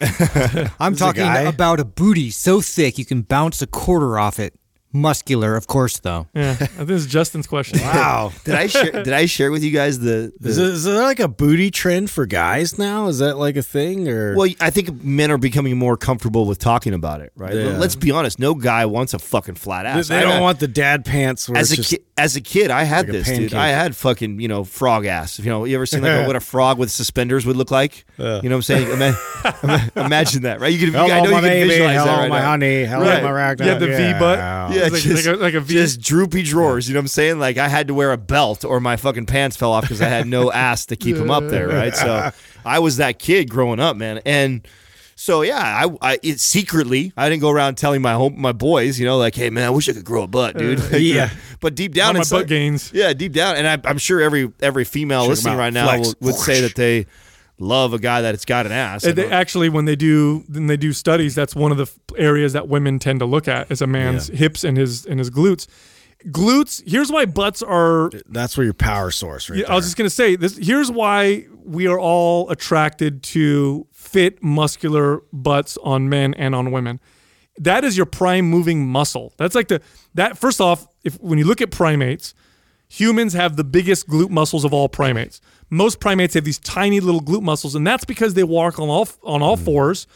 [0.78, 1.40] I'm talking guy?
[1.42, 4.54] about a booty so thick you can bounce a quarter off it.
[4.92, 6.26] Muscular, of course, though.
[6.34, 7.78] Yeah, I think it's Justin's question.
[7.86, 8.32] Wow.
[8.44, 8.90] Did I share?
[8.92, 10.32] did I share with you guys the?
[10.40, 13.06] the Is, it, is there like a booty trend for guys now?
[13.08, 14.34] Is that like a thing or?
[14.36, 17.54] well, I think men are becoming more comfortable with talking about it, right?
[17.54, 17.76] Yeah.
[17.78, 18.38] Let's be honest.
[18.38, 20.08] No guy wants a fucking flat ass.
[20.08, 21.48] they I- don't want the dad pants.
[21.48, 23.52] Where as a kid, as a kid, I had like this, dude.
[23.54, 25.38] I had fucking, you know, frog ass.
[25.38, 28.06] You know, you ever seen like a, what a frog with suspenders would look like?
[28.16, 28.40] Yeah.
[28.42, 28.90] You know what I'm saying?
[28.92, 29.18] Ima-
[29.62, 30.72] ima- imagine that, right?
[30.72, 31.68] You can, Hello, I know my you can baby.
[31.68, 32.46] visualize Hello, that right my now.
[32.48, 32.84] honey.
[32.84, 33.22] Hello, Right.
[33.22, 33.60] my rag.
[33.60, 34.38] Yeah, the V butt.
[34.76, 35.74] Yeah, like- just, like a- like a V.
[35.74, 36.88] just droopy drawers.
[36.88, 37.38] You know what I'm saying?
[37.38, 40.08] Like I had to wear a belt or my fucking pants fell off because I
[40.08, 41.94] had no ass to keep them up there, right?
[41.94, 42.30] So
[42.64, 44.66] I was that kid growing up, man, and.
[45.18, 49.00] So yeah, I, I it, secretly I didn't go around telling my home my boys,
[49.00, 50.78] you know, like, hey man, I wish I could grow a butt, dude.
[50.92, 51.30] Uh, yeah.
[51.60, 52.92] but deep down On my inside, butt gains.
[52.92, 56.12] yeah, deep down, and I, I'm sure every every female Check listening right now will,
[56.20, 57.06] would say that they
[57.58, 59.04] love a guy that's got an ass.
[59.04, 61.98] And they, actually, when they do when they do studies, that's one of the f-
[62.16, 65.30] areas that women tend to look at is a man's hips and his and his
[65.30, 65.66] glutes.
[66.28, 66.82] Glutes.
[66.86, 68.10] Here's why butts are.
[68.28, 69.64] That's where your power source, right?
[69.68, 70.56] I was just gonna say this.
[70.56, 77.00] Here's why we are all attracted to fit, muscular butts on men and on women.
[77.58, 79.32] That is your prime moving muscle.
[79.36, 79.80] That's like the
[80.14, 80.36] that.
[80.36, 82.34] First off, if when you look at primates,
[82.88, 85.40] humans have the biggest glute muscles of all primates.
[85.70, 89.08] Most primates have these tiny little glute muscles, and that's because they walk on all
[89.24, 89.64] on all mm-hmm.
[89.64, 90.06] fours,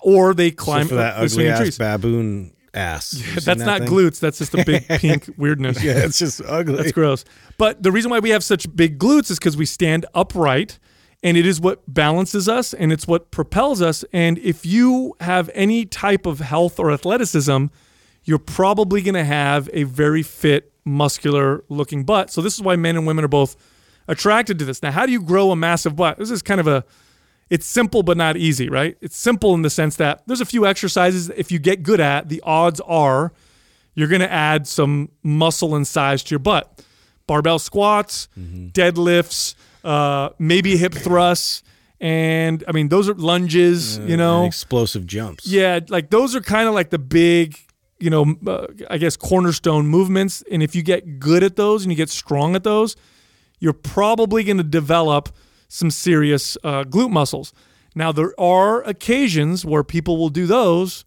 [0.00, 1.78] or they climb for that ugly ass trees.
[1.78, 3.06] baboon ass.
[3.08, 4.20] Seen That's that not glutes.
[4.20, 5.82] That's just a big pink weirdness.
[5.82, 6.76] Yeah, it's just ugly.
[6.76, 7.24] That's gross.
[7.58, 10.78] But the reason why we have such big glutes is because we stand upright
[11.22, 14.04] and it is what balances us and it's what propels us.
[14.12, 17.66] And if you have any type of health or athleticism,
[18.24, 22.30] you're probably going to have a very fit, muscular looking butt.
[22.30, 23.56] So this is why men and women are both
[24.08, 24.82] attracted to this.
[24.82, 26.18] Now, how do you grow a massive butt?
[26.18, 26.84] This is kind of a
[27.48, 28.96] it's simple but not easy, right?
[29.00, 32.28] It's simple in the sense that there's a few exercises if you get good at,
[32.28, 33.32] the odds are
[33.94, 36.84] you're going to add some muscle and size to your butt.
[37.26, 39.54] Barbell squats, deadlifts,
[39.84, 41.62] uh, maybe hip thrusts,
[42.00, 43.98] and I mean those are lunges.
[43.98, 45.46] you know, explosive jumps.
[45.46, 47.58] yeah, like those are kind of like the big,
[47.98, 50.42] you know, uh, I guess cornerstone movements.
[50.50, 52.96] And if you get good at those and you get strong at those,
[53.60, 55.28] you're probably going to develop
[55.68, 57.52] some serious uh, glute muscles.
[57.94, 61.04] Now, there are occasions where people will do those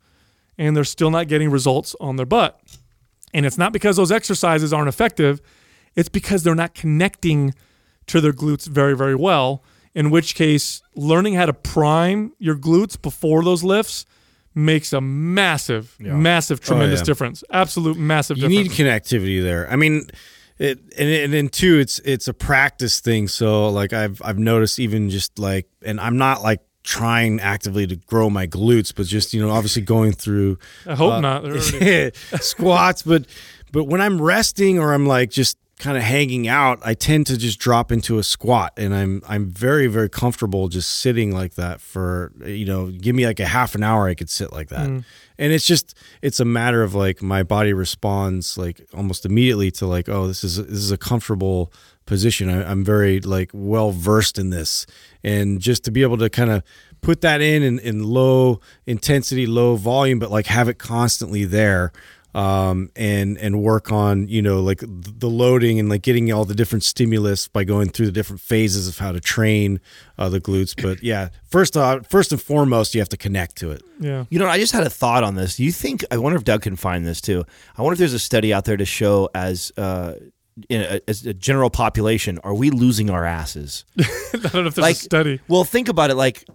[0.58, 2.60] and they're still not getting results on their butt.
[3.34, 5.42] And it's not because those exercises aren't effective,
[5.96, 7.54] it's because they're not connecting
[8.08, 9.64] to their glutes very, very well.
[9.96, 14.06] In which case, learning how to prime your glutes before those lifts
[14.56, 17.06] makes a massive, massive, tremendous yeah.
[17.06, 17.44] difference.
[17.52, 19.70] Absolute massive you need connectivity there.
[19.70, 20.08] I mean,
[20.60, 23.28] it and and then two, it's it's a practice thing.
[23.28, 27.96] So like I've I've noticed even just like, and I'm not like trying actively to
[27.96, 31.46] grow my glutes, but just you know obviously going through I hope uh, not.
[31.46, 33.26] Already- squats, but
[33.72, 37.38] but when I'm resting or I'm like just kind of hanging out, I tend to
[37.38, 41.82] just drop into a squat and I'm I'm very very comfortable just sitting like that
[41.82, 44.88] for you know, give me like a half an hour I could sit like that.
[44.88, 45.04] Mm.
[45.38, 49.88] And it's just it's a matter of like my body responds like almost immediately to
[49.88, 51.72] like oh this is this is a comfortable
[52.06, 52.50] position.
[52.50, 54.86] I, I'm very like well versed in this,
[55.24, 56.64] and just to be able to kind of
[57.02, 61.92] put that in, in in low intensity, low volume, but like have it constantly there,
[62.34, 66.56] um, and and work on you know like the loading and like getting all the
[66.56, 69.80] different stimulus by going through the different phases of how to train
[70.18, 70.80] uh, the glutes.
[70.80, 73.82] But yeah, first uh, first and foremost, you have to connect to it.
[74.00, 74.26] yeah.
[74.30, 75.58] You know, I just had a thought on this.
[75.58, 76.04] Do you think?
[76.12, 77.44] I wonder if Doug can find this too.
[77.78, 80.14] I wonder if there's a study out there to show as uh,
[80.70, 83.86] in a, as a general population, are we losing our asses?
[84.00, 84.04] I
[84.34, 85.40] don't know if there's like a study.
[85.48, 86.16] Well, think about it.
[86.16, 86.46] Like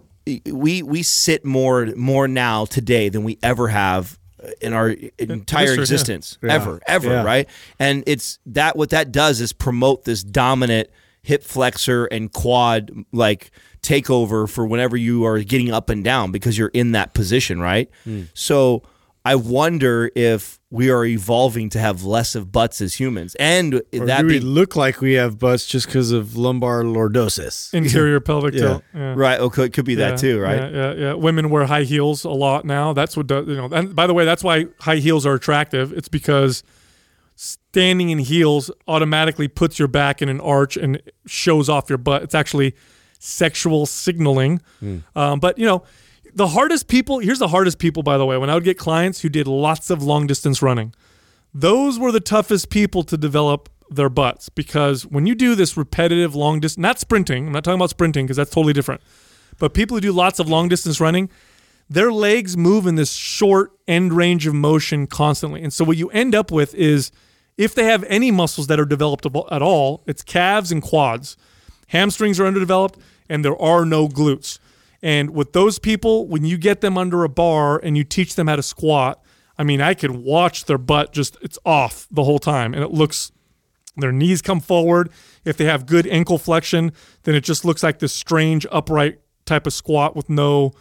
[0.45, 4.18] we we sit more more now today than we ever have
[4.61, 5.81] in our entire history, yeah.
[5.81, 7.23] existence ever ever Yeah.
[7.23, 7.49] right
[7.79, 10.89] and it's that what that does is promote this dominant
[11.21, 13.51] hip flexor and quad like
[13.81, 17.89] takeover for whenever you are getting up and down because you're in that position right
[18.03, 18.23] Hmm.
[18.33, 18.83] so
[19.31, 24.05] i wonder if we are evolving to have less of butts as humans and Or
[24.05, 27.73] that do we be, look like we have butts just because of lumbar lordosis?
[27.73, 28.61] Anterior pelvic Yeah.
[28.61, 28.83] tilt.
[28.93, 29.13] Yeah.
[29.25, 31.13] right okay it could be Yeah, that too right Yeah, yeah, yeah.
[31.27, 32.93] Women wear high heels a lot now.
[32.93, 33.69] That's what does you know.
[33.77, 35.85] And by the way, that's why high heels are attractive.
[35.99, 36.63] It's because
[37.35, 42.21] standing in heels automatically puts your back in an arch and shows off your butt.
[42.23, 42.75] It's actually
[43.19, 44.61] sexual signaling.
[45.15, 45.83] Um, but you know,
[46.33, 47.19] the hardest people.
[47.19, 48.03] Here's the hardest people.
[48.03, 50.93] By the way, when I would get clients who did lots of long distance running,
[51.53, 56.35] those were the toughest people to develop their butts because when you do this repetitive
[56.35, 57.47] long distance, not sprinting.
[57.47, 59.01] I'm not talking about sprinting because that's totally different.
[59.57, 61.29] But people who do lots of long distance running,
[61.89, 65.63] their legs move in this short end range of motion constantly.
[65.63, 67.11] And so what you end up with is
[67.57, 71.35] if they have any muscles that are developed at all, it's calves and quads.
[71.87, 74.59] Hamstrings are underdeveloped and there are no glutes.
[75.01, 78.47] And with those people, when you get them under a bar and you teach them
[78.47, 79.23] how to squat,
[79.57, 82.73] I mean, I could watch their butt just, it's off the whole time.
[82.73, 83.31] And it looks,
[83.95, 85.09] their knees come forward.
[85.45, 86.91] If they have good ankle flexion,
[87.23, 90.73] then it just looks like this strange upright type of squat with no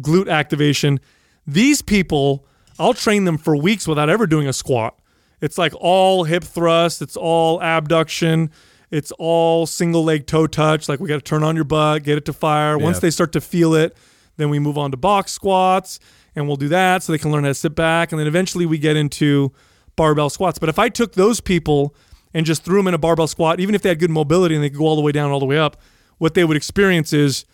[0.00, 1.00] glute activation.
[1.46, 2.46] These people,
[2.78, 4.98] I'll train them for weeks without ever doing a squat.
[5.40, 8.50] It's like all hip thrust, it's all abduction,
[8.92, 10.88] it's all single leg toe touch.
[10.88, 12.78] Like we got to turn on your butt, get it to fire.
[12.78, 13.96] Once they start to feel it,
[14.36, 15.98] then we move on to box squats
[16.36, 18.12] and we'll do that so they can learn how to sit back.
[18.12, 19.50] And then eventually we get into
[19.96, 20.58] barbell squats.
[20.58, 21.94] But if I took those people
[22.34, 24.62] and just threw them in a barbell squat, even if they had good mobility and
[24.62, 25.80] they could go all the way down, all the way up,
[26.18, 27.46] what they would experience is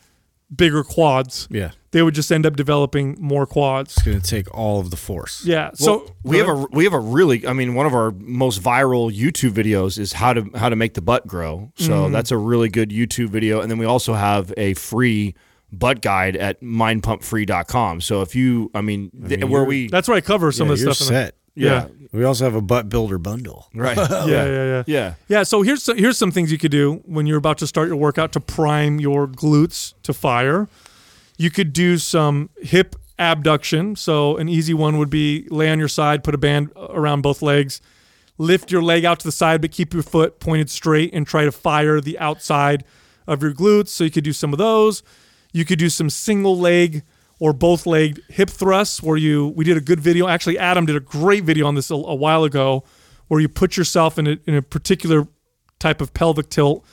[0.54, 1.46] bigger quads.
[1.50, 1.72] Yeah.
[1.90, 3.96] They would just end up developing more quads.
[3.96, 5.44] It's going to take all of the force.
[5.44, 5.70] Yeah.
[5.74, 8.62] So Well, we have a we have a really I mean one of our most
[8.62, 11.72] viral YouTube videos is how to how to make the butt grow.
[11.76, 12.12] So Mm-hmm.
[12.12, 15.34] that's a really good YouTube video and then we also have a free
[15.72, 18.00] butt guide at mindpumpfree.com.
[18.00, 20.78] So if you I mean, th- where we that's where I cover some Yeah, of
[20.78, 21.08] the you're stuff.
[21.08, 21.24] in there.
[21.26, 21.34] set.
[21.54, 21.86] Yeah.
[22.12, 23.68] We also have a butt builder bundle.
[23.74, 23.96] right.
[24.10, 24.84] Yeah, yeah, yeah.
[24.86, 25.14] Yeah.
[25.28, 27.96] Yeah, so here's here's some things you could do when you're about to start your
[27.96, 30.68] workout to prime your glutes to fire.
[31.36, 33.96] You could do some hip abduction.
[33.96, 37.42] So an easy one would be lay on your side, put a band around both
[37.42, 37.80] legs,
[38.38, 41.44] lift your leg out to the side, but keep your foot pointed straight and try
[41.44, 42.84] to fire the outside
[43.26, 43.88] of your glutes.
[43.88, 45.02] So you could do some of those.
[45.52, 47.02] You could do some single leg
[47.38, 50.28] or both leg hip thrusts where you we did a good video.
[50.28, 52.84] Actually, Adam did a great video on this a, a while ago
[53.28, 55.28] where you put yourself in a, in a particular
[55.78, 56.84] type of pelvic tilt,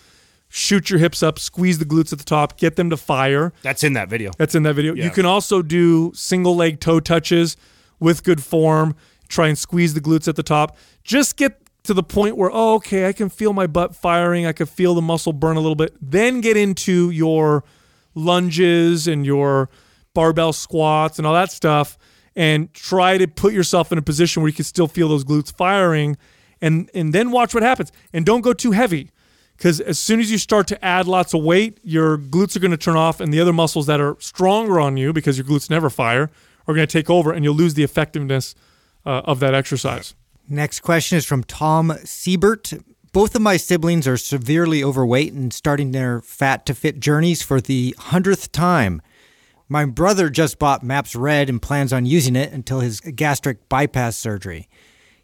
[0.50, 3.54] shoot your hips up, squeeze the glutes at the top, get them to fire.
[3.64, 4.32] That's in that video.
[4.38, 4.94] That's in that video.
[4.94, 5.06] Yeah.
[5.06, 7.58] You can also do single leg toe touches
[8.00, 8.96] with good form.
[9.28, 10.78] Try and squeeze the glutes at the top.
[11.04, 14.46] Just get to the point where, oh, okay, I can feel my butt firing.
[14.46, 15.96] I can feel the muscle burn a little bit.
[16.02, 17.64] Then get into your
[18.16, 19.70] lunges and your
[20.14, 21.98] barbell squats and all that stuff
[22.36, 25.54] and try to put yourself in a position where you can still feel those glutes
[25.54, 26.18] firing
[26.62, 29.12] and and then watch what happens and don't go too heavy
[29.58, 32.72] because as soon as you start to add lots of weight your glutes are going
[32.72, 35.70] to turn off and the other muscles that are stronger on you because your glutes
[35.70, 36.30] never fire
[36.68, 38.56] are going to take over and you'll lose the effectiveness
[39.06, 40.16] uh, of that exercise
[40.48, 42.74] Next question is from Tom Siebert.
[43.16, 47.62] Both of my siblings are severely overweight and starting their fat to fit journeys for
[47.62, 49.02] the hundredth time.
[49.70, 54.18] My brother just bought MAPS Red and plans on using it until his gastric bypass
[54.18, 54.68] surgery.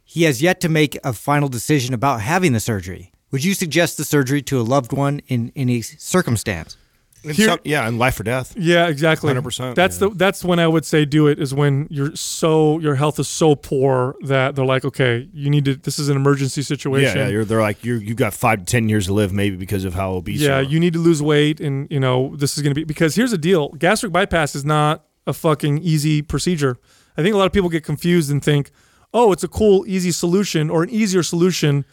[0.06, 3.12] He has yet to make a final decision about having the surgery.
[3.32, 6.78] Would you suggest the surgery to a loved one in any circumstance?
[7.24, 8.54] Here- some- yeah, and life or death.
[8.58, 9.32] Yeah, exactly.
[9.34, 12.96] 100%, That's the that's when I would say do it is when you're so your
[12.96, 15.76] health is so poor that they're like, okay, you need to.
[15.76, 17.18] This is an emergency Yeah, situation.
[17.18, 17.28] yeah.
[17.28, 19.94] You're, they're like you you got five to ten years to live maybe because of
[19.94, 20.42] how obese.
[20.42, 20.70] yeah, you, are.
[20.72, 23.32] you need to lose weight, and you know this is going to be because here's
[23.32, 26.78] the deal: gastric bypass is not a fucking easy procedure.
[27.18, 28.72] I think a lot of people get confused and think,
[29.14, 31.86] oh, it's a cool, easy solution or an easier solution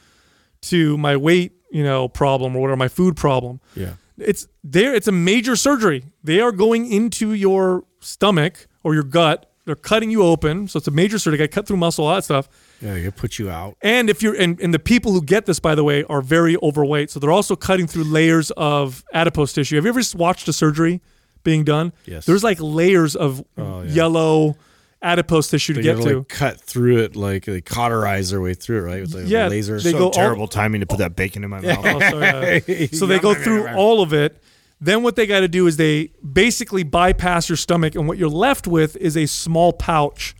[0.63, 3.61] to my weight, you know, problem or whatever my food problem.
[3.75, 3.95] Yeah.
[4.19, 4.95] It's there.
[4.95, 6.05] It's a major surgery.
[6.23, 9.51] They are going into your stomach or your gut.
[9.65, 11.39] They're cutting you open, so it's a major surgery.
[11.39, 12.49] They cut through muscle, all that stuff.
[12.81, 13.77] Yeah, you put you out.
[13.83, 16.57] And if you're and, and the people who get this, by the way, are very
[16.63, 17.11] overweight.
[17.11, 19.77] So they're also cutting through layers of adipose tissue.
[19.77, 21.03] Have you ever watched a surgery
[21.45, 21.93] being done?
[22.07, 22.25] Yes.
[22.25, 24.57] There's like layers of oh, yellow
[25.03, 28.55] adipose tissue to They get gotta, like cut through it like they cauterize their way
[28.55, 29.01] through it, right?
[29.03, 29.81] With like Yeah, a laser.
[29.81, 31.85] they so go all- terrible timing to put that bacon in my mouth.
[31.85, 32.87] Oh, yeah.
[32.93, 34.43] so they go through all of it.
[34.81, 38.29] Then what they got to do is they basically bypass your stomach, and what you're
[38.29, 40.37] left with is a small pouch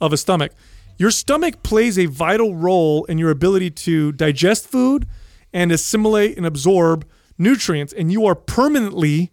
[0.00, 0.52] of a stomach.
[0.96, 5.06] Your stomach plays a vital role in your ability to digest food
[5.52, 7.06] and assimilate and absorb
[7.36, 9.30] nutrients, and you are permanently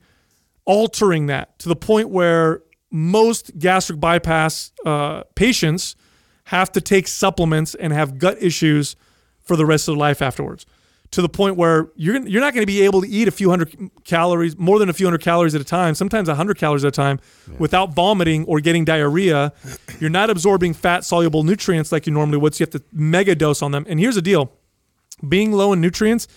[0.66, 2.62] altering that to the point where
[2.92, 5.96] most gastric bypass uh, patients
[6.46, 8.96] have to take supplements and have gut issues
[9.42, 10.66] for the rest of their life afterwards.
[11.12, 13.50] To the point where you're you're not going to be able to eat a few
[13.50, 16.86] hundred calories, more than a few hundred calories at a time, sometimes a hundred calories
[16.86, 17.20] at a time,
[17.58, 19.52] without vomiting or getting diarrhea.
[20.00, 22.54] You're not absorbing fat soluble nutrients like you normally would.
[22.54, 23.86] So you have to mega dose on them.
[23.90, 24.52] And here's the deal:
[25.28, 26.28] being low in nutrients,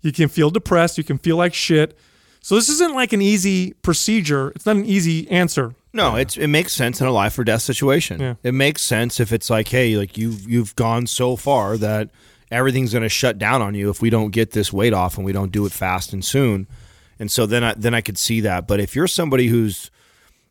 [0.00, 1.98] you can feel depressed, you can feel like shit.
[2.40, 4.50] So this isn't like an easy procedure.
[4.54, 5.74] It's not an easy answer.
[5.92, 8.20] No, it's it makes sense in a life or death situation.
[8.20, 8.34] Yeah.
[8.42, 12.10] It makes sense if it's like, hey, like you've you've gone so far that
[12.50, 15.24] everything's going to shut down on you if we don't get this weight off and
[15.24, 16.66] we don't do it fast and soon.
[17.18, 18.66] And so then I then I could see that.
[18.68, 19.90] But if you're somebody who's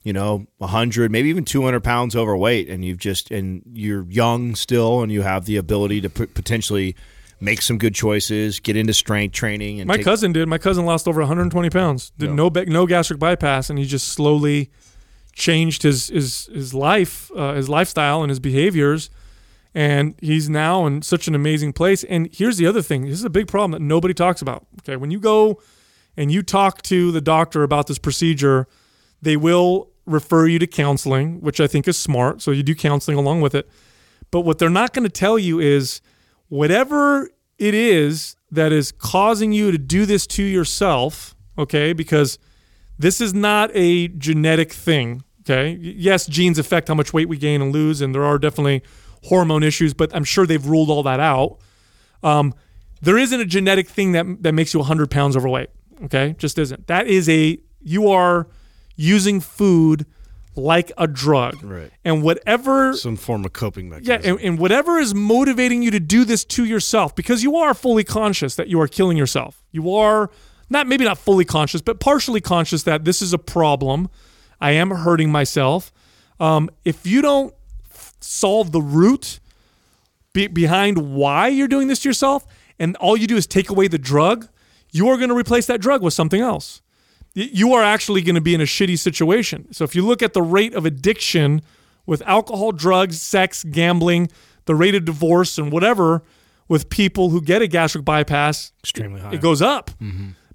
[0.02, 5.02] you know, 100, maybe even 200 pounds overweight, and you've just, and you're young still,
[5.02, 6.96] and you have the ability to p- potentially
[7.42, 9.82] make some good choices, get into strength training.
[9.82, 10.48] And My take- cousin did.
[10.48, 12.14] My cousin lost over 120 pounds.
[12.18, 14.70] Did no ba- no gastric bypass, and he just slowly
[15.40, 19.10] changed his his his life, uh, his lifestyle, and his behaviors.
[19.74, 22.04] And he's now in such an amazing place.
[22.04, 24.68] And here's the other thing: this is a big problem that nobody talks about.
[24.82, 25.62] Okay, when you go
[26.18, 28.68] and you talk to the doctor about this procedure,
[29.22, 32.42] they will refer you to counseling, which I think is smart.
[32.42, 33.70] So you do counseling along with it.
[34.32, 36.02] But what they're not going to tell you is
[36.50, 41.94] whatever it is that is causing you to do this to yourself, okay?
[41.94, 42.40] Because
[42.98, 45.78] this is not a genetic thing, okay?
[45.82, 48.82] Yes, genes affect how much weight we gain and lose, and there are definitely
[49.26, 51.58] hormone issues, but I'm sure they've ruled all that out.
[52.24, 52.54] Um,
[53.02, 55.70] there isn't a genetic thing that that makes you 100 pounds overweight,
[56.06, 56.36] okay?
[56.38, 56.88] Just isn't.
[56.88, 58.48] That is a you are
[58.96, 60.06] using food
[60.56, 61.90] like a drug, Right.
[62.04, 64.22] And whatever Some form of coping mechanism.
[64.24, 67.74] yeah, and, and whatever is motivating you to do this to yourself, because you are
[67.74, 69.64] fully conscious that you are killing yourself.
[69.72, 70.30] You are
[70.70, 74.10] not maybe not fully conscious, but partially conscious that this is a problem.
[74.62, 75.92] I am hurting myself.
[76.40, 77.54] Um, if you don't
[78.22, 79.40] solve the root
[80.34, 82.46] be- behind why you're doing this to yourself,
[82.80, 84.48] and all you do is take away the drug,
[84.92, 86.82] you are going to replace that drug with something else.
[87.34, 89.72] You are actually going to be in a shitty situation.
[89.74, 91.62] So if you look at the rate of addiction
[92.06, 94.30] with alcohol, drugs, sex, gambling,
[94.66, 96.24] the rate of divorce, and whatever
[96.68, 99.34] with people who get a gastric bypass, Extremely high.
[99.34, 99.92] it goes up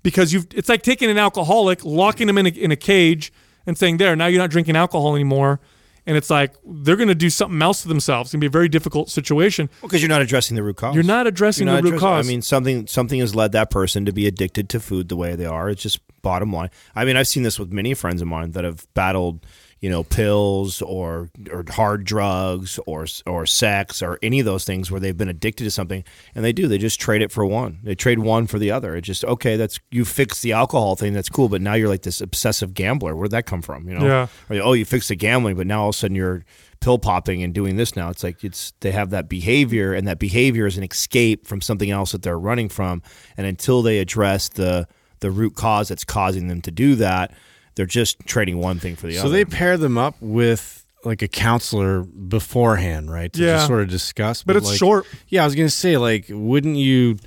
[0.02, 0.46] because you've.
[0.54, 3.32] It's like taking an alcoholic, locking them in a, in a cage,
[3.66, 5.60] and saying, "There, now you're not drinking alcohol anymore."
[6.06, 8.26] And it's like they're going to do something else to themselves.
[8.28, 9.70] It's going to be a very difficult situation.
[9.80, 10.94] Well, because you're not addressing the root cause.
[10.94, 12.26] You're not addressing You're the not root addressing- cause.
[12.26, 15.34] I mean, something something has led that person to be addicted to food the way
[15.34, 15.70] they are.
[15.70, 16.68] It's just bottom line.
[16.94, 19.46] I mean, I've seen this with many friends of mine that have battled,
[19.84, 24.90] you know, pills or or hard drugs or or sex or any of those things
[24.90, 26.02] where they've been addicted to something,
[26.34, 26.66] and they do.
[26.66, 27.80] They just trade it for one.
[27.82, 28.96] They trade one for the other.
[28.96, 29.56] It just okay.
[29.56, 31.12] That's you fix the alcohol thing.
[31.12, 31.50] That's cool.
[31.50, 33.14] But now you're like this obsessive gambler.
[33.14, 33.86] Where'd that come from?
[33.86, 34.06] You know?
[34.06, 34.26] Yeah.
[34.48, 36.46] Or, oh, you fixed the gambling, but now all of a sudden you're
[36.80, 38.08] pill popping and doing this now.
[38.08, 41.90] It's like it's they have that behavior, and that behavior is an escape from something
[41.90, 43.02] else that they're running from.
[43.36, 44.88] And until they address the
[45.20, 47.34] the root cause that's causing them to do that,
[47.74, 49.28] they're just trading one thing for the So other.
[49.28, 53.32] So they pair them up with like a counselor beforehand, right?
[53.32, 53.56] To Yeah.
[53.56, 54.42] just sort of discuss.
[54.42, 55.06] But it's like- short.
[55.28, 57.18] Yeah, I was gonna say, like, wouldn't you?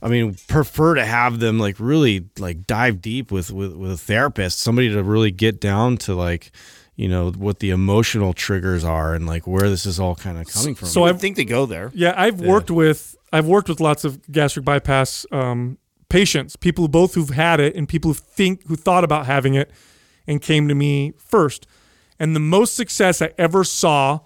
[0.00, 3.96] I mean, prefer to have them like really like dive deep with with with a
[3.98, 6.52] therapist, somebody to really get down to like,
[6.94, 10.46] you know, what the emotional triggers are and like where this is all kind of
[10.46, 10.86] coming from.
[10.88, 11.90] So I I think they go there.
[11.94, 17.14] Yeah, I've worked with I've worked with lots of gastric bypass um, patients, people both
[17.14, 19.70] who've had it and people who think who thought about having it
[20.28, 21.66] and came to me first.
[22.20, 24.20] And the most success I ever saw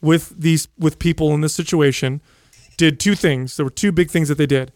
[0.00, 2.20] with these with people in this situation
[2.76, 3.56] did two things.
[3.56, 4.70] There were two big things that they did.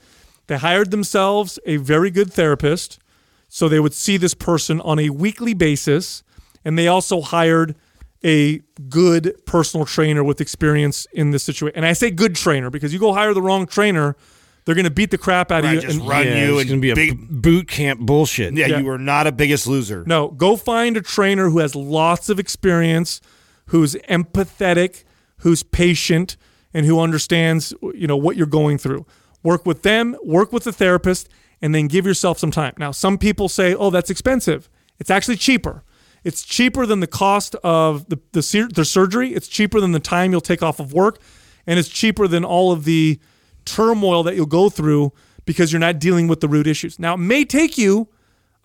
[0.47, 2.99] They hired themselves a very good therapist,
[3.47, 6.25] so they would see this person on a weekly basis,
[6.65, 7.77] and they also hired
[8.25, 8.59] a
[8.89, 11.77] good personal trainer with experience in this situation.
[11.77, 14.17] And I say good trainer because you go hire the wrong trainer,
[14.65, 15.89] they're going to beat the crap out Right, of you.
[15.89, 18.55] just and- run yeah, you it's gonna be a big- b- boot camp bullshit.
[18.55, 18.79] Yeah, Yeah.
[18.81, 20.05] you are not a biggest loser.
[20.07, 23.21] No, go find a trainer who has lots of experience,
[23.67, 25.05] who's empathetic,
[25.39, 26.37] who's patient,
[26.75, 29.07] and who understands you know what you're going through.
[29.43, 31.29] Work with them, work with the therapist,
[31.63, 32.75] and then give yourself some time.
[32.79, 34.69] Now, some people say, "Oh, that's expensive."
[34.99, 35.83] It's actually cheaper.
[36.23, 39.35] It's cheaper than the cost of the the, the surgery.
[39.35, 41.19] It's cheaper than the time you'll take off of work,
[41.67, 43.19] and it's cheaper than all of the
[43.65, 45.13] turmoil that you'll go through
[45.45, 46.99] because you're not dealing with the root issues.
[46.99, 48.09] Now, it may take you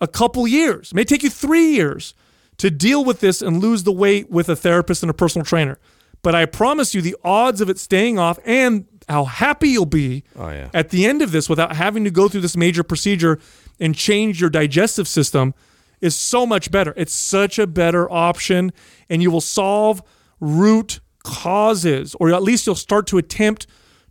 [0.00, 2.14] a couple years, it may take you three years
[2.58, 5.78] to deal with this and lose the weight with a therapist and a personal trainer.
[6.22, 10.24] But I promise you, the odds of it staying off and how happy you'll be
[10.36, 10.70] Oh, yeah.
[10.74, 13.38] at the end of this without having to go through this major procedure
[13.78, 15.54] and change your digestive system
[16.00, 16.92] is so much better.
[16.96, 18.72] It's such a better option,
[19.08, 20.02] and you will solve
[20.40, 23.66] root causes, or at least you'll start to attempt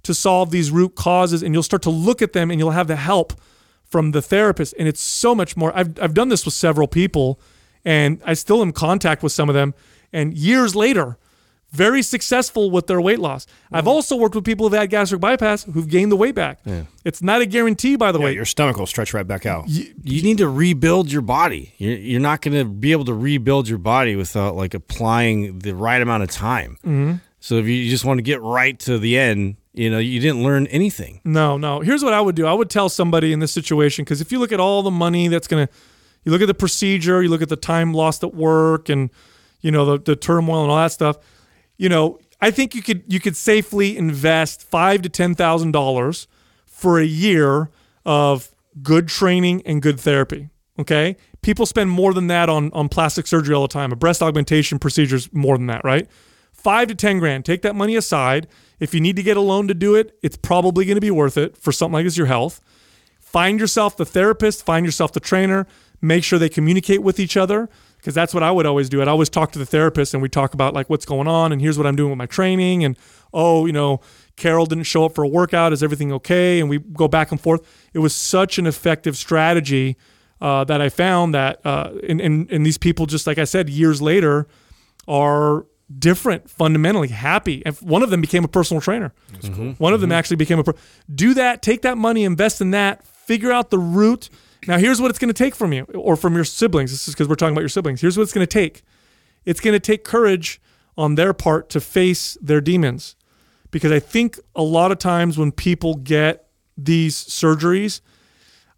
[0.06, 2.88] to solve these root causes, and you'll start to look at them and you'll have
[2.88, 3.34] the help
[3.84, 4.74] from the therapist.
[4.80, 5.72] And it's so much more.
[5.78, 7.40] I've, I've done this with several people,
[7.84, 9.74] and I still am in contact with some of them.
[10.14, 11.18] And years later,
[11.72, 13.46] very successful with their weight loss.
[13.70, 16.60] I've also worked with people who've had gastric bypass who've gained the weight back.
[17.04, 18.34] It's not a guarantee, by the Yeah, way.
[18.34, 19.68] your stomach will stretch right back out.
[19.68, 21.74] you need to rebuild your body.
[21.78, 25.76] You're, you're not going to be able to rebuild your body without like applying the
[25.76, 26.78] right amount of time.
[26.86, 27.14] Mm-hmm.
[27.42, 30.42] So if you just want to get right to the end, you know, you didn't
[30.42, 31.20] learn anything.
[31.26, 31.82] No, no.
[31.82, 32.46] Here's what I would do.
[32.46, 35.28] I would tell somebody in this situation because if you look at all the money
[35.28, 35.74] that's going to,
[36.24, 39.10] you look at the procedure, you look at the time lost at work, and
[39.62, 41.18] you know, the, the turmoil and all that stuff.
[41.78, 46.28] You know, I think you could you could safely invest five to ten thousand dollars
[46.66, 47.70] for a year
[48.06, 48.50] of
[48.82, 50.50] good training and good therapy.
[50.80, 53.92] Okay, people spend more than that on on plastic surgery all the time.
[53.92, 56.08] A breast augmentation procedure is more than that, right?
[56.66, 57.46] Five to ten grand.
[57.46, 58.48] Take that money aside.
[58.80, 61.12] If you need to get a loan to do it, it's probably going to be
[61.12, 62.60] worth it for something like this, your health.
[63.20, 64.66] Find yourself the therapist.
[64.66, 65.68] Find yourself the trainer.
[66.02, 69.00] Make sure they communicate with each other because that's what I would always do.
[69.00, 71.62] I'd always talk to the therapist and we talk about like what's going on and
[71.62, 72.98] here's what I'm doing with my training and
[73.32, 74.02] oh, you know,
[74.36, 75.72] Carol didn't show up for a workout.
[75.72, 76.60] Is everything okay?
[76.60, 77.62] And we go back and forth.
[77.94, 79.98] It was such an effective strategy
[80.42, 83.70] uh, that I found that, uh, and, and, and these people, just like I said,
[83.70, 84.48] years later,
[85.08, 85.68] are
[86.00, 87.64] different, fundamentally happy.
[87.66, 89.14] And one of them became a personal trainer.
[89.78, 90.18] One of them mm-hmm.
[90.18, 90.64] actually became a.
[90.64, 90.76] Pro-
[91.14, 91.62] Do that.
[91.62, 93.06] Take that money, invest in that.
[93.06, 94.30] Figure out the route.
[94.68, 96.92] Now, here's what it's going to take from you or from your siblings.
[96.92, 98.02] This is because we're talking about your siblings.
[98.02, 98.84] Here's what it's going to take.
[99.46, 100.60] It's going to take courage
[100.98, 103.16] on their part to face their demons
[103.76, 106.48] because I think a lot of times when people get
[106.78, 108.02] these surgeries,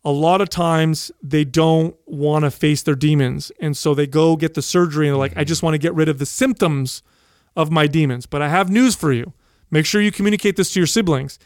[0.07, 3.51] a lot of times they don't want to face their demons.
[3.59, 5.93] And so they go get the surgery and they're like, I just want to get
[5.93, 7.03] rid of the symptoms
[7.57, 8.25] of my demons.
[8.25, 9.33] But I have news for you.
[9.69, 11.37] Make sure you communicate this to your siblings.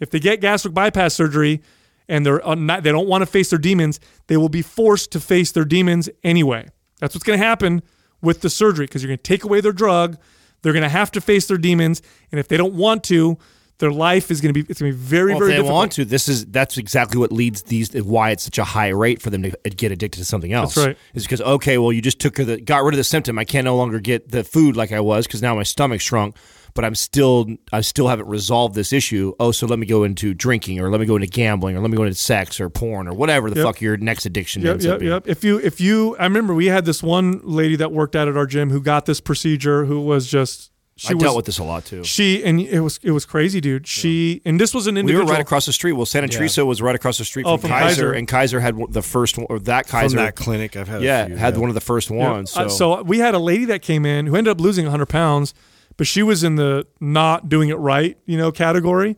[0.00, 1.62] If they get gastric bypass surgery
[2.08, 5.12] and they're uh, not, they don't want to face their demons, they will be forced
[5.12, 6.66] to face their demons anyway.
[6.98, 7.82] That's what's going to happen
[8.20, 10.18] with the surgery because you're going to take away their drug.
[10.62, 13.38] They're going to have to face their demons, and if they don't want to,
[13.78, 15.62] their life is going to be it's going to be very Well, very if they
[15.62, 15.74] difficult.
[15.76, 19.22] want to, this is that's exactly what leads these why it's such a high rate
[19.22, 20.74] for them to get addicted to something else.
[20.74, 20.98] That's right.
[21.14, 23.38] Is because okay, well, you just took the got rid of the symptom.
[23.38, 26.36] I can't no longer get the food like I was because now my stomach shrunk.
[26.74, 29.32] But I'm still I still haven't resolved this issue.
[29.40, 31.90] Oh, so let me go into drinking or let me go into gambling or let
[31.90, 33.64] me go into sex or porn or whatever the Yep.
[33.64, 35.12] fuck your next addiction Yep, ends up yep, being.
[35.12, 35.26] yep.
[35.26, 38.36] If you, if you, I remember we had this one lady that worked out at
[38.36, 41.58] our gym who got this procedure, who was just she I was dealt with this
[41.58, 42.02] a lot too.
[42.04, 43.86] she, and it was it was crazy, dude.
[43.86, 45.92] She and this was an We were right across the street.
[45.92, 48.12] Well, Santa Teresa was right across the street Oh, from, from Kaiser, Kaiser.
[48.12, 50.16] and Kaiser had the first one, or that From Kaiser.
[50.16, 51.02] that clinic, I've had.
[51.02, 51.60] yeah, a few, had yeah.
[51.60, 52.30] one of the first Yeah.
[52.32, 52.56] ones.
[52.56, 55.06] Uh, So, so we had a lady that came in who ended up losing 100
[55.06, 55.54] pounds,
[55.96, 59.16] but she was in the not doing it right, you know, category.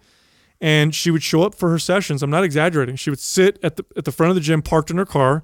[0.60, 2.22] And she would show up for her sessions.
[2.22, 2.96] I'm not exaggerating.
[2.96, 5.42] She would sit at the at the front of the gym, parked in her car,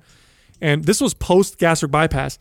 [0.61, 2.37] and this was post gastric bypass.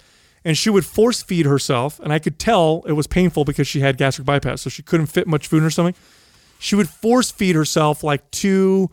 [0.46, 3.82] And she would force feed herself, and I could tell it was painful because she
[3.82, 5.96] had gastric bypass, so she couldn't fit much food in her stomach.
[6.60, 8.92] She would force feed herself like two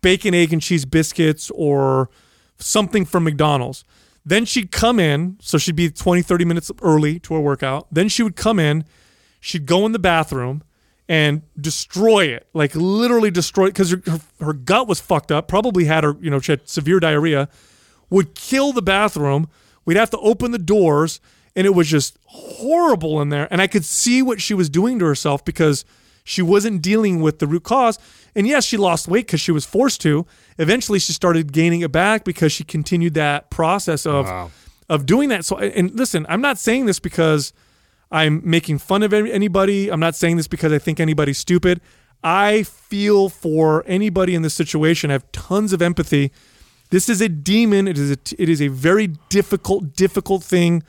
[0.00, 2.10] bacon, egg, and cheese biscuits or
[2.58, 3.84] something from McDonald's.
[4.24, 7.86] Then she'd come in, so she'd be 20, 30 minutes early to her workout.
[7.92, 8.84] Then she would come in,
[9.38, 10.62] she'd go in the bathroom
[11.08, 15.46] and destroy it, like literally destroy it because her, her, her gut was fucked up,
[15.46, 17.48] probably had her, you know, she had severe diarrhea,
[18.10, 19.48] would kill the bathroom.
[19.86, 21.20] We'd have to open the doors,
[21.54, 23.48] and it was just horrible in there.
[23.50, 25.86] And I could see what she was doing to herself because
[26.24, 27.98] she wasn't dealing with the root cause.
[28.34, 30.26] And yes, she lost weight because she was forced to.
[30.58, 34.26] Eventually, she started gaining it back because she continued that process of
[34.88, 35.44] of doing that.
[35.44, 37.52] So, and listen, I'm not saying this because
[38.10, 39.90] I'm making fun of anybody.
[39.90, 41.80] I'm not saying this because I think anybody's stupid.
[42.22, 45.10] I feel for anybody in this situation.
[45.10, 46.32] I have tons of empathy.
[46.90, 47.88] This is a demon.
[47.88, 50.82] It is a, it is a very difficult, difficult thing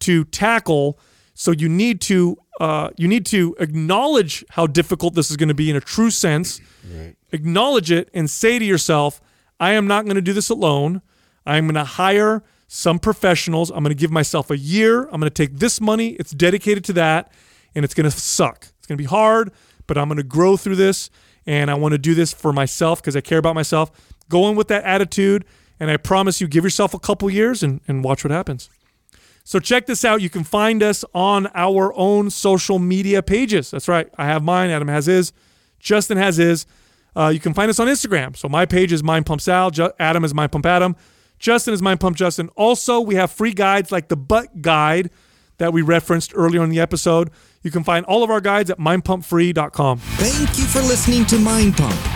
[0.00, 0.98] to tackle.
[1.34, 5.54] So you need to uh, you need to acknowledge how difficult this is going to
[5.54, 6.60] be in a true sense.
[7.32, 9.20] Acknowledge it and say to yourself,
[9.60, 11.02] "I am not going to do this alone.
[11.44, 13.70] I'm going to hire some professionals.
[13.70, 15.02] I'm going to give myself a year.
[15.04, 16.10] I'm going to take this money.
[16.18, 17.30] It's dedicated to that,
[17.74, 18.68] and it's going to suck.
[18.78, 19.52] It's going to be hard,
[19.86, 21.10] but I'm going to grow through this,
[21.46, 23.90] and I want to do this for myself because I care about myself.
[24.28, 25.44] Go in with that attitude,
[25.78, 28.70] and I promise you, give yourself a couple years and, and watch what happens.
[29.44, 30.20] So check this out.
[30.22, 33.70] You can find us on our own social media pages.
[33.70, 34.08] That's right.
[34.18, 34.70] I have mine.
[34.70, 35.32] Adam has his.
[35.78, 36.66] Justin has his.
[37.14, 38.36] Uh, you can find us on Instagram.
[38.36, 39.70] So my page is Mind Pump Sal.
[39.70, 40.96] Ju- Adam is Mind Pump Adam.
[41.38, 42.48] Justin is Mind Pump Justin.
[42.56, 45.10] Also, we have free guides like the butt guide
[45.58, 47.30] that we referenced earlier in the episode.
[47.62, 49.98] You can find all of our guides at mindpumpfree.com.
[49.98, 52.15] Thank you for listening to Mind Pump.